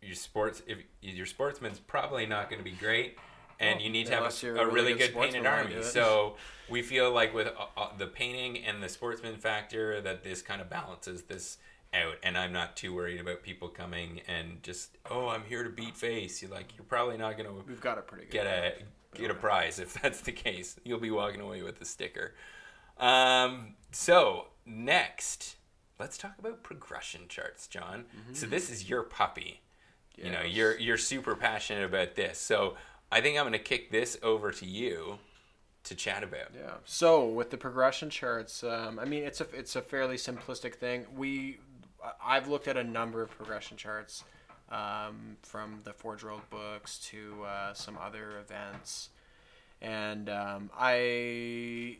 your 0.01 0.15
sports 0.15 0.61
if 0.67 0.79
your 1.01 1.25
sportsman's 1.25 1.79
probably 1.79 2.25
not 2.25 2.49
going 2.49 2.59
to 2.59 2.69
be 2.69 2.75
great. 2.75 3.17
And 3.59 3.77
Well, 3.77 3.83
you 3.85 3.89
need 3.89 4.05
to 4.07 4.13
have 4.13 4.43
a, 4.43 4.47
a 4.47 4.49
a 4.49 4.53
really 4.65 4.71
really 4.71 4.93
good 4.93 5.13
good 5.13 5.21
painted 5.21 5.45
army. 5.47 5.81
So 5.81 6.35
we 6.69 6.83
feel 6.83 7.11
like 7.11 7.33
with 7.33 7.47
uh, 7.47 7.65
uh, 7.75 7.97
the 7.97 8.05
painting 8.05 8.63
and 8.63 8.83
the 8.83 8.89
sportsman 8.89 9.37
factor 9.37 9.99
that 10.01 10.23
this 10.23 10.41
kind 10.41 10.61
of 10.61 10.69
balances 10.69 11.23
this 11.23 11.57
out 11.93 12.15
and 12.21 12.37
i'm 12.37 12.51
not 12.51 12.75
too 12.75 12.93
worried 12.93 13.19
about 13.21 13.41
people 13.41 13.69
coming 13.69 14.19
and 14.27 14.61
just 14.61 14.97
oh 15.09 15.29
i'm 15.29 15.43
here 15.45 15.63
to 15.63 15.69
beat 15.69 15.95
face 15.95 16.41
you're 16.41 16.51
like 16.51 16.75
you're 16.75 16.83
probably 16.83 17.15
not 17.15 17.37
going 17.37 17.47
to 17.47 17.63
We've 17.65 17.79
got 17.79 17.97
it 17.97 18.05
pretty 18.07 18.25
good. 18.25 18.31
get 18.31 18.45
a 18.45 18.73
get 19.17 19.31
a 19.31 19.33
prize 19.33 19.79
if 19.79 19.93
that's 20.01 20.19
the 20.19 20.33
case 20.33 20.77
you'll 20.83 20.99
be 20.99 21.11
walking 21.11 21.39
away 21.39 21.61
with 21.61 21.79
a 21.81 21.85
sticker 21.85 22.33
um, 22.99 23.75
so 23.91 24.47
next 24.65 25.55
let's 25.99 26.17
talk 26.17 26.33
about 26.39 26.63
progression 26.63 27.21
charts 27.27 27.67
john. 27.67 28.05
So 28.33 28.45
this 28.45 28.69
is 28.69 28.89
your 28.89 29.03
puppy. 29.03 29.61
You 30.15 30.31
know 30.31 30.41
you're 30.41 30.77
you're 30.77 30.97
super 30.97 31.35
passionate 31.35 31.85
about 31.85 32.15
this. 32.15 32.39
So 32.39 32.75
i 33.11 33.21
think 33.21 33.37
i'm 33.37 33.43
going 33.43 33.53
to 33.53 33.59
kick 33.59 33.91
this 33.91 34.17
over 34.21 34.51
to 34.51 34.65
you 34.65 35.19
to 35.87 35.95
chat 35.95 36.23
about. 36.23 36.51
Yeah. 36.53 36.73
So 36.85 37.27
with 37.27 37.49
the 37.49 37.57
progression 37.57 38.09
charts, 38.09 38.63
um, 38.63 38.99
I 38.99 39.05
mean, 39.05 39.23
it's 39.23 39.41
a 39.41 39.47
it's 39.53 39.75
a 39.75 39.81
fairly 39.81 40.17
simplistic 40.17 40.75
thing. 40.75 41.05
We, 41.15 41.59
I've 42.23 42.47
looked 42.47 42.67
at 42.67 42.77
a 42.77 42.83
number 42.83 43.21
of 43.21 43.29
progression 43.29 43.77
charts, 43.77 44.23
um, 44.69 45.37
from 45.43 45.79
the 45.83 45.93
Forge 45.93 46.23
World 46.23 46.41
books 46.49 46.99
to 47.09 47.43
uh, 47.43 47.73
some 47.73 47.97
other 47.97 48.39
events, 48.39 49.09
and 49.81 50.29
um, 50.29 50.69
I 50.77 51.97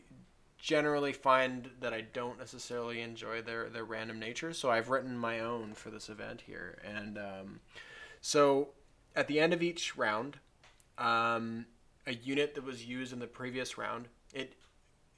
generally 0.58 1.12
find 1.12 1.70
that 1.80 1.94
I 1.94 2.00
don't 2.00 2.38
necessarily 2.38 3.00
enjoy 3.00 3.42
their 3.42 3.68
their 3.68 3.84
random 3.84 4.18
nature. 4.18 4.52
So 4.52 4.70
I've 4.70 4.90
written 4.90 5.16
my 5.16 5.40
own 5.40 5.74
for 5.74 5.90
this 5.90 6.08
event 6.08 6.42
here, 6.46 6.78
and 6.84 7.18
um, 7.18 7.60
so 8.20 8.70
at 9.16 9.28
the 9.28 9.40
end 9.40 9.52
of 9.52 9.62
each 9.62 9.96
round. 9.96 10.38
Um, 10.98 11.66
a 12.08 12.14
unit 12.14 12.54
that 12.54 12.64
was 12.64 12.86
used 12.86 13.12
in 13.12 13.20
the 13.20 13.26
previous 13.26 13.78
round. 13.78 14.08
It 14.34 14.54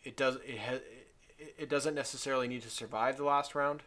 it 0.03 0.17
does 0.17 0.37
it 0.47 0.59
has 0.59 0.81
it, 1.39 1.71
doesn't 1.71 1.95
necessarily 1.95 2.49
need 2.49 2.63
to 2.63 2.71
survive 2.71 3.17
the 3.17 3.25
last 3.25 3.55
round. 3.55 3.83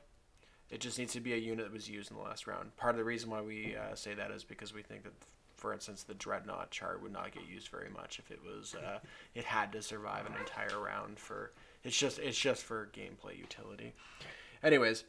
It 0.71 0.79
just 0.79 0.97
needs 0.97 1.13
to 1.13 1.19
be 1.19 1.33
a 1.33 1.37
unit 1.37 1.65
that 1.65 1.73
was 1.73 1.89
used 1.89 2.09
in 2.09 2.17
the 2.17 2.23
last 2.23 2.47
round. 2.47 2.75
Part 2.77 2.95
of 2.95 2.97
the 2.97 3.03
reason 3.03 3.29
why 3.29 3.41
we 3.41 3.75
uh, 3.75 3.93
say 3.93 4.15
that 4.15 4.31
is 4.31 4.43
because 4.43 4.73
we 4.73 4.81
think 4.81 5.03
that, 5.03 5.13
for 5.63 5.71
instance, 5.71 6.03
the 6.03 6.13
dreadnought 6.13 6.71
chart 6.71 7.01
would 7.01 7.13
not 7.13 7.31
get 7.31 7.47
used 7.47 7.69
very 7.69 7.89
much 7.89 8.19
if 8.19 8.29
it 8.31 8.41
was 8.45 8.75
uh, 8.75 8.99
it 9.33 9.45
had 9.45 9.71
to 9.71 9.81
survive 9.81 10.25
an 10.25 10.33
entire 10.37 10.77
round 10.77 11.17
for. 11.17 11.53
It's 11.85 11.97
just 11.97 12.19
it's 12.19 12.37
just 12.37 12.63
for 12.63 12.89
gameplay 12.93 13.37
utility. 13.37 13.93
Anyways, 14.61 15.05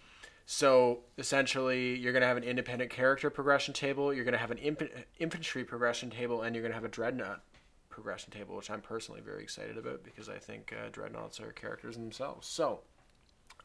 so 0.47 1.01
essentially, 1.19 1.99
you're 1.99 2.13
going 2.13 2.23
to 2.23 2.29
have 2.29 2.37
an 2.37 2.45
independent 2.45 2.93
character 2.93 3.31
progression 3.31 3.75
table. 3.75 4.15
You're 4.15 4.23
going 4.23 4.31
to 4.31 4.39
have 4.39 4.53
an 4.53 4.59
inf- 4.59 5.05
infantry 5.19 5.65
progression 5.65 6.09
table, 6.09 6.43
and 6.43 6.55
you're 6.55 6.63
going 6.63 6.71
to 6.71 6.77
have 6.77 6.85
a 6.85 6.89
dreadnought 6.89 7.43
progression 7.91 8.31
table, 8.31 8.55
which 8.55 8.71
I'm 8.71 8.81
personally 8.81 9.23
very 9.23 9.43
excited 9.43 9.77
about 9.77 10.05
because 10.05 10.29
I 10.29 10.39
think 10.39 10.73
uh, 10.73 10.89
dreadnoughts 10.93 11.41
are 11.41 11.51
characters 11.51 11.97
in 11.97 12.03
themselves. 12.03 12.47
So, 12.47 12.83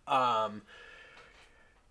um, 0.07 0.63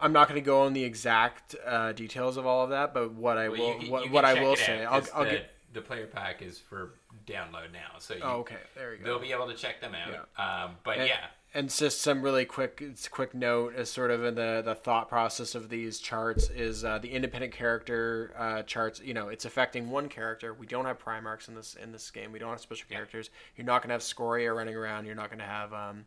I'm 0.00 0.12
not 0.12 0.28
going 0.28 0.40
to 0.40 0.44
go 0.44 0.62
on 0.62 0.72
the 0.74 0.84
exact 0.84 1.56
uh, 1.66 1.92
details 1.92 2.36
of 2.36 2.46
all 2.46 2.62
of 2.64 2.70
that, 2.70 2.94
but 2.94 3.12
what 3.14 3.36
I 3.38 3.48
Well, 3.48 3.58
will 3.58 3.74
can- 3.78 3.90
what, 3.90 4.10
what 4.10 4.24
I 4.24 4.40
will 4.40 4.56
say, 4.56 4.84
I'll, 4.84 5.02
I'll 5.14 5.24
the, 5.24 5.30
get. 5.30 5.50
the 5.72 5.80
player 5.80 6.06
pack 6.06 6.40
is 6.42 6.58
for 6.58 6.94
download 7.26 7.72
now, 7.72 7.98
so 7.98 8.14
you, 8.14 8.20
Oh, 8.22 8.36
okay, 8.38 8.56
there 8.76 8.92
you 8.92 8.98
go. 8.98 9.04
they'll 9.04 9.18
be 9.20 9.32
able 9.32 9.48
to 9.48 9.54
check 9.54 9.80
them 9.80 9.92
out. 9.94 10.28
Um, 10.38 10.76
but 10.84 10.98
And- 10.98 11.08
yeah, 11.08 11.26
and 11.54 11.70
just 11.70 12.02
some 12.02 12.20
really 12.22 12.44
quick 12.44 12.82
quick 13.10 13.34
note 13.34 13.74
as 13.74 13.90
sort 13.90 14.10
of 14.10 14.22
in 14.22 14.34
the 14.34 14.60
the 14.62 14.74
thought 14.74 15.08
process 15.08 15.54
of 15.54 15.70
these 15.70 15.98
charts 15.98 16.50
is 16.50 16.84
uh, 16.84 16.98
the 16.98 17.08
independent 17.10 17.54
character 17.54 18.34
uh, 18.36 18.62
charts 18.64 19.00
you 19.02 19.14
know 19.14 19.28
it's 19.28 19.46
affecting 19.46 19.88
one 19.90 20.10
character. 20.10 20.52
We 20.52 20.66
don't 20.66 20.84
have 20.84 21.02
primarchs 21.02 21.48
in 21.48 21.54
this 21.54 21.74
in 21.74 21.90
this 21.90 22.10
game. 22.10 22.32
We 22.32 22.38
don't 22.38 22.50
have 22.50 22.60
special 22.60 22.86
characters. 22.90 23.30
You're 23.56 23.64
not 23.66 23.80
going 23.80 23.88
to 23.88 23.94
have 23.94 24.02
scoria 24.02 24.52
running 24.52 24.76
around. 24.76 25.06
You're 25.06 25.14
not 25.14 25.30
going 25.30 25.38
to 25.38 25.44
have 25.46 25.72
um, 25.72 26.04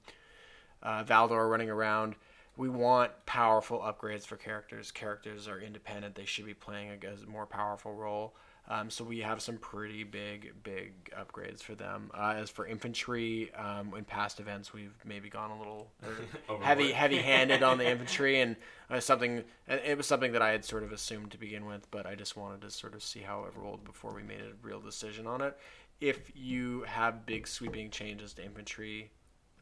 uh, 0.83 1.03
valdor 1.03 1.49
running 1.49 1.71
around 1.71 2.15
we 2.61 2.69
want 2.69 3.11
powerful 3.25 3.79
upgrades 3.79 4.23
for 4.23 4.35
characters 4.35 4.91
characters 4.91 5.47
are 5.47 5.59
independent 5.59 6.13
they 6.13 6.25
should 6.25 6.45
be 6.45 6.53
playing 6.53 6.91
a, 6.91 7.07
a 7.07 7.27
more 7.27 7.47
powerful 7.47 7.91
role 7.91 8.35
um, 8.69 8.91
so 8.91 9.03
we 9.03 9.19
have 9.19 9.41
some 9.41 9.57
pretty 9.57 10.03
big, 10.03 10.53
big 10.63 11.11
upgrades 11.17 11.61
for 11.61 11.73
them. 11.73 12.11
Uh, 12.13 12.35
as 12.37 12.49
for 12.49 12.65
infantry, 12.67 13.51
um, 13.55 13.91
in 13.97 14.05
past 14.05 14.39
events, 14.39 14.71
we've 14.71 14.95
maybe 15.03 15.29
gone 15.29 15.49
a 15.49 15.57
little 15.57 15.91
heavy, 16.61 16.91
heavy-handed 16.91 17.63
on 17.63 17.79
the 17.79 17.85
infantry, 17.89 18.39
and 18.39 18.55
uh, 18.89 18.99
something. 18.99 19.43
It 19.67 19.97
was 19.97 20.05
something 20.05 20.31
that 20.33 20.43
I 20.43 20.51
had 20.51 20.63
sort 20.63 20.83
of 20.83 20.91
assumed 20.91 21.31
to 21.31 21.39
begin 21.39 21.65
with, 21.65 21.89
but 21.89 22.05
I 22.05 22.13
just 22.13 22.37
wanted 22.37 22.61
to 22.61 22.69
sort 22.69 22.93
of 22.93 23.03
see 23.03 23.21
how 23.21 23.43
it 23.45 23.53
rolled 23.57 23.83
before 23.83 24.13
we 24.13 24.21
made 24.21 24.41
a 24.41 24.53
real 24.61 24.79
decision 24.79 25.25
on 25.25 25.41
it. 25.41 25.57
If 25.99 26.31
you 26.33 26.83
have 26.83 27.25
big 27.25 27.47
sweeping 27.47 27.89
changes 27.89 28.33
to 28.35 28.45
infantry 28.45 29.11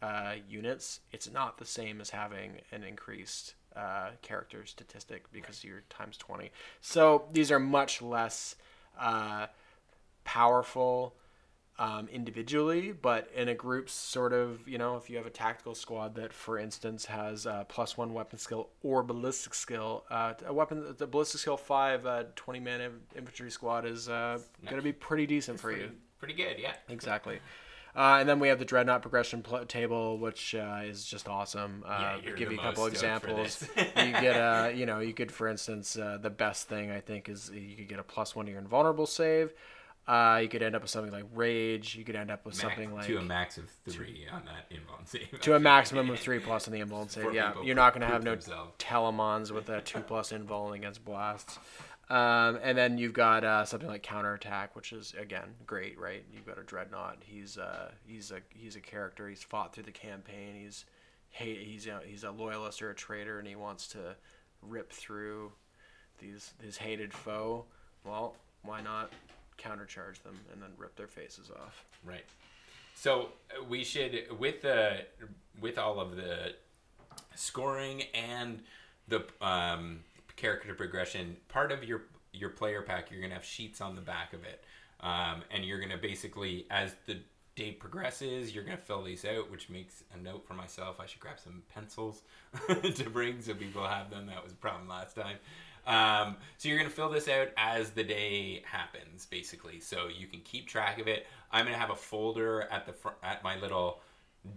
uh, 0.01 0.35
units, 0.47 1.01
it's 1.11 1.31
not 1.31 1.57
the 1.57 1.65
same 1.65 2.01
as 2.01 2.09
having 2.09 2.53
an 2.71 2.83
increased 2.83 3.55
uh, 3.75 4.09
character 4.21 4.65
statistic 4.65 5.31
because 5.31 5.63
you're 5.63 5.83
times 5.89 6.17
20. 6.17 6.51
So 6.81 7.25
these 7.31 7.51
are 7.51 7.59
much 7.59 8.01
less 8.01 8.55
uh, 8.99 9.47
powerful 10.23 11.15
um, 11.79 12.09
individually, 12.09 12.91
but 12.91 13.29
in 13.33 13.47
a 13.47 13.55
group, 13.55 13.89
sort 13.89 14.33
of, 14.33 14.67
you 14.67 14.77
know, 14.77 14.97
if 14.97 15.09
you 15.09 15.15
have 15.15 15.25
a 15.25 15.31
tactical 15.31 15.73
squad 15.73 16.15
that, 16.15 16.33
for 16.33 16.59
instance, 16.59 17.05
has 17.05 17.47
uh, 17.47 17.63
plus 17.69 17.95
one 17.97 18.13
weapon 18.13 18.37
skill 18.37 18.69
or 18.83 19.01
ballistic 19.01 19.53
skill, 19.53 20.03
uh, 20.09 20.33
a 20.45 20.53
weapon, 20.53 20.93
the 20.97 21.07
ballistic 21.07 21.39
skill 21.39 21.55
five, 21.55 22.05
uh, 22.05 22.25
20 22.35 22.59
man 22.59 22.99
infantry 23.15 23.49
squad 23.49 23.85
is 23.85 24.09
uh, 24.09 24.39
going 24.65 24.75
to 24.75 24.81
be 24.81 24.91
pretty 24.91 25.25
decent 25.25 25.57
for 25.57 25.71
you. 25.71 25.77
pretty, 25.77 25.93
pretty 26.19 26.33
good. 26.33 26.59
Yeah. 26.59 26.73
Exactly. 26.89 27.39
Uh, 27.95 28.17
and 28.19 28.29
then 28.29 28.39
we 28.39 28.47
have 28.49 28.59
the 28.59 28.65
dreadnought 28.65 29.01
progression 29.01 29.41
pl- 29.41 29.65
table, 29.65 30.17
which 30.19 30.53
uh, 30.55 30.81
is 30.83 31.03
just 31.05 31.27
awesome. 31.27 31.83
Uh, 31.85 32.17
Yeah, 32.23 32.31
give 32.35 32.51
you 32.51 32.59
a 32.59 32.61
couple 32.61 32.83
most 32.85 32.97
stoked 32.97 33.23
for 33.25 33.41
examples. 33.41 33.67
you 33.77 34.11
get 34.21 34.35
a, 34.35 34.71
you 34.75 34.85
know, 34.85 34.99
you 34.99 35.13
could, 35.13 35.31
for 35.31 35.47
instance, 35.47 35.97
uh, 35.97 36.17
the 36.21 36.29
best 36.29 36.67
thing 36.69 36.91
I 36.91 36.99
think 37.01 37.27
is 37.29 37.49
you 37.53 37.75
could 37.75 37.87
get 37.89 37.99
a 37.99 38.03
plus 38.03 38.35
one 38.35 38.45
to 38.45 38.51
your 38.51 38.61
invulnerable 38.61 39.05
save. 39.07 39.53
Uh, 40.07 40.39
you 40.41 40.49
could 40.49 40.63
end 40.63 40.75
up 40.75 40.81
with 40.81 40.89
something 40.89 41.11
like 41.11 41.25
rage. 41.35 41.95
You 41.95 42.03
could 42.03 42.15
end 42.15 42.31
up 42.31 42.43
with 42.43 42.55
Max- 42.55 42.61
something 42.63 42.95
like 42.95 43.05
to 43.05 43.17
a 43.17 43.21
max 43.21 43.59
of 43.59 43.69
three 43.87 44.25
on 44.31 44.41
that 44.45 44.67
invuln 44.75 45.07
save. 45.07 45.39
to 45.41 45.53
a 45.55 45.59
maximum 45.59 46.09
of 46.09 46.17
three 46.19 46.39
plus 46.39 46.67
on 46.67 46.73
the 46.73 46.79
invuln 46.79 47.11
save. 47.11 47.25
For 47.25 47.31
Yeah, 47.31 47.53
you're 47.63 47.75
not 47.75 47.93
going 47.93 48.01
to 48.01 48.07
have 48.07 48.23
no 48.23 48.31
themselves. 48.31 48.73
telemons 48.79 49.51
with 49.51 49.69
a 49.69 49.81
two 49.81 49.99
plus 49.99 50.31
invuln 50.31 50.73
against 50.75 51.05
blasts. 51.05 51.59
Um, 52.09 52.57
and 52.63 52.75
then 52.75 52.97
you've 52.97 53.13
got 53.13 53.43
uh, 53.43 53.65
something 53.65 53.87
like 53.87 54.01
counterattack, 54.01 54.75
which 54.75 54.93
is 54.93 55.13
again 55.19 55.53
great, 55.67 55.99
right? 55.99 56.23
You've 56.33 56.47
got 56.47 56.57
a 56.57 56.63
dreadnought. 56.63 57.17
He's 57.21 57.57
uh, 57.57 57.91
he's 58.05 58.31
a 58.31 58.39
he's 58.49 58.75
a 58.75 58.81
character. 58.81 59.29
He's 59.29 59.43
fought 59.43 59.73
through 59.73 59.83
the 59.83 59.91
campaign. 59.91 60.55
He's 60.59 60.85
he's 61.29 61.85
a, 61.85 62.01
he's 62.05 62.23
a 62.23 62.31
loyalist 62.31 62.81
or 62.81 62.89
a 62.89 62.95
traitor, 62.95 63.37
and 63.37 63.47
he 63.47 63.55
wants 63.55 63.87
to 63.89 64.15
rip 64.61 64.91
through 64.91 65.51
these 66.19 66.53
his 66.61 66.77
hated 66.77 67.13
foe, 67.13 67.65
well, 68.03 68.35
why 68.63 68.81
not 68.81 69.11
countercharge 69.57 70.21
them 70.23 70.37
and 70.51 70.61
then 70.61 70.69
rip 70.77 70.95
their 70.95 71.07
faces 71.07 71.49
off? 71.49 71.83
Right. 72.03 72.25
So 72.95 73.29
uh, 73.51 73.63
we 73.63 73.83
should 73.83 74.27
with 74.37 74.61
the 74.61 75.05
with 75.61 75.77
all 75.77 75.99
of 75.99 76.15
the 76.15 76.53
scoring 77.35 78.03
and 78.13 78.61
the 79.07 79.25
um, 79.41 80.01
character 80.39 80.73
progression. 80.73 81.37
Part 81.47 81.71
of 81.71 81.83
your 81.83 82.03
your 82.31 82.49
player 82.49 82.81
pack, 82.81 83.11
you're 83.11 83.21
gonna 83.21 83.33
have 83.33 83.45
sheets 83.45 83.81
on 83.81 83.95
the 83.95 84.01
back 84.01 84.33
of 84.33 84.43
it, 84.43 84.63
um, 85.01 85.43
and 85.51 85.63
you're 85.65 85.79
gonna 85.79 85.97
basically 85.97 86.65
as 86.71 86.95
the 87.05 87.17
day 87.55 87.71
progresses, 87.71 88.55
you're 88.55 88.63
gonna 88.63 88.77
fill 88.77 89.03
these 89.03 89.25
out. 89.25 89.51
Which 89.51 89.69
makes 89.69 90.03
a 90.13 90.17
note 90.17 90.45
for 90.47 90.53
myself. 90.53 90.99
I 90.99 91.05
should 91.05 91.19
grab 91.19 91.39
some 91.43 91.63
pencils 91.73 92.21
to 92.67 93.09
bring 93.09 93.41
so 93.41 93.53
people 93.53 93.85
have 93.85 94.09
them. 94.09 94.27
That 94.27 94.43
was 94.43 94.53
a 94.53 94.55
problem 94.55 94.87
last 94.87 95.15
time. 95.15 95.37
Um, 95.85 96.37
so 96.57 96.69
you're 96.69 96.77
gonna 96.77 96.89
fill 96.89 97.09
this 97.09 97.27
out 97.27 97.49
as 97.57 97.91
the 97.91 98.03
day 98.03 98.63
happens, 98.65 99.25
basically. 99.25 99.79
So 99.79 100.07
you 100.07 100.27
can 100.27 100.39
keep 100.41 100.67
track 100.67 100.99
of 100.99 101.07
it. 101.07 101.27
I'm 101.51 101.65
gonna 101.65 101.77
have 101.77 101.89
a 101.89 101.95
folder 101.95 102.67
at 102.71 102.85
the 102.85 102.93
fr- 102.93 103.19
at 103.23 103.43
my 103.43 103.59
little 103.59 103.99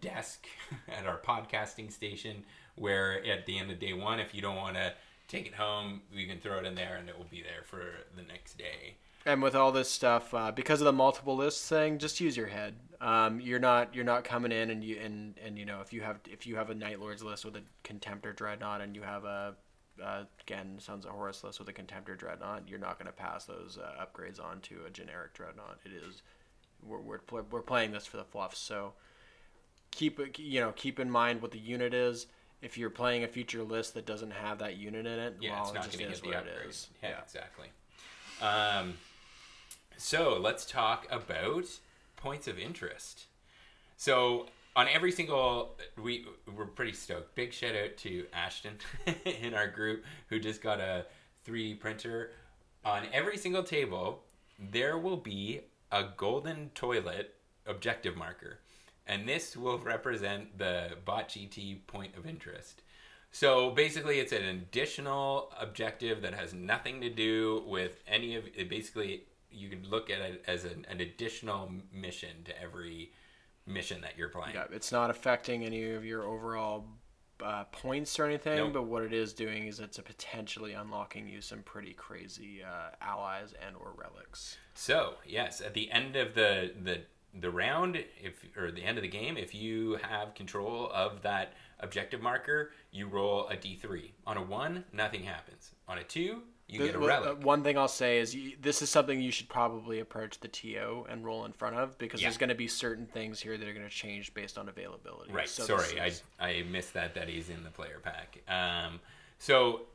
desk 0.01 0.47
at 0.89 1.07
our 1.07 1.19
podcasting 1.19 1.91
station 1.91 2.45
where 2.77 3.25
at 3.27 3.47
the 3.47 3.59
end 3.59 3.71
of 3.71 3.79
day 3.79 3.93
one, 3.93 4.21
if 4.21 4.35
you 4.35 4.41
don't 4.41 4.57
want 4.57 4.77
to 4.77 4.93
take 5.33 5.47
it 5.47 5.55
home, 5.55 6.03
you 6.13 6.27
can 6.27 6.39
throw 6.39 6.59
it 6.59 6.67
in 6.67 6.75
there 6.75 6.97
and 6.97 7.09
it 7.09 7.17
will 7.17 7.27
be 7.31 7.43
there 7.43 7.65
for 7.65 7.83
the 8.15 8.23
next 8.23 8.59
day. 8.59 8.97
And 9.25 9.43
with 9.43 9.55
all 9.55 9.73
this 9.73 9.91
stuff, 9.91 10.35
uh, 10.35 10.51
because 10.51 10.81
of 10.81 10.85
the 10.85 10.93
multiple 10.93 11.37
lists 11.37 11.67
thing, 11.67 11.99
just 11.99 12.21
use 12.21 12.37
your 12.37 12.49
head. 12.49 12.75
Um, 13.01 13.41
you're 13.41 13.59
not 13.59 13.95
you're 13.95 14.05
not 14.05 14.25
coming 14.25 14.53
in 14.53 14.71
and 14.71 14.85
you 14.85 14.99
and, 14.99 15.35
and 15.45 15.59
you 15.59 15.65
know 15.65 15.81
if 15.81 15.93
you 15.93 16.03
have 16.03 16.21
if 16.31 16.47
you 16.47 16.57
have 16.57 16.71
a 16.71 16.75
Night 16.75 17.01
Lords 17.01 17.23
list 17.23 17.45
with 17.45 17.57
a 17.57 17.63
Contemptor 17.85 18.35
Dreadnought 18.35 18.81
and 18.81 18.95
you 18.95 19.03
have 19.03 19.25
a 19.25 19.55
uh, 20.03 20.25
again 20.41 20.77
Sons 20.79 21.05
of 21.05 21.13
Horus 21.13 21.43
list 21.45 21.59
with 21.59 21.69
a 21.69 21.73
Contemptor 21.73 22.17
Dreadnought, 22.19 22.69
you're 22.69 22.79
not 22.79 22.99
going 22.99 23.07
to 23.07 23.13
pass 23.13 23.45
those 23.45 23.79
uh, 23.83 24.05
upgrades 24.05 24.43
on 24.43 24.61
to 24.63 24.81
a 24.87 24.91
generic 24.91 25.35
Dreadnought. 25.35 25.79
It 25.85 25.93
is 25.93 26.23
we're, 26.85 27.01
we're, 27.01 27.43
we're 27.51 27.63
playing 27.63 27.93
this 27.93 28.07
for 28.07 28.17
the 28.17 28.25
fluff, 28.25 28.57
so 28.57 28.93
keep 29.93 30.21
you 30.39 30.61
know 30.61 30.73
keep 30.73 30.99
in 30.99 31.11
mind 31.11 31.41
what 31.41 31.53
the 31.53 31.59
unit 31.59 31.95
is. 31.95 32.27
If 32.63 32.79
you're 32.79 32.91
playing 32.91 33.25
a 33.25 33.29
future 33.29 33.63
list 33.63 33.95
that 33.95 34.07
doesn't 34.07 34.31
have 34.31 34.59
that 34.61 34.77
unit 34.77 35.05
in 35.05 35.19
it, 35.19 35.37
Yeah, 35.41 35.51
well, 35.53 35.63
it's 35.63 35.71
it 35.71 35.75
not 35.75 35.85
just 35.85 35.99
going 35.99 36.13
to 36.13 36.21
get 36.23 36.31
the 36.31 36.39
upgrade. 36.39 36.69
is. 36.71 36.89
Yeah, 37.03 37.21
exactly. 37.23 37.67
Um, 38.41 38.95
so 39.97 40.39
let's 40.41 40.65
talk 40.65 41.07
about 41.11 41.65
points 42.17 42.47
of 42.49 42.59
interest. 42.59 43.25
So 43.97 44.47
on 44.75 44.89
every 44.89 45.13
single, 45.13 45.77
we 46.01 46.25
we're 46.57 46.67
pretty 46.67 46.93
stoked. 46.93 47.35
Big 47.35 47.53
shout 47.53 47.75
out 47.75 47.97
to 47.99 48.27
Ashton 48.33 48.79
in 49.25 49.55
our 49.55 49.69
group 49.69 50.05
who 50.29 50.39
just 50.39 50.63
got 50.63 50.81
a 50.81 51.07
3D 51.47 51.79
printer. 51.81 52.31
On 52.85 53.03
every 53.13 53.37
single 53.37 53.63
table, 53.63 54.23
there 54.59 54.99
will 54.99 55.17
be 55.17 55.61
a 55.93 56.05
golden 56.17 56.71
toilet 56.75 57.35
objective 57.67 58.17
marker, 58.17 58.59
and 59.07 59.29
this 59.29 59.57
will 59.57 59.79
represent 59.79 60.59
the 60.59 60.91
Bot 61.05 61.29
GT 61.29 61.87
point 61.87 62.17
of 62.17 62.27
interest. 62.27 62.83
So 63.31 63.71
basically, 63.71 64.19
it's 64.21 64.33
an 64.33 64.45
additional 64.45 65.51
objective 65.59 66.21
that 66.23 66.35
has 66.35 66.53
nothing 66.53 67.01
to 67.01 67.09
do 67.09 67.65
with 67.67 68.03
any 68.07 68.37
of 68.37 68.45
it. 68.55 68.69
Basically, 68.69 69.25
you 69.51 69.69
can 69.71 69.89
look 69.89 70.11
at 70.11 70.21
it 70.21 70.45
as 70.47 70.65
an, 70.65 70.87
an 70.91 71.01
additional 71.01 71.73
mission 71.93 72.45
to 72.45 72.63
every 72.63 73.13
mission 73.67 74.01
that 74.03 74.19
you're 74.19 74.29
playing. 74.29 74.55
Yeah, 74.55 74.65
it's 74.71 74.93
not 74.93 75.11
affecting 75.11 75.65
any 75.65 75.93
of 75.93 76.05
your 76.05 76.25
overall 76.25 76.85
uh, 77.43 77.65
points 77.65 78.19
or 78.19 78.25
anything, 78.25 78.57
Nope. 78.57 78.73
but 78.73 78.85
what 78.85 79.03
it 79.03 79.13
is 79.13 79.33
doing 79.33 79.67
is 79.67 79.81
it's 79.81 79.99
a 79.99 80.03
potentially 80.03 80.75
unlocking 80.75 81.27
you 81.27 81.41
some 81.41 81.63
pretty 81.63 81.93
crazy 81.93 82.63
uh, 82.63 82.91
allies 83.01 83.55
and 83.67 83.77
or 83.77 83.93
relics. 83.97 84.57
So 84.75 85.15
yes, 85.27 85.61
at 85.61 85.75
the 85.75 85.91
end 85.91 86.17
of 86.17 86.35
the 86.35 86.73
the 86.83 87.01
the 87.41 87.51
round, 87.51 87.97
if 88.23 88.45
or 88.57 88.71
the 88.71 88.83
end 88.85 88.99
of 88.99 89.03
the 89.03 89.09
game, 89.09 89.37
if 89.37 89.55
you 89.55 89.99
have 90.03 90.35
control 90.35 90.91
of 90.93 91.23
that 91.23 91.55
objective 91.81 92.21
marker, 92.21 92.73
you 92.91 93.07
roll 93.09 93.49
a 93.49 93.57
d3. 93.57 94.11
On 94.27 94.37
a 94.37 94.43
one, 94.43 94.85
nothing 94.93 95.23
happens. 95.23 95.73
On 95.89 95.99
a 95.99 96.05
two, 96.05 96.43
you 96.69 96.79
The- 96.81 96.87
get 96.87 96.95
a 96.95 96.99
relic. 96.99 97.31
uh, 97.31 97.35
one 97.37 97.65
thing 97.65 97.77
I'll 97.79 97.89
say 97.89 98.19
is 98.19 98.35
you, 98.35 98.57
this 98.61 98.83
is 98.83 98.91
something 98.91 99.21
you 99.21 99.31
should 99.33 99.49
probably 99.49 100.01
approach 100.01 100.41
the 100.41 100.49
TO 100.49 101.07
and 101.09 101.25
roll 101.25 101.45
in 101.45 101.53
front 101.53 101.77
of 101.77 101.97
because 101.99 102.21
Yeah. 102.21 102.29
there's 102.29 102.39
going 102.39 102.51
to 102.51 102.55
be 102.55 102.69
certain 102.69 103.07
things 103.07 103.41
here 103.41 103.57
that 103.57 103.67
are 103.67 103.73
going 103.75 103.89
to 103.89 103.95
change 103.95 104.33
based 104.35 104.59
on 104.59 104.69
availability. 104.69 105.33
Right. 105.33 105.49
So 105.49 105.65
Sorry, 105.65 105.99
this 105.99 106.23
I 106.39 106.49
I 106.51 106.63
missed 106.65 106.93
that 106.95 107.15
that 107.15 107.29
he's 107.29 107.49
in 107.49 107.65
the 107.65 107.71
player 107.71 107.99
pack. 108.03 108.39
Um, 108.47 109.01
so 109.39 109.87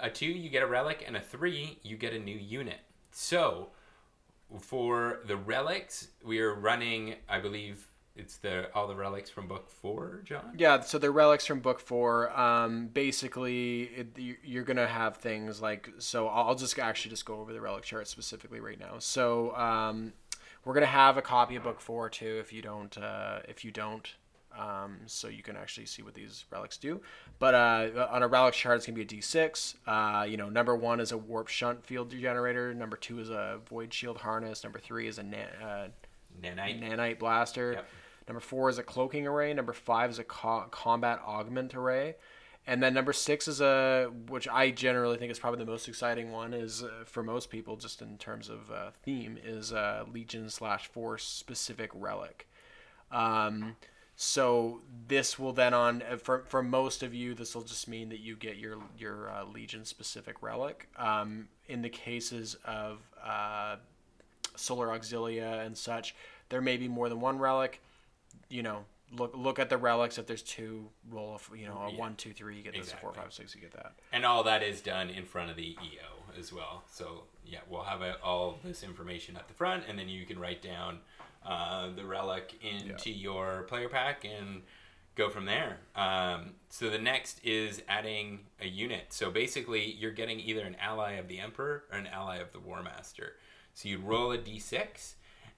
a 0.00 0.08
two, 0.10 0.26
you 0.26 0.48
get 0.48 0.62
a 0.62 0.66
relic, 0.66 1.04
and 1.06 1.16
a 1.16 1.20
three, 1.20 1.78
you 1.82 1.96
get 1.96 2.12
a 2.14 2.18
new 2.18 2.36
unit. 2.36 2.78
So 3.10 3.70
for 4.60 5.20
the 5.26 5.36
relics, 5.36 6.08
we 6.24 6.40
are 6.40 6.54
running. 6.54 7.16
I 7.28 7.40
believe 7.40 7.88
it's 8.16 8.36
the 8.36 8.70
all 8.74 8.86
the 8.86 8.94
relics 8.94 9.28
from 9.28 9.48
book 9.48 9.68
four, 9.68 10.20
John. 10.24 10.54
Yeah, 10.56 10.80
so 10.80 10.98
the 10.98 11.10
relics 11.10 11.46
from 11.46 11.60
book 11.60 11.80
four. 11.80 12.30
Um, 12.38 12.86
basically, 12.88 13.82
it, 13.84 14.18
you- 14.18 14.36
you're 14.44 14.62
gonna 14.64 14.86
have 14.86 15.16
things 15.16 15.60
like. 15.60 15.88
So 15.98 16.28
I'll 16.28 16.54
just 16.54 16.78
actually 16.78 17.10
just 17.10 17.24
go 17.26 17.40
over 17.40 17.52
the 17.52 17.60
relic 17.60 17.82
chart 17.84 18.06
specifically 18.08 18.60
right 18.60 18.78
now. 18.78 18.98
So 18.98 19.54
um, 19.56 20.12
we're 20.64 20.74
gonna 20.74 20.86
have 20.86 21.16
a 21.16 21.22
copy 21.22 21.56
of 21.56 21.64
book 21.64 21.80
four 21.80 22.08
too. 22.08 22.38
If 22.40 22.52
you 22.52 22.62
don't, 22.62 22.96
uh, 22.96 23.40
if 23.48 23.64
you 23.64 23.70
don't, 23.72 24.14
um, 24.58 24.98
so 25.06 25.28
you 25.28 25.42
can 25.42 25.56
actually 25.56 25.86
see 25.86 26.02
what 26.02 26.14
these 26.14 26.44
relics 26.50 26.76
do. 26.76 27.00
But 27.38 27.54
uh, 27.54 28.08
on 28.10 28.22
a 28.22 28.28
relic 28.28 28.54
chart, 28.54 28.76
it's 28.76 28.86
gonna 28.86 28.96
be 28.96 29.02
a 29.02 29.06
D6. 29.06 29.74
Uh, 29.86 30.24
you 30.24 30.36
know, 30.36 30.48
number 30.48 30.74
one 30.76 31.00
is 31.00 31.12
a 31.12 31.18
warp 31.18 31.48
shunt 31.48 31.84
field 31.84 32.10
generator. 32.10 32.74
Number 32.74 32.96
two 32.96 33.18
is 33.20 33.30
a 33.30 33.60
void 33.68 33.92
shield 33.92 34.18
harness. 34.18 34.62
Number 34.64 34.78
three 34.78 35.08
is 35.08 35.18
a 35.18 35.22
na- 35.22 35.36
uh, 35.62 35.88
Nanite. 36.42 36.82
nanite 36.82 37.18
blaster. 37.18 37.72
Yep. 37.72 37.86
Number 38.28 38.40
four 38.40 38.68
is 38.70 38.78
a 38.78 38.82
cloaking 38.82 39.26
array. 39.26 39.52
Number 39.52 39.72
five 39.72 40.10
is 40.10 40.18
a 40.18 40.24
co- 40.24 40.66
combat 40.70 41.20
augment 41.26 41.74
array. 41.74 42.16
And 42.66 42.82
then 42.82 42.94
number 42.94 43.12
six 43.12 43.46
is 43.46 43.60
a, 43.60 44.10
which 44.28 44.48
I 44.48 44.70
generally 44.70 45.18
think 45.18 45.30
is 45.30 45.38
probably 45.38 45.58
the 45.58 45.70
most 45.70 45.86
exciting 45.86 46.32
one, 46.32 46.54
is 46.54 46.82
uh, 46.82 47.04
for 47.04 47.22
most 47.22 47.50
people, 47.50 47.76
just 47.76 48.00
in 48.00 48.16
terms 48.16 48.48
of 48.48 48.70
uh, 48.70 48.90
theme, 49.02 49.36
is 49.44 49.70
a 49.72 50.06
Legion 50.10 50.48
slash 50.48 50.86
Force 50.86 51.24
specific 51.24 51.90
relic. 51.92 52.48
Um, 53.12 53.76
so 54.16 54.80
this 55.08 55.38
will 55.38 55.52
then 55.52 55.74
on 55.74 56.02
uh, 56.02 56.16
for 56.16 56.44
for 56.46 56.62
most 56.62 57.02
of 57.02 57.12
you, 57.14 57.34
this 57.34 57.54
will 57.54 57.62
just 57.62 57.88
mean 57.88 58.08
that 58.10 58.20
you 58.20 58.36
get 58.36 58.56
your 58.56 58.78
your 58.98 59.30
uh, 59.30 59.44
Legion 59.44 59.84
specific 59.84 60.42
relic. 60.42 60.88
Um, 60.96 61.48
in 61.68 61.82
the 61.82 61.88
cases 61.88 62.56
of 62.64 63.00
uh, 63.24 63.76
Solar 64.56 64.88
Auxilia 64.88 65.64
and 65.66 65.76
such, 65.76 66.14
there 66.48 66.60
may 66.60 66.76
be 66.76 66.88
more 66.88 67.08
than 67.08 67.20
one 67.20 67.38
relic. 67.38 67.82
You 68.48 68.62
know, 68.62 68.84
look 69.10 69.32
look 69.34 69.58
at 69.58 69.68
the 69.68 69.76
relics. 69.78 70.16
If 70.18 70.26
there's 70.26 70.42
two, 70.42 70.88
roll 71.10 71.40
a, 71.52 71.56
you 71.56 71.66
know 71.66 71.78
a 71.78 71.90
Yeah. 71.90 71.98
one, 71.98 72.14
two, 72.14 72.32
three. 72.32 72.56
You 72.56 72.62
get 72.62 72.74
this. 72.74 72.92
A 72.92 72.96
four, 72.96 73.10
Exactly. 73.10 73.22
five, 73.22 73.32
six. 73.32 73.54
You 73.54 73.60
get 73.62 73.72
that. 73.72 73.94
And 74.12 74.24
all 74.24 74.44
that 74.44 74.62
is 74.62 74.80
done 74.80 75.10
in 75.10 75.24
front 75.24 75.50
of 75.50 75.56
the 75.56 75.74
TO 75.74 76.38
as 76.38 76.52
well. 76.52 76.84
So 76.88 77.24
yeah, 77.44 77.60
we'll 77.68 77.82
have 77.82 78.00
uh 78.02 78.14
all 78.22 78.58
this 78.64 78.82
information 78.84 79.36
at 79.36 79.48
the 79.48 79.54
front, 79.54 79.84
and 79.88 79.98
then 79.98 80.08
you 80.08 80.24
can 80.24 80.38
write 80.38 80.62
down 80.62 81.00
uh, 81.44 81.90
the 81.94 82.04
relic 82.04 82.54
into 82.62 83.10
your 83.10 83.62
player 83.68 83.88
pack 83.88 84.24
and 84.24 84.62
go 85.14 85.28
from 85.28 85.44
there. 85.44 85.78
Um, 85.94 86.52
so 86.68 86.90
the 86.90 86.98
next 86.98 87.40
is 87.44 87.82
adding 87.88 88.40
a 88.60 88.66
unit. 88.66 89.06
So 89.10 89.30
basically, 89.30 89.92
you're 89.92 90.10
getting 90.10 90.40
either 90.40 90.62
an 90.62 90.76
ally 90.80 91.12
of 91.12 91.28
the 91.28 91.38
Emperor 91.38 91.84
or 91.92 91.98
an 91.98 92.06
ally 92.06 92.38
of 92.38 92.52
the 92.52 92.60
War 92.60 92.82
Master. 92.82 93.34
So 93.74 93.88
you 93.88 93.98
roll 93.98 94.32
a 94.32 94.38
d6, 94.38 95.14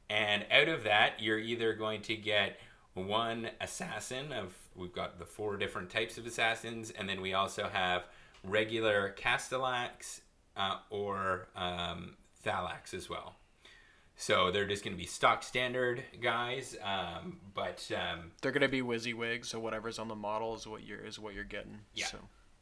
and 0.08 0.46
out 0.50 0.68
of 0.68 0.84
that, 0.84 1.20
you're 1.20 1.38
either 1.38 1.74
going 1.74 2.02
to 2.02 2.16
get 2.16 2.58
one 2.94 3.50
assassin 3.60 4.32
of 4.32 4.54
we've 4.74 4.92
got 4.92 5.18
the 5.18 5.24
four 5.24 5.56
different 5.56 5.90
types 5.90 6.16
of 6.16 6.26
assassins, 6.26 6.90
and 6.90 7.08
then 7.08 7.20
we 7.20 7.34
also 7.34 7.68
have 7.68 8.04
regular 8.42 9.14
Castellax 9.18 10.20
uh, 10.56 10.78
or 10.90 11.48
um, 11.54 12.16
Thalax 12.44 12.94
as 12.94 13.10
well. 13.10 13.36
So 14.16 14.50
they're 14.50 14.66
just 14.66 14.82
going 14.82 14.96
to 14.96 15.00
be 15.00 15.06
stock 15.06 15.42
standard 15.42 16.02
guys, 16.22 16.76
um, 16.82 17.38
but 17.54 17.88
um, 17.94 18.32
They're 18.40 18.52
gonna 18.52 18.68
be 18.68 18.80
WYSIWYG, 18.80 19.44
so 19.44 19.60
whatever's 19.60 19.98
on 19.98 20.08
the 20.08 20.14
model 20.14 20.54
is 20.54 20.66
what 20.66 20.84
you're 20.84 21.00
is 21.04 21.18
what 21.18 21.34
you're 21.34 21.44
getting. 21.44 21.80
Yeah. 21.94 22.06
So. 22.06 22.18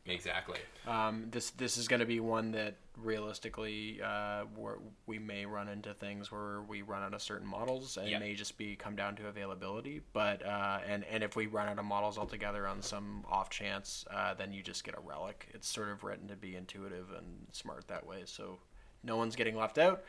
exactly. 0.06 0.58
Um, 0.86 1.28
this 1.30 1.50
this 1.50 1.76
is 1.76 1.86
going 1.86 2.00
to 2.00 2.06
be 2.06 2.18
one 2.20 2.50
that 2.52 2.74
realistically 2.96 4.00
uh, 4.04 4.44
we're, 4.56 4.76
may 5.06 5.46
run 5.46 5.68
into 5.68 5.94
things 5.94 6.30
where 6.30 6.60
we 6.62 6.82
run 6.82 7.02
out 7.02 7.14
of 7.14 7.22
certain 7.22 7.46
models, 7.46 7.96
and 7.96 8.08
Yeah. 8.08 8.16
it 8.16 8.20
may 8.20 8.34
just 8.34 8.58
be 8.58 8.74
come 8.76 8.96
down 8.96 9.14
to 9.16 9.28
availability. 9.28 10.00
But 10.12 10.44
uh, 10.44 10.80
and 10.86 11.04
and 11.04 11.22
if 11.22 11.36
we 11.36 11.46
run 11.46 11.68
out 11.68 11.78
of 11.78 11.84
models 11.84 12.18
altogether 12.18 12.66
on 12.66 12.82
some 12.82 13.24
off 13.30 13.48
chance, 13.48 14.04
uh, 14.12 14.34
then 14.34 14.52
you 14.52 14.62
just 14.62 14.82
get 14.84 14.96
a 14.98 15.00
relic. 15.00 15.48
It's 15.54 15.68
sort 15.68 15.88
of 15.88 16.02
written 16.04 16.26
to 16.28 16.36
be 16.36 16.56
intuitive 16.56 17.12
and 17.16 17.46
smart 17.52 17.86
that 17.88 18.04
way, 18.04 18.22
so 18.26 18.58
no 19.04 19.16
one's 19.16 19.36
getting 19.36 19.56
left 19.56 19.78
out. 19.78 20.02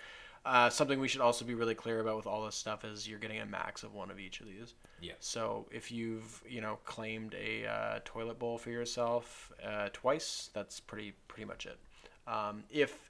Uh, 0.46 0.70
something 0.70 1.00
we 1.00 1.08
should 1.08 1.22
also 1.22 1.44
be 1.44 1.56
really 1.56 1.74
clear 1.74 2.02
about 2.02 2.16
with 2.16 2.28
all 2.28 2.46
this 2.46 2.56
stuff 2.56 2.86
is 2.86 3.08
you're 3.08 3.18
getting 3.18 3.40
a 3.40 3.46
max 3.48 3.82
of 3.82 3.96
one 3.96 4.12
of 4.12 4.20
each 4.20 4.42
of 4.42 4.46
these. 4.46 4.76
Yeah. 5.02 5.14
So 5.20 5.66
if 5.72 5.92
you've 5.92 6.44
you 6.48 6.62
know 6.62 6.78
claimed 6.86 7.34
a 7.34 7.66
uh, 7.66 8.00
toilet 8.06 8.38
bowl 8.38 8.60
for 8.60 8.70
yourself 8.70 9.52
uh, 9.66 9.90
twice, 9.92 10.52
that's 10.54 10.80
pretty 10.80 11.14
pretty 11.28 11.46
much 11.46 11.66
it. 11.66 11.80
Um, 12.28 12.64
if 12.70 13.10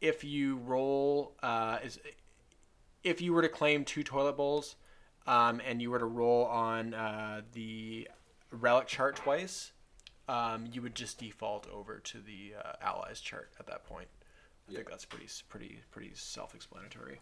if 0.00 0.24
you 0.24 0.56
roll 0.56 1.36
uh, 1.40 1.78
is 1.84 2.00
if 3.04 3.20
you 3.20 3.32
were 3.32 3.42
to 3.42 3.48
claim 3.48 3.84
two 3.84 4.02
toilet 4.02 4.36
bowls 4.36 4.74
um, 5.28 5.60
and 5.64 5.80
you 5.80 5.90
were 5.90 6.00
to 6.00 6.04
roll 6.04 6.46
on 6.46 6.94
uh, 6.94 7.42
the 7.52 8.08
relic 8.50 8.88
chart 8.88 9.14
twice, 9.14 9.72
um, 10.28 10.64
you 10.72 10.82
would 10.82 10.94
just 10.96 11.18
default 11.18 11.68
over 11.70 12.00
to 12.00 12.18
the 12.18 12.54
uh, 12.60 12.72
allies 12.82 13.20
chart 13.20 13.50
at 13.60 13.66
that 13.66 13.84
point. 13.84 14.08
I 14.68 14.74
think 14.74 14.88
that's 14.88 15.04
pretty 15.04 15.28
pretty 15.48 15.80
pretty 15.90 16.12
self-explanatory. 16.14 17.20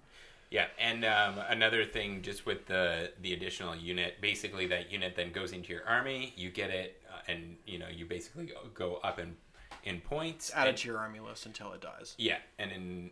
Yeah, 0.50 0.66
and 0.78 1.04
um, 1.06 1.36
another 1.48 1.84
thing, 1.84 2.20
just 2.22 2.44
with 2.44 2.66
the 2.66 3.10
the 3.22 3.32
additional 3.32 3.74
unit, 3.74 4.20
basically 4.20 4.66
that 4.66 4.92
unit 4.92 5.16
then 5.16 5.32
goes 5.32 5.52
into 5.52 5.72
your 5.72 5.86
army. 5.88 6.34
You 6.36 6.50
get 6.50 6.70
it, 6.70 7.02
uh, 7.10 7.20
and 7.32 7.56
you 7.66 7.78
know 7.78 7.88
you 7.88 8.04
basically 8.04 8.46
go, 8.46 8.54
go 8.74 8.94
up 9.02 9.18
in 9.18 9.34
in 9.84 10.00
points. 10.00 10.52
Add 10.54 10.68
and- 10.68 10.76
it 10.76 10.80
to 10.82 10.88
your 10.88 10.98
army 10.98 11.20
list 11.20 11.46
until 11.46 11.72
it 11.72 11.80
dies. 11.80 12.14
Yeah, 12.18 12.36
and 12.58 12.70
in 12.70 13.10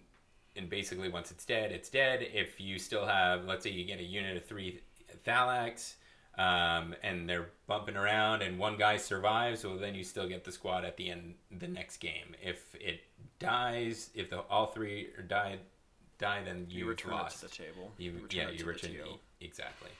and 0.56 0.68
basically 0.68 1.08
once 1.08 1.30
it's 1.30 1.44
dead, 1.46 1.72
it's 1.72 1.88
dead. 1.88 2.20
If 2.22 2.60
you 2.60 2.78
still 2.78 3.06
have, 3.06 3.44
let's 3.46 3.64
say 3.64 3.70
you 3.70 3.84
get 3.84 4.00
a 4.00 4.04
unit 4.04 4.36
of 4.36 4.44
three 4.44 4.80
Thalax, 5.26 5.94
um, 6.40 6.94
and 7.02 7.28
they're 7.28 7.50
bumping 7.66 7.96
around, 7.96 8.42
and 8.42 8.58
one 8.58 8.76
guy 8.78 8.96
survives, 8.96 9.64
well 9.64 9.76
then 9.76 9.94
you 9.94 10.04
still 10.04 10.26
get 10.26 10.44
the 10.44 10.52
squad 10.52 10.84
at 10.84 10.96
the 10.96 11.10
end 11.10 11.34
the 11.58 11.68
next 11.68 11.98
game. 11.98 12.34
If 12.42 12.74
it 12.74 13.00
dies, 13.38 14.10
if 14.14 14.30
the 14.30 14.40
all 14.50 14.66
three 14.66 15.08
are 15.18 15.22
died 15.22 15.60
die, 16.18 16.42
then 16.44 16.66
you, 16.68 16.80
You 16.80 16.88
return 16.88 17.12
lost. 17.12 17.40
to 17.40 17.48
the 17.48 17.52
table. 17.52 17.92
You, 17.98 18.12
return 18.12 18.28
yeah, 18.30 18.50
you 18.50 18.64
return 18.64 18.92
exactly. 19.40 19.90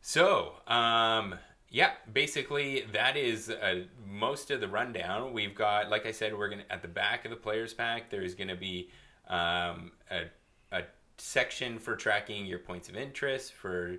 So, 0.00 0.54
um, 0.66 1.36
yeah, 1.70 1.92
basically 2.12 2.84
that 2.92 3.16
is 3.16 3.50
uh, 3.50 3.84
most 4.06 4.50
of 4.50 4.60
the 4.60 4.68
rundown. 4.68 5.32
We've 5.32 5.54
got, 5.54 5.90
like 5.90 6.06
I 6.06 6.12
said, 6.12 6.36
we're 6.36 6.48
gonna 6.48 6.64
at 6.70 6.82
the 6.82 6.88
back 6.88 7.24
of 7.24 7.30
the 7.30 7.36
players 7.36 7.72
pack. 7.72 8.10
There's 8.10 8.34
gonna 8.34 8.56
be 8.56 8.90
um, 9.28 9.92
a, 10.10 10.24
a 10.72 10.82
section 11.18 11.78
for 11.78 11.96
tracking 11.96 12.46
your 12.46 12.58
points 12.58 12.88
of 12.88 12.96
interest, 12.96 13.52
for 13.52 13.96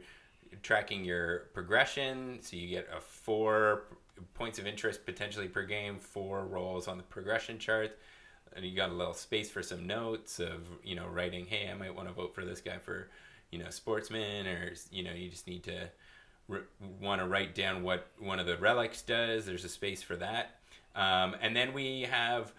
tracking 0.61 1.03
your 1.03 1.49
progression. 1.53 2.39
So 2.41 2.55
you 2.55 2.67
get 2.67 2.87
a 2.95 2.99
four 2.99 3.83
points 4.33 4.59
of 4.59 4.67
interest 4.67 5.05
potentially 5.05 5.47
per 5.47 5.63
game, 5.63 5.97
four 5.97 6.45
rolls 6.45 6.87
on 6.87 6.97
the 6.97 7.03
progression 7.03 7.57
chart. 7.57 7.97
And 8.55 8.65
you 8.65 8.75
got 8.75 8.89
a 8.89 8.93
little 8.93 9.13
space 9.13 9.49
for 9.49 9.61
some 9.61 9.85
notes 9.85 10.39
of, 10.39 10.67
you 10.83 10.95
know, 10.95 11.05
writing, 11.07 11.45
hey, 11.45 11.69
I 11.71 11.75
might 11.75 11.93
want 11.95 12.07
to 12.07 12.13
vote 12.13 12.33
for 12.33 12.43
this 12.43 12.61
guy 12.61 12.77
for, 12.79 13.07
you 13.51 13.59
know, 13.59 13.69
sportsman, 13.69 14.47
or, 14.47 14.73
you 14.91 15.03
know, 15.03 15.13
you 15.13 15.29
just 15.29 15.45
need 15.45 15.63
to 15.63 15.89
r- 16.49 16.63
want 16.99 17.21
to 17.21 17.27
write 17.27 17.53
down 17.53 17.83
what 17.83 18.07
one 18.17 18.39
of 18.39 18.47
the 18.47 18.57
relics 18.57 19.03
does. 19.03 19.45
There's 19.45 19.65
a 19.65 19.69
space 19.69 20.01
for 20.01 20.15
that. 20.15 20.55
Um, 20.95 21.35
and 21.41 21.55
then 21.55 21.73
we 21.73 22.01
have 22.09 22.53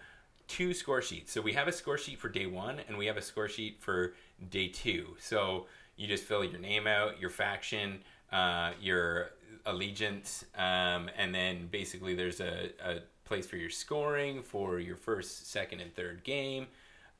two 0.47 0.73
score 0.73 1.01
sheets. 1.01 1.31
So 1.31 1.41
we 1.41 1.53
have 1.53 1.67
a 1.67 1.71
score 1.71 1.97
sheet 1.97 2.19
for 2.19 2.29
day 2.29 2.45
one, 2.45 2.79
and 2.87 2.97
we 2.97 3.05
have 3.07 3.17
a 3.17 3.21
score 3.21 3.49
sheet 3.49 3.77
for 3.81 4.13
day 4.49 4.69
two. 4.69 5.15
So 5.19 5.65
you 5.97 6.07
just 6.07 6.23
fill 6.23 6.43
your 6.43 6.59
name 6.59 6.87
out, 6.87 7.19
your 7.19 7.29
faction, 7.29 7.99
uh, 8.31 8.71
your 8.79 9.31
allegiance, 9.65 10.45
um, 10.55 11.09
and 11.17 11.33
then 11.33 11.67
basically 11.71 12.15
there's 12.15 12.39
a, 12.39 12.69
a 12.83 12.99
place 13.25 13.45
for 13.45 13.57
your 13.57 13.69
scoring 13.69 14.43
for 14.43 14.79
your 14.79 14.95
first, 14.95 15.51
second, 15.51 15.79
and 15.79 15.95
third 15.95 16.23
game, 16.23 16.67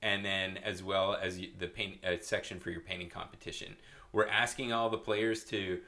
and 0.02 0.26
then 0.26 0.58
as 0.58 0.84
well 0.84 1.18
as 1.22 1.40
the 1.60 1.68
paint 1.68 1.98
a 2.04 2.20
section 2.22 2.60
for 2.60 2.70
your 2.70 2.82
painting 2.82 3.10
competition. 3.10 3.76
We're 4.12 4.28
asking 4.28 4.74
all 4.74 4.90
the 4.90 4.98
players 4.98 5.44
to 5.46 5.80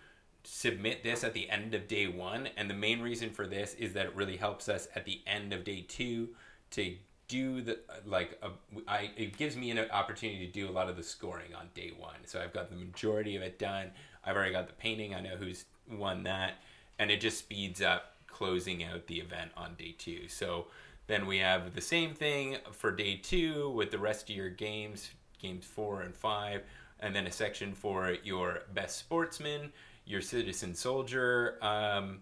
submit 0.43 1.03
this 1.03 1.23
at 1.23 1.33
the 1.33 1.49
end 1.49 1.73
of 1.73 1.87
day 1.87 2.07
one, 2.07 2.47
and 2.57 2.69
the 2.69 2.75
main 2.75 3.01
reason 3.01 3.31
for 3.31 3.47
this 3.47 3.73
is 3.75 3.93
that 3.93 4.05
it 4.07 4.15
really 4.15 4.37
helps 4.37 4.69
us 4.69 4.87
at 4.95 5.05
the 5.05 5.21
end 5.25 5.51
of 5.53 5.63
day 5.63 5.81
two 5.87 6.29
to 6.71 6.95
do 7.33 7.61
the 7.61 7.79
like 8.05 8.39
a, 8.43 8.49
I 8.87 9.09
it 9.17 9.37
gives 9.37 9.55
me 9.55 9.71
an 9.71 9.79
opportunity 9.89 10.45
to 10.45 10.51
do 10.51 10.69
a 10.69 10.71
lot 10.71 10.87
of 10.87 10.95
the 10.95 11.03
scoring 11.03 11.55
on 11.55 11.69
day 11.73 11.91
one. 11.97 12.25
So 12.25 12.39
I've 12.39 12.53
got 12.53 12.69
the 12.69 12.75
majority 12.75 13.35
of 13.35 13.41
it 13.41 13.57
done. 13.57 13.87
I've 14.23 14.35
already 14.35 14.51
got 14.51 14.67
the 14.67 14.73
painting. 14.73 15.15
I 15.15 15.19
know 15.19 15.35
who's 15.35 15.65
won 15.89 16.21
that, 16.23 16.53
and 16.99 17.09
it 17.09 17.19
just 17.21 17.39
speeds 17.39 17.81
up 17.81 18.13
closing 18.27 18.83
out 18.83 19.07
the 19.07 19.19
event 19.19 19.49
on 19.57 19.73
day 19.73 19.95
two. 19.97 20.27
So 20.27 20.67
then 21.07 21.25
we 21.25 21.39
have 21.39 21.73
the 21.73 21.81
same 21.81 22.13
thing 22.13 22.57
for 22.71 22.91
day 22.91 23.15
two 23.15 23.71
with 23.71 23.89
the 23.89 23.97
rest 23.97 24.29
of 24.29 24.35
your 24.35 24.49
games, 24.49 25.09
games 25.41 25.65
four 25.65 26.01
and 26.01 26.15
five, 26.15 26.61
and 26.99 27.15
then 27.15 27.25
a 27.25 27.31
section 27.31 27.73
for 27.73 28.15
your 28.23 28.59
best 28.75 28.99
sportsman, 28.99 29.73
your 30.05 30.21
citizen 30.21 30.75
soldier. 30.75 31.57
Um, 31.63 32.19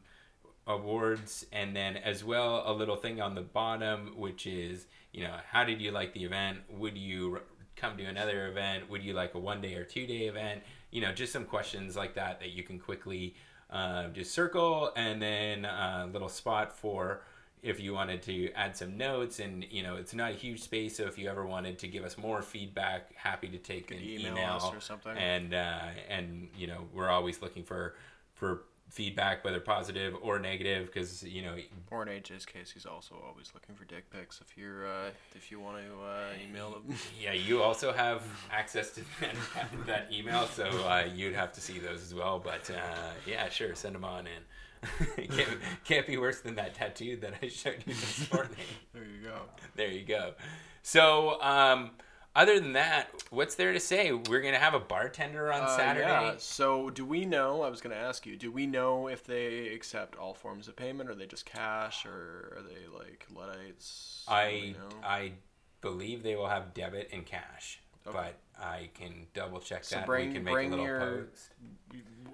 awards 0.68 1.46
and 1.52 1.76
then 1.76 1.98
as 1.98 2.24
well 2.24 2.64
a 2.66 2.74
little 2.74 2.96
thing 2.96 3.20
on 3.20 3.34
the 3.36 3.42
bottom 3.42 4.14
which 4.16 4.46
is 4.46 4.86
you 5.12 5.24
know 5.24 5.36
how 5.50 5.64
did 5.64 5.82
you 5.82 5.92
like 5.92 6.14
the 6.14 6.24
event? 6.24 6.60
Would 6.70 6.98
you 6.98 7.42
come 7.76 7.98
to 7.98 8.04
another 8.04 8.48
event? 8.48 8.90
Would 8.90 9.04
you 9.04 9.14
like 9.14 9.34
a 9.34 9.40
one 9.40 9.62
day 9.62 9.76
or 9.76 9.84
two 9.84 10.06
day 10.06 10.28
event? 10.28 10.62
You 10.92 11.02
know 11.02 11.12
just 11.12 11.34
some 11.34 11.46
questions 11.46 11.96
like 11.96 12.16
that 12.16 12.40
that 12.40 12.52
you 12.52 12.64
can 12.64 12.80
quickly 12.80 13.36
uh, 13.70 14.10
just 14.10 14.32
circle 14.32 14.92
and 14.96 15.22
then 15.22 15.66
a 15.66 16.10
little 16.12 16.30
spot 16.30 16.78
for 16.78 17.22
if 17.64 17.80
you 17.80 17.94
wanted 17.94 18.22
to 18.24 18.52
add 18.54 18.76
some 18.76 18.98
notes 18.98 19.40
and 19.40 19.66
you 19.70 19.84
know 19.84 19.96
it's 19.96 20.14
not 20.14 20.32
a 20.32 20.34
huge 20.34 20.62
space 20.62 20.98
so 20.98 21.04
if 21.04 21.18
you 21.18 21.30
ever 21.30 21.46
wanted 21.46 21.78
to 21.78 21.88
give 21.88 22.04
us 22.04 22.18
more 22.18 22.42
feedback 22.42 23.14
happy 23.16 23.48
to 23.48 23.58
take 23.58 23.92
an 23.92 23.98
email 24.02 24.34
email, 24.34 24.54
us 24.54 24.66
or 24.74 24.82
something. 24.82 25.16
and 25.16 25.54
uh, 25.54 25.80
and 26.10 26.50
you 26.58 26.68
know 26.68 26.88
we're 26.94 27.10
always 27.10 27.42
looking 27.42 27.64
for 27.64 27.96
for 28.34 28.64
feedback 28.92 29.44
whether 29.46 29.62
positive 29.62 30.16
or 30.22 30.38
negative 30.38 30.88
because 30.88 31.24
you 31.24 31.42
know 31.42 31.56
Or 31.90 32.04
in 32.04 32.10
AJ's 32.10 32.46
case, 32.46 32.72
he's 32.72 32.86
also 32.86 33.16
always 33.26 33.52
looking 33.54 33.74
for 33.74 33.86
dick 33.86 34.10
pics. 34.10 34.42
If 34.42 34.58
you're 34.58 34.86
uh, 34.86 35.12
if 35.34 35.50
you 35.50 35.62
want 35.62 35.78
to 35.78 36.04
uh, 36.04 36.48
email 36.48 36.72
them. 36.72 36.96
yeah 37.22 37.32
you 37.32 37.62
also 37.62 37.94
have 37.94 38.24
access 38.52 38.92
to 38.92 39.02
that, 39.22 39.86
that 39.86 40.08
email 40.12 40.46
so 40.46 40.66
uh, 40.66 41.06
you'd 41.16 41.34
have 41.36 41.54
to 41.54 41.62
see 41.62 41.80
those 41.80 42.02
as 42.02 42.14
well 42.14 42.38
but 42.38 42.70
uh, 42.70 43.12
yeah 43.26 43.48
sure 43.50 43.74
send 43.76 43.96
them 43.96 44.04
on 44.04 44.28
in 44.28 45.28
can't, 45.30 45.50
can't 45.86 46.08
be 46.08 46.18
worse 46.18 46.42
than 46.42 46.56
that 46.56 46.74
tattoo 46.74 47.16
that 47.18 47.34
i 47.42 47.48
showed 47.48 47.78
you 47.86 47.94
this 47.94 48.32
morning 48.34 48.56
there 48.94 49.04
you 49.04 49.24
go. 49.24 49.36
there 49.76 49.92
you 49.92 50.04
go 50.04 50.34
so 50.82 51.40
um, 51.42 51.92
other 52.36 52.60
than 52.60 52.74
that 52.74 53.08
what's 53.30 53.56
there 53.56 53.74
to 53.74 53.80
say 53.80 54.12
we're 54.12 54.42
gonna 54.42 54.58
have 54.58 54.74
a 54.74 54.80
bartender 54.80 55.52
on 55.52 55.62
Uh, 55.64 55.78
saturday 55.78 56.08
yeah. 56.08 56.34
So, 56.38 56.90
do 56.90 57.06
we 57.06 57.26
know? 57.26 57.62
I 57.62 57.70
was 57.70 57.82
going 57.82 57.96
to 57.96 58.02
ask 58.02 58.26
you. 58.26 58.36
Do 58.38 58.52
we 58.52 58.66
know 58.66 59.08
if 59.08 59.24
they 59.26 59.68
accept 59.70 60.16
all 60.16 60.34
forms 60.34 60.68
of 60.68 60.76
payment? 60.76 61.10
Are 61.10 61.16
they 61.16 61.26
just 61.26 61.46
cash, 61.46 62.06
or 62.06 62.58
are 62.58 62.62
they 62.62 62.88
like 62.88 63.26
Luddites? 63.34 64.24
I? 64.28 64.76
I 65.04 65.34
believe 65.82 66.24
they 66.24 66.36
will 66.36 66.48
have 66.48 66.74
debit 66.74 67.10
and 67.12 67.26
cash, 67.26 67.80
Okay. 68.08 68.18
but 68.18 68.64
I 68.64 68.90
can 68.94 69.28
double 69.34 69.60
check 69.60 69.84
So 69.84 69.96
that. 69.98 70.06
bring- 70.06 70.30
we 70.30 70.34
can 70.36 70.44
make 70.44 70.56
a 70.56 70.70
little 70.70 70.86
your- 70.86 71.00
post. 71.00 71.54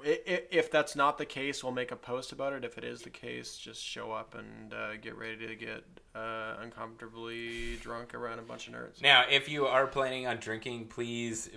If 0.04 0.70
that's 0.72 0.96
not 0.96 1.18
the 1.18 1.26
case, 1.26 1.64
we'll 1.64 1.74
make 1.74 1.92
a 1.92 1.96
post 1.96 2.32
about 2.32 2.54
it. 2.54 2.64
If 2.64 2.78
it 2.78 2.84
is 2.84 3.02
the 3.02 3.10
case, 3.10 3.58
just 3.58 3.84
show 3.84 4.12
up 4.12 4.36
and 4.36 4.72
uh, 4.74 4.96
get 4.98 5.18
ready 5.18 5.48
to 5.48 5.56
get 5.56 5.84
uh, 6.16 6.56
uncomfortably 6.62 7.78
drunk 7.78 8.14
around 8.14 8.40
a 8.40 8.44
bunch 8.44 8.68
of 8.68 8.76
nerds. 8.76 9.02
Now, 9.02 9.26
if 9.30 9.50
you 9.50 9.66
are 9.66 9.88
planning 9.88 10.28
on 10.28 10.38
drinking, 10.38 10.88
please, 10.88 11.50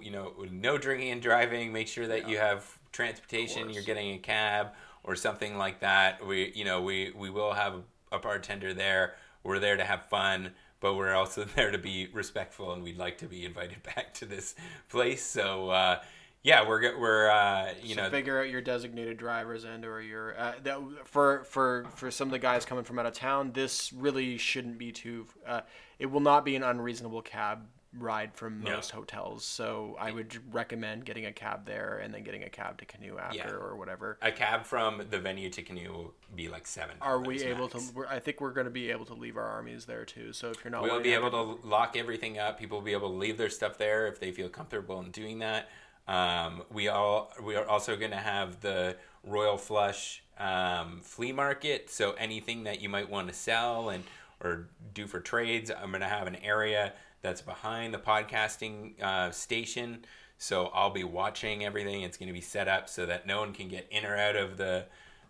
you 0.00 0.10
know, 0.10 0.32
no 0.50 0.76
drinking 0.78 1.10
and 1.10 1.22
driving. 1.22 1.72
Make 1.72 1.86
sure 1.88 2.06
that 2.08 2.28
you 2.28 2.38
have 2.38 2.66
transportation. 2.92 3.70
You're 3.70 3.82
getting 3.84 4.14
a 4.14 4.18
cab 4.18 4.72
or 5.04 5.14
something 5.14 5.56
like 5.56 5.80
that. 5.80 6.26
We, 6.26 6.52
you 6.54 6.64
know, 6.64 6.82
we 6.82 7.12
we 7.14 7.30
will 7.30 7.52
have 7.52 7.82
a 8.10 8.18
bartender 8.18 8.74
there. 8.74 9.14
We're 9.44 9.60
there 9.60 9.76
to 9.76 9.84
have 9.84 10.06
fun, 10.06 10.50
but 10.80 10.94
we're 10.94 11.14
also 11.14 11.44
there 11.56 11.70
to 11.70 11.78
be 11.78 12.08
respectful, 12.12 12.72
and 12.72 12.82
we'd 12.82 12.98
like 12.98 13.18
to 13.18 13.26
be 13.26 13.44
invited 13.44 13.82
back 13.94 14.14
to 14.14 14.26
this 14.26 14.54
place. 14.88 15.24
So. 15.24 15.70
Uh, 15.70 16.00
yeah, 16.42 16.64
we're 16.64 16.96
we're 16.96 17.28
uh, 17.28 17.72
you 17.82 17.96
so 17.96 18.04
know 18.04 18.10
figure 18.10 18.38
out 18.38 18.48
your 18.48 18.60
designated 18.60 19.16
drivers 19.16 19.64
and 19.64 19.84
or 19.84 20.00
your 20.00 20.38
uh, 20.38 20.52
that 20.62 20.78
for 21.04 21.42
for 21.42 21.86
for 21.96 22.08
some 22.12 22.28
of 22.28 22.32
the 22.32 22.38
guys 22.38 22.64
coming 22.64 22.84
from 22.84 23.00
out 23.00 23.06
of 23.06 23.14
town. 23.14 23.50
This 23.50 23.92
really 23.92 24.38
shouldn't 24.38 24.78
be 24.78 24.92
too. 24.92 25.26
Uh, 25.44 25.62
it 25.98 26.06
will 26.06 26.20
not 26.20 26.44
be 26.44 26.54
an 26.54 26.62
unreasonable 26.62 27.20
cab 27.20 27.66
ride 27.98 28.34
from 28.34 28.62
most 28.62 28.90
hotels. 28.90 29.44
So 29.44 29.96
I 29.98 30.10
would 30.10 30.36
recommend 30.52 31.04
getting 31.04 31.26
a 31.26 31.32
cab 31.32 31.64
there 31.66 31.98
and 32.02 32.12
then 32.12 32.24
getting 32.24 32.42
a 32.42 32.48
cab 32.48 32.78
to 32.78 32.84
canoe 32.84 33.18
after 33.18 33.36
Yeah. 33.38 33.52
or 33.52 33.76
whatever. 33.76 34.18
a 34.20 34.30
cab 34.32 34.64
from 34.64 35.02
the 35.08 35.18
venue 35.18 35.48
to 35.50 35.62
canoe 35.62 35.92
will 35.92 36.14
be 36.34 36.48
like 36.48 36.66
seven. 36.66 36.96
Are 37.00 37.18
we 37.20 37.42
able 37.44 37.68
max. 37.72 37.90
to? 37.90 38.04
I 38.08 38.18
think 38.18 38.40
we're 38.40 38.52
going 38.52 38.66
to 38.66 38.70
be 38.70 38.90
able 38.90 39.06
to 39.06 39.14
leave 39.14 39.36
our 39.36 39.46
armies 39.46 39.86
there 39.86 40.04
too. 40.04 40.32
So 40.32 40.50
if 40.50 40.62
you're 40.64 40.70
not, 40.70 40.82
We'll 40.82 41.00
be 41.00 41.14
able 41.14 41.30
to 41.30 41.66
lock 41.66 41.96
everything 41.96 42.38
up. 42.38 42.58
People 42.58 42.78
will 42.78 42.84
be 42.84 42.92
able 42.92 43.10
to 43.10 43.16
leave 43.16 43.38
their 43.38 43.50
stuff 43.50 43.78
there 43.78 44.06
if 44.06 44.20
they 44.20 44.30
feel 44.30 44.48
comfortable 44.48 45.00
in 45.00 45.10
doing 45.10 45.38
that. 45.38 45.68
Um, 46.08 46.62
we 46.70 46.88
all 46.88 47.32
we 47.42 47.56
are 47.56 47.66
also 47.66 47.96
going 47.96 48.12
to 48.12 48.16
have 48.18 48.60
the 48.60 48.96
Royal 49.24 49.56
Flush 49.56 50.22
um, 50.38 51.00
flea 51.02 51.32
market. 51.32 51.90
So 51.90 52.12
anything 52.12 52.64
that 52.64 52.80
you 52.80 52.88
might 52.88 53.08
want 53.10 53.28
to 53.28 53.34
sell 53.34 53.88
and 53.88 54.04
or 54.42 54.68
do 54.92 55.06
for 55.06 55.18
trades, 55.18 55.70
I'm 55.70 55.88
going 55.90 56.02
to 56.02 56.08
have 56.08 56.26
an 56.26 56.36
area 56.36 56.92
that's 57.26 57.42
behind 57.42 57.92
the 57.92 57.98
podcasting 57.98 59.02
uh, 59.02 59.30
station. 59.32 60.04
So 60.38 60.66
I'll 60.72 60.90
be 60.90 61.02
watching 61.02 61.64
everything. 61.64 62.02
It's 62.02 62.16
going 62.16 62.28
to 62.28 62.32
be 62.32 62.40
set 62.40 62.68
up 62.68 62.88
so 62.88 63.04
that 63.06 63.26
no 63.26 63.40
one 63.40 63.52
can 63.52 63.68
get 63.68 63.86
in 63.90 64.04
or 64.04 64.16
out 64.16 64.36
of 64.36 64.56
the 64.58 64.84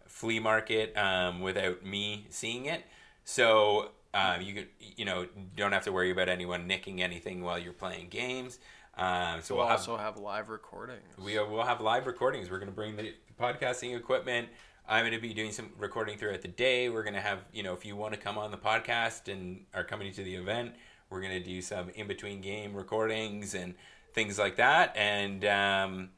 flea 0.06 0.38
market 0.38 0.96
um, 0.96 1.40
without 1.40 1.84
me 1.84 2.26
seeing 2.28 2.66
it. 2.66 2.84
So 3.24 3.92
um, 4.12 4.42
you 4.42 4.52
could, 4.54 4.68
you 4.78 5.04
know, 5.04 5.26
don't 5.56 5.72
have 5.72 5.84
to 5.84 5.92
worry 5.92 6.10
about 6.10 6.28
anyone 6.28 6.66
nicking 6.66 7.00
anything 7.02 7.42
while 7.42 7.58
you're 7.58 7.72
playing 7.72 8.08
games. 8.08 8.58
Um, 8.98 9.40
so 9.40 9.54
We'll, 9.54 9.64
we'll 9.64 9.70
have 9.70 9.80
also 9.80 9.96
have 9.96 10.16
live 10.18 10.48
recordings. 10.50 11.04
we 11.22 11.38
will 11.38 11.64
have 11.64 11.80
live 11.80 12.06
recordings. 12.06 12.50
We're 12.50 12.58
going 12.58 12.68
to 12.70 12.74
bring 12.74 12.96
the 12.96 13.14
podcasting 13.40 13.96
equipment. 13.96 14.48
I'm 14.88 15.02
going 15.02 15.14
to 15.14 15.20
be 15.20 15.34
doing 15.34 15.50
some 15.52 15.70
recording 15.78 16.16
throughout 16.18 16.42
the 16.42 16.48
day. 16.48 16.88
We're 16.90 17.02
going 17.02 17.14
to 17.14 17.20
have, 17.20 17.40
you 17.52 17.62
know, 17.62 17.74
if 17.74 17.84
you 17.84 17.96
want 17.96 18.14
to 18.14 18.20
come 18.20 18.38
on 18.38 18.50
the 18.50 18.56
podcast 18.56 19.32
and 19.32 19.64
are 19.74 19.82
coming 19.84 20.12
to 20.12 20.22
the 20.22 20.34
event, 20.34 20.74
we're 21.10 21.20
going 21.20 21.32
to 21.32 21.44
do 21.44 21.60
some 21.62 21.90
in 21.90 22.06
between 22.06 22.40
game 22.40 22.74
recordings 22.74 23.54
and 23.54 23.74
things 24.12 24.38
like 24.38 24.56
that. 24.56 24.96
And 24.96 25.44
um, 25.44 26.10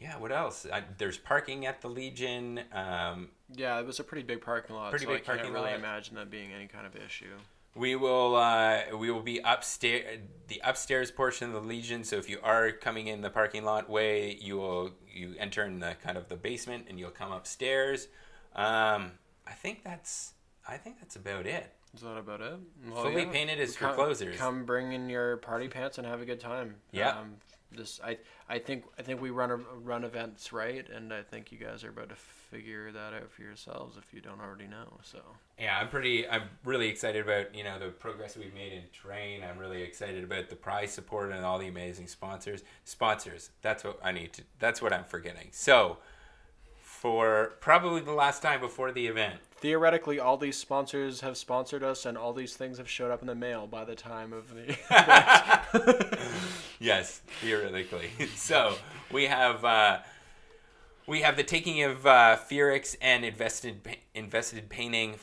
yeah, 0.00 0.16
what 0.18 0.32
else? 0.32 0.66
I, 0.72 0.82
there's 0.98 1.18
parking 1.18 1.66
at 1.66 1.80
the 1.80 1.88
Legion. 1.88 2.60
Um, 2.72 3.28
yeah, 3.54 3.78
it 3.78 3.86
was 3.86 4.00
a 4.00 4.04
pretty 4.04 4.22
big 4.22 4.40
parking 4.40 4.76
lot. 4.76 4.90
Pretty 4.90 5.06
so 5.06 5.12
big 5.12 5.22
I 5.28 5.36
can't 5.36 5.52
really 5.52 5.70
lot. 5.70 5.78
imagine 5.78 6.14
that 6.16 6.30
being 6.30 6.52
any 6.52 6.66
kind 6.66 6.86
of 6.86 6.96
issue. 6.96 7.34
We 7.74 7.94
will 7.94 8.34
uh, 8.34 8.80
we 8.96 9.10
will 9.10 9.22
be 9.22 9.40
upstairs 9.44 10.18
the 10.48 10.60
upstairs 10.64 11.10
portion 11.10 11.48
of 11.48 11.62
the 11.62 11.68
Legion. 11.68 12.02
So 12.02 12.16
if 12.16 12.28
you 12.28 12.38
are 12.42 12.72
coming 12.72 13.06
in 13.06 13.20
the 13.20 13.30
parking 13.30 13.64
lot 13.64 13.88
way, 13.88 14.36
you 14.40 14.56
will 14.56 14.92
you 15.08 15.34
enter 15.38 15.64
in 15.64 15.78
the 15.78 15.96
kind 16.02 16.18
of 16.18 16.28
the 16.28 16.36
basement 16.36 16.86
and 16.88 16.98
you'll 16.98 17.10
come 17.10 17.30
upstairs. 17.30 18.08
Um, 18.56 19.12
I 19.46 19.52
think 19.52 19.84
that's 19.84 20.34
I 20.66 20.78
think 20.78 20.98
that's 20.98 21.14
about 21.14 21.46
it. 21.46 21.72
Is 21.94 22.02
that 22.02 22.16
about 22.16 22.40
it? 22.40 22.58
Well, 22.90 23.02
Fully 23.02 23.26
painted 23.26 23.58
is 23.58 23.76
for 23.76 23.86
come, 23.86 23.94
closers. 23.94 24.36
Come 24.36 24.64
bring 24.64 24.92
in 24.92 25.08
your 25.08 25.38
party 25.38 25.68
pants 25.68 25.98
and 25.98 26.06
have 26.06 26.20
a 26.20 26.24
good 26.24 26.40
time. 26.40 26.76
Yeah. 26.92 27.18
Um, 27.18 27.34
this 27.72 28.00
I 28.04 28.18
I 28.48 28.58
think 28.58 28.84
I 28.98 29.02
think 29.02 29.20
we 29.20 29.30
run 29.30 29.50
a, 29.50 29.56
run 29.56 30.04
events 30.04 30.52
right, 30.52 30.88
and 30.88 31.12
I 31.12 31.22
think 31.22 31.52
you 31.52 31.58
guys 31.58 31.84
are 31.84 31.90
about 31.90 32.08
to 32.08 32.16
figure 32.16 32.90
that 32.92 33.14
out 33.14 33.30
for 33.30 33.42
yourselves 33.42 33.96
if 33.96 34.12
you 34.12 34.20
don't 34.20 34.40
already 34.40 34.66
know. 34.66 34.98
So 35.02 35.20
Yeah, 35.58 35.78
I'm 35.78 35.88
pretty. 35.88 36.28
I'm 36.28 36.42
really 36.64 36.88
excited 36.88 37.22
about 37.24 37.54
you 37.54 37.64
know 37.64 37.78
the 37.78 37.88
progress 37.88 38.36
we've 38.36 38.54
made 38.54 38.72
in 38.72 38.82
train. 38.92 39.42
I'm 39.48 39.58
really 39.58 39.82
excited 39.82 40.24
about 40.24 40.48
the 40.48 40.56
prize 40.56 40.92
support 40.92 41.32
and 41.32 41.44
all 41.44 41.58
the 41.58 41.68
amazing 41.68 42.08
sponsors. 42.08 42.64
Sponsors. 42.84 43.50
That's 43.62 43.84
what 43.84 43.98
I 44.02 44.12
need 44.12 44.32
to. 44.34 44.42
That's 44.58 44.82
what 44.82 44.92
I'm 44.92 45.04
forgetting. 45.04 45.48
So, 45.52 45.98
for 46.80 47.52
probably 47.60 48.00
the 48.00 48.12
last 48.12 48.42
time 48.42 48.60
before 48.60 48.90
the 48.92 49.06
event, 49.06 49.40
theoretically, 49.60 50.18
all 50.18 50.36
these 50.36 50.56
sponsors 50.56 51.20
have 51.20 51.36
sponsored 51.36 51.82
us, 51.82 52.06
and 52.06 52.16
all 52.18 52.32
these 52.32 52.54
things 52.56 52.78
have 52.78 52.88
showed 52.88 53.10
up 53.10 53.20
in 53.20 53.26
the 53.26 53.34
mail 53.34 53.66
by 53.66 53.84
the 53.84 53.94
time 53.94 54.32
of 54.32 54.54
the. 54.54 54.76
yes, 56.80 57.20
theoretically. 57.40 58.10
so 58.34 58.74
we 59.12 59.26
have 59.26 59.64
uh, 59.64 59.98
we 61.06 61.20
have 61.20 61.36
the 61.36 61.44
taking 61.44 61.82
of 61.82 62.06
uh, 62.06 62.38
Fearix 62.50 62.96
and 63.00 63.24
invested 63.24 63.80
invested 64.14 64.68
painting. 64.68 65.16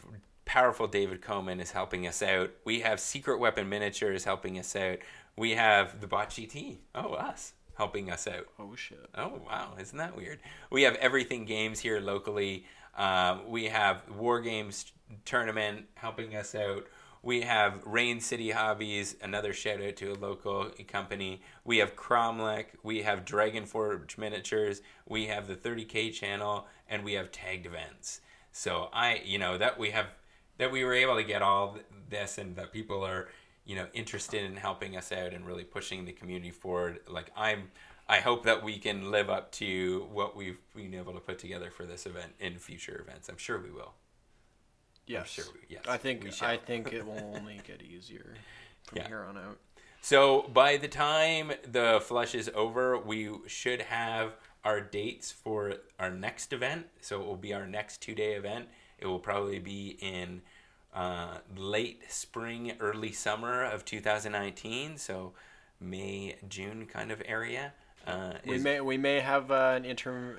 Powerful 0.45 0.87
David 0.87 1.21
Coleman 1.21 1.59
is 1.59 1.71
helping 1.71 2.07
us 2.07 2.21
out. 2.21 2.51
We 2.63 2.79
have 2.79 3.01
Secret 3.01 3.37
Weapon 3.37 3.67
Miniatures 3.67 4.23
helping 4.23 4.57
us 4.57 4.75
out. 4.77 4.99
We 5.35 5.51
have 5.51 5.99
the 5.99 6.07
Bot 6.07 6.29
GT. 6.29 6.77
Oh, 6.95 7.13
us 7.13 7.51
helping 7.77 8.09
us 8.09 8.27
out. 8.27 8.47
oh 8.57 8.75
shit! 8.75 9.05
Oh 9.15 9.41
wow, 9.45 9.73
isn't 9.79 9.97
that 9.97 10.15
weird? 10.15 10.39
We 10.71 10.83
have 10.83 10.95
everything 10.95 11.45
games 11.45 11.79
here 11.79 11.99
locally. 11.99 12.65
Um, 12.97 13.41
we 13.47 13.65
have 13.65 14.01
War 14.09 14.41
Games 14.41 14.91
tournament 15.25 15.85
helping 15.95 16.35
us 16.35 16.55
out. 16.55 16.87
We 17.23 17.41
have 17.41 17.83
Rain 17.85 18.19
City 18.19 18.51
Hobbies, 18.51 19.15
another 19.21 19.51
shout 19.51 19.81
out 19.81 19.95
to 19.97 20.13
a 20.13 20.15
local 20.15 20.71
company. 20.87 21.41
We 21.65 21.79
have 21.79 21.95
Kromlech. 21.95 22.67
We 22.83 23.01
have 23.01 23.25
Dragon 23.25 23.65
Forge 23.65 24.17
Miniatures. 24.17 24.81
We 25.07 25.25
have 25.25 25.47
the 25.47 25.55
30K 25.55 26.13
channel, 26.13 26.67
and 26.89 27.03
we 27.03 27.13
have 27.13 27.31
tagged 27.31 27.65
events. 27.65 28.21
So 28.51 28.89
I, 28.93 29.21
you 29.25 29.39
know, 29.39 29.57
that 29.57 29.77
we 29.77 29.91
have 29.91 30.07
that 30.57 30.71
we 30.71 30.83
were 30.83 30.93
able 30.93 31.15
to 31.15 31.23
get 31.23 31.41
all 31.41 31.77
this, 32.09 32.37
and 32.37 32.55
that 32.55 32.71
people 32.71 33.03
are, 33.05 33.29
you 33.65 33.75
know, 33.75 33.87
interested 33.93 34.43
in 34.43 34.55
helping 34.55 34.95
us 34.95 35.11
out 35.11 35.33
and 35.33 35.45
really 35.45 35.63
pushing 35.63 36.05
the 36.05 36.13
community 36.13 36.51
forward. 36.51 36.99
Like 37.07 37.29
I'm, 37.35 37.69
I 38.09 38.19
hope 38.19 38.43
that 38.45 38.63
we 38.63 38.77
can 38.77 39.11
live 39.11 39.29
up 39.29 39.51
to 39.53 40.07
what 40.13 40.35
we've 40.35 40.57
been 40.75 40.93
able 40.93 41.13
to 41.13 41.19
put 41.19 41.39
together 41.39 41.69
for 41.69 41.85
this 41.85 42.05
event 42.05 42.33
in 42.39 42.57
future 42.57 43.03
events. 43.07 43.27
I'm 43.27 43.37
sure 43.37 43.59
we 43.59 43.71
will. 43.71 43.93
Yes, 45.05 45.29
sure 45.29 45.45
we- 45.53 45.59
yes, 45.75 45.83
I 45.87 45.97
think. 45.97 46.25
I 46.41 46.57
think 46.57 46.93
it 46.93 47.05
will 47.05 47.33
only 47.35 47.59
get 47.67 47.81
easier 47.81 48.35
from 48.83 48.97
Yeah. 48.99 49.07
here 49.07 49.23
on 49.23 49.37
out. 49.37 49.57
So 50.01 50.43
by 50.43 50.77
the 50.77 50.87
time 50.87 51.51
the 51.69 51.99
flush 52.01 52.33
is 52.35 52.49
over, 52.53 52.97
we 52.97 53.29
should 53.47 53.81
have 53.83 54.33
our 54.63 54.79
dates 54.79 55.31
for 55.31 55.75
our 55.99 56.11
next 56.11 56.53
event. 56.53 56.87
So 57.01 57.21
it 57.21 57.25
will 57.25 57.35
be 57.37 57.53
our 57.53 57.65
next 57.65 58.01
two 58.01 58.15
day 58.15 58.33
event. 58.35 58.67
It 58.99 59.07
will 59.07 59.19
probably 59.19 59.59
be 59.59 59.97
in 60.01 60.41
uh, 60.93 61.39
late 61.55 62.03
spring, 62.09 62.73
early 62.79 63.11
summer 63.11 63.63
of 63.63 63.83
2019. 63.85 64.97
So 64.97 65.33
May, 65.79 66.37
June 66.47 66.85
kind 66.85 67.11
of 67.11 67.21
area. 67.25 67.73
Uh, 68.07 68.33
We 68.45 68.55
is- 68.55 68.63
may 68.63 68.79
we 68.79 68.97
may 68.97 69.19
have 69.19 69.51
uh, 69.51 69.73
an 69.75 69.83
interim 69.85 70.37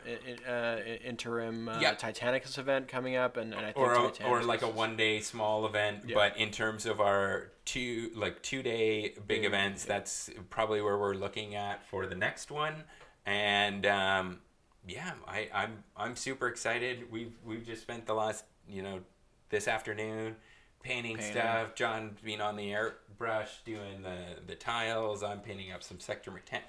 uh, 0.49 0.77
interim 1.05 1.69
uh, 1.69 1.79
Yeah. 1.81 1.95
Titanicus 1.95 2.57
event 2.59 2.89
coming 2.89 3.17
up, 3.17 3.37
and, 3.37 3.53
and 3.53 3.61
I 3.67 3.73
think 3.73 3.79
or 3.87 3.93
a, 3.93 4.01
or 4.05 4.11
Titanicus 4.11 4.47
like 4.47 4.63
a 4.63 4.69
one 4.69 4.97
day 4.97 5.21
small 5.21 5.67
event 5.67 6.05
Yeah. 6.07 6.15
but 6.15 6.37
in 6.39 6.51
terms 6.51 6.87
of 6.87 7.01
our 7.01 7.53
two 7.67 8.11
like 8.15 8.43
two 8.43 8.63
day 8.63 9.15
big 9.27 9.43
Yeah, 9.43 9.49
events 9.49 9.85
yeah. 9.87 9.95
that's 9.99 10.31
probably 10.49 10.81
where 10.81 10.97
we're 10.97 11.15
looking 11.15 11.55
at 11.55 11.85
for 11.87 12.07
the 12.07 12.15
next 12.15 12.51
one 12.51 12.85
and 13.27 13.85
um, 13.85 14.39
yeah 14.87 15.13
I, 15.27 15.51
I'm 15.53 15.85
I'm 15.97 16.17
super 16.17 16.49
excited 16.49 17.11
we've 17.13 17.35
we've 17.45 17.67
just 17.67 17.83
spent 17.83 18.07
the 18.07 18.15
last 18.15 18.45
you 18.67 18.81
know 18.83 19.01
this 19.51 19.69
afternoon 19.69 20.37
painting, 20.83 21.17
Painting. 21.17 21.33
stuff 21.33 21.75
John's 21.75 22.19
been 22.21 22.41
on 22.41 22.57
the 22.57 22.71
airbrush 22.71 23.63
doing 23.67 24.01
the 24.03 24.17
the 24.47 24.55
tiles 24.55 25.23
I'm 25.23 25.41
painting 25.41 25.71
up 25.73 25.83
some 25.83 26.01
sector 26.01 26.31
mechan- 26.31 26.63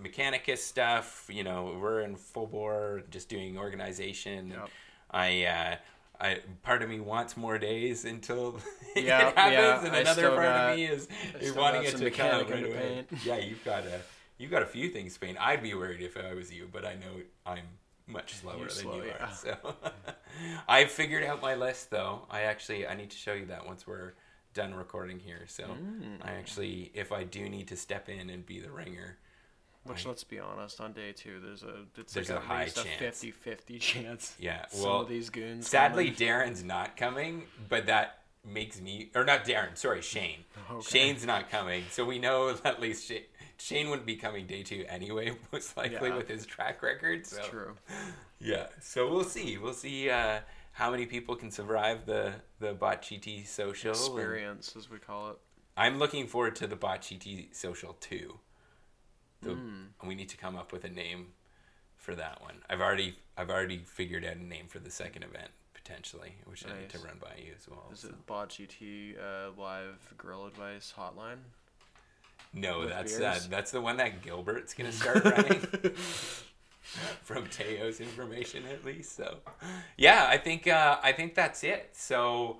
mechanicus 0.00 0.58
stuff 0.58 1.26
you 1.32 1.44
know 1.44 1.78
we're 1.80 2.00
in 2.00 2.16
full 2.16 2.46
bore 2.46 3.02
just 3.10 3.28
doing 3.28 3.56
organization 3.58 4.48
Yep. 4.50 4.68
I 5.10 5.44
uh, 5.44 5.76
I 6.20 6.38
part 6.62 6.82
of 6.82 6.88
me 6.88 6.98
wants 7.00 7.36
more 7.36 7.58
days 7.58 8.04
until 8.04 8.56
it 8.96 9.06
happens, 9.06 9.36
yeah, 9.52 9.84
and 9.84 9.94
I 9.94 9.98
another 10.00 10.30
part 10.30 10.42
got- 10.42 10.70
of 10.70 10.76
me 10.76 10.84
is, 10.86 11.08
is 11.40 11.52
wanting 11.54 11.84
it 11.84 11.96
to 11.96 12.10
come 12.10 12.48
right 12.50 12.64
away. 12.64 13.04
Yeah, 13.24 13.36
you've 13.38 13.64
got 13.64 13.84
a 13.84 14.00
you've 14.38 14.50
got 14.50 14.62
a 14.62 14.66
few 14.66 14.88
things 14.90 15.14
to 15.14 15.20
paint. 15.20 15.38
I'd 15.40 15.62
be 15.62 15.74
worried 15.74 16.00
if 16.00 16.16
I 16.16 16.34
was 16.34 16.52
you, 16.52 16.68
but 16.72 16.84
I 16.84 16.94
know 16.94 17.20
I'm 17.46 17.64
much 18.06 18.34
slower 18.34 18.56
You're 18.58 18.66
than 18.68 18.76
slow, 18.76 18.96
you 18.96 19.04
yeah. 19.06 19.24
are. 19.26 19.32
So 19.32 19.74
I've 20.68 20.90
figured 20.90 21.24
out 21.24 21.40
my 21.42 21.54
list 21.54 21.90
though. 21.90 22.26
I 22.30 22.42
actually 22.42 22.86
I 22.86 22.94
need 22.94 23.10
to 23.10 23.16
show 23.16 23.32
you 23.34 23.46
that 23.46 23.66
once 23.66 23.86
we're 23.86 24.14
done 24.52 24.74
recording 24.74 25.18
here. 25.20 25.44
So 25.46 25.64
Mm. 25.64 26.18
I 26.24 26.32
actually 26.32 26.90
if 26.94 27.12
I 27.12 27.24
do 27.24 27.48
need 27.48 27.68
to 27.68 27.76
step 27.76 28.08
in 28.08 28.30
and 28.30 28.44
be 28.46 28.60
the 28.60 28.70
ringer, 28.70 29.18
Which 29.84 30.06
I- 30.06 30.08
let's 30.08 30.24
be 30.24 30.38
honest, 30.38 30.80
on 30.80 30.92
day 30.92 31.12
two, 31.12 31.40
there's 31.40 31.62
a 31.62 31.84
it's 31.96 32.12
There's 32.14 32.30
like 32.30 32.38
a 32.38 32.42
high 32.42 32.64
chance. 32.68 33.22
a 33.22 33.26
50-50 33.32 33.80
chance. 33.80 34.34
yeah. 34.38 34.66
Some 34.68 34.82
Well, 34.82 35.00
of 35.02 35.08
these 35.08 35.30
goons. 35.30 35.68
Sadly. 35.68 36.10
Darren's 36.10 36.62
not 36.64 36.96
coming, 36.96 37.44
but 37.68 37.86
that 37.86 38.20
makes 38.46 38.80
me, 38.80 39.10
or 39.14 39.24
not 39.24 39.44
Darren, 39.44 39.76
sorry, 39.76 40.02
Shane. 40.02 40.44
Okay. 40.70 40.86
Shane's 40.98 41.26
not 41.26 41.50
coming, 41.50 41.84
so 41.90 42.04
we 42.04 42.18
know 42.18 42.56
at 42.64 42.80
least 42.80 43.06
Shane, 43.08 43.22
Shane 43.58 43.88
wouldn't 43.90 44.06
be 44.06 44.16
coming 44.16 44.46
day 44.46 44.62
two 44.62 44.84
anyway, 44.88 45.32
most 45.52 45.76
likely 45.76 46.08
Yeah. 46.08 46.16
with 46.16 46.28
his 46.28 46.46
track 46.46 46.82
record. 46.82 47.26
So. 47.26 47.38
it's 47.38 47.48
true. 47.48 47.74
Yeah, 48.40 48.66
so 48.80 49.10
we'll 49.10 49.24
see. 49.24 49.58
We'll 49.58 49.72
see 49.74 50.08
uh, 50.10 50.40
how 50.72 50.90
many 50.90 51.04
people 51.06 51.36
can 51.36 51.50
survive 51.50 52.04
the 52.06 52.32
the 52.58 52.72
Bot 52.72 53.02
GT 53.02 53.46
social. 53.46 53.90
and 53.92 53.98
Experience, 53.98 54.74
as 54.76 54.90
we 54.90 54.98
call 54.98 55.30
it. 55.30 55.36
I'm 55.76 55.98
looking 55.98 56.26
forward 56.26 56.56
to 56.56 56.66
the 56.66 56.76
Bot 56.76 57.04
social 57.52 57.92
too. 58.00 58.38
The, 59.44 59.54
Hmm. 59.54 59.84
We 60.02 60.14
need 60.14 60.28
to 60.30 60.36
come 60.36 60.56
up 60.56 60.72
with 60.72 60.84
a 60.84 60.88
name 60.88 61.28
for 61.96 62.14
that 62.14 62.42
one. 62.42 62.56
I've 62.68 62.80
already 62.80 63.16
I've 63.36 63.50
already 63.50 63.78
figured 63.78 64.24
out 64.24 64.36
a 64.36 64.44
name 64.44 64.66
for 64.68 64.78
the 64.78 64.90
second 64.90 65.22
event 65.22 65.50
potentially, 65.72 66.34
which 66.46 66.64
I 66.66 66.78
need 66.80 66.88
to 66.90 66.98
run 66.98 67.18
by 67.20 67.32
you 67.38 67.52
as 67.56 67.68
well. 67.68 67.88
Is 67.92 68.00
so. 68.00 68.08
it 68.08 68.26
Bot 68.26 68.48
GT 68.50 69.16
uh, 69.18 69.50
live 69.60 70.14
grill 70.16 70.46
advice 70.46 70.92
hotline? 70.96 71.38
No, 72.52 72.86
that's 72.86 73.16
uh, 73.16 73.32
beers? 73.32 73.48
that's 73.48 73.70
the 73.70 73.80
one 73.80 73.96
that 73.98 74.22
Gilbert's 74.22 74.74
gonna 74.74 74.92
start 75.02 75.24
running. 75.24 75.60
From 77.22 77.46
Teo's 77.46 77.98
information, 78.00 78.64
at 78.70 78.84
least. 78.84 79.16
So, 79.16 79.38
yeah, 79.96 80.26
I 80.28 80.36
think 80.36 80.68
uh, 80.68 80.98
I 81.02 81.12
think 81.12 81.34
that's 81.34 81.64
it. 81.64 81.90
So, 81.92 82.58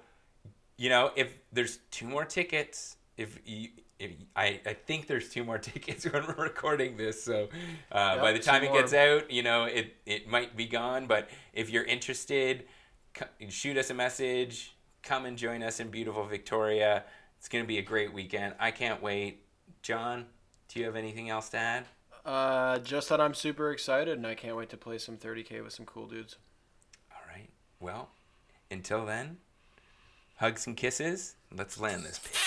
you 0.79 0.89
know, 0.89 1.11
if 1.15 1.37
there's 1.53 1.79
two 1.91 2.07
more 2.07 2.25
tickets, 2.25 2.97
if 3.19 3.39
you, 3.45 3.69
if 4.05 4.11
I, 4.37 4.61
I 4.67 4.75
think 4.75 5.07
there's 5.07 5.29
two 5.31 5.45
more 5.45 5.59
tickets 5.71 6.05
when 6.05 6.27
we're 6.27 6.45
recording 6.45 6.97
this. 6.97 7.23
So, 7.25 7.49
uh, 7.93 8.13
Yep, 8.15 8.21
by 8.23 8.33
the 8.33 8.39
time 8.39 8.63
it 8.65 8.71
more. 8.71 8.81
gets 8.81 8.93
out, 8.95 9.31
you 9.31 9.43
know, 9.43 9.65
it 9.65 9.95
it 10.07 10.29
might 10.29 10.57
be 10.57 10.67
gone. 10.67 11.07
But 11.07 11.29
if 11.53 11.71
you're 11.71 11.85
interested, 11.85 12.65
shoot 13.49 13.77
us 13.77 13.91
a 13.91 13.95
message. 13.95 14.75
Come 15.03 15.27
and 15.27 15.37
join 15.37 15.63
us 15.63 15.81
in 15.81 15.91
beautiful 15.91 16.25
Victoria. 16.25 17.05
It's 17.39 17.49
gonna 17.49 17.65
be 17.65 17.79
a 17.79 17.83
great 17.83 18.13
weekend. 18.13 18.55
I 18.59 18.71
can't 18.71 19.03
wait. 19.03 19.43
John, 19.83 20.27
do 20.69 20.81
you 20.81 20.87
have 20.87 20.97
anything 20.97 21.29
else 21.31 21.51
to 21.51 21.59
add? 21.59 21.85
Uh, 22.25 22.79
just 22.79 23.11
that 23.11 23.21
I'm 23.21 23.35
super 23.35 23.71
excited 23.71 24.17
and 24.17 24.27
I 24.27 24.35
can't 24.35 24.57
wait 24.57 24.71
to 24.71 24.79
play 24.79 24.97
some 24.97 25.19
30k 25.19 25.63
with 25.63 25.75
some 25.75 25.85
cool 25.85 26.07
dudes. 26.07 26.37
All 27.13 27.21
right. 27.31 27.51
Well, 27.81 28.09
until 28.71 29.05
then, 29.05 29.37
hugs 30.37 30.67
and 30.67 30.75
kisses. 30.75 31.37
Let's 31.55 31.79
land 31.79 32.03
this. 32.05 32.19
Bitch. 32.19 32.44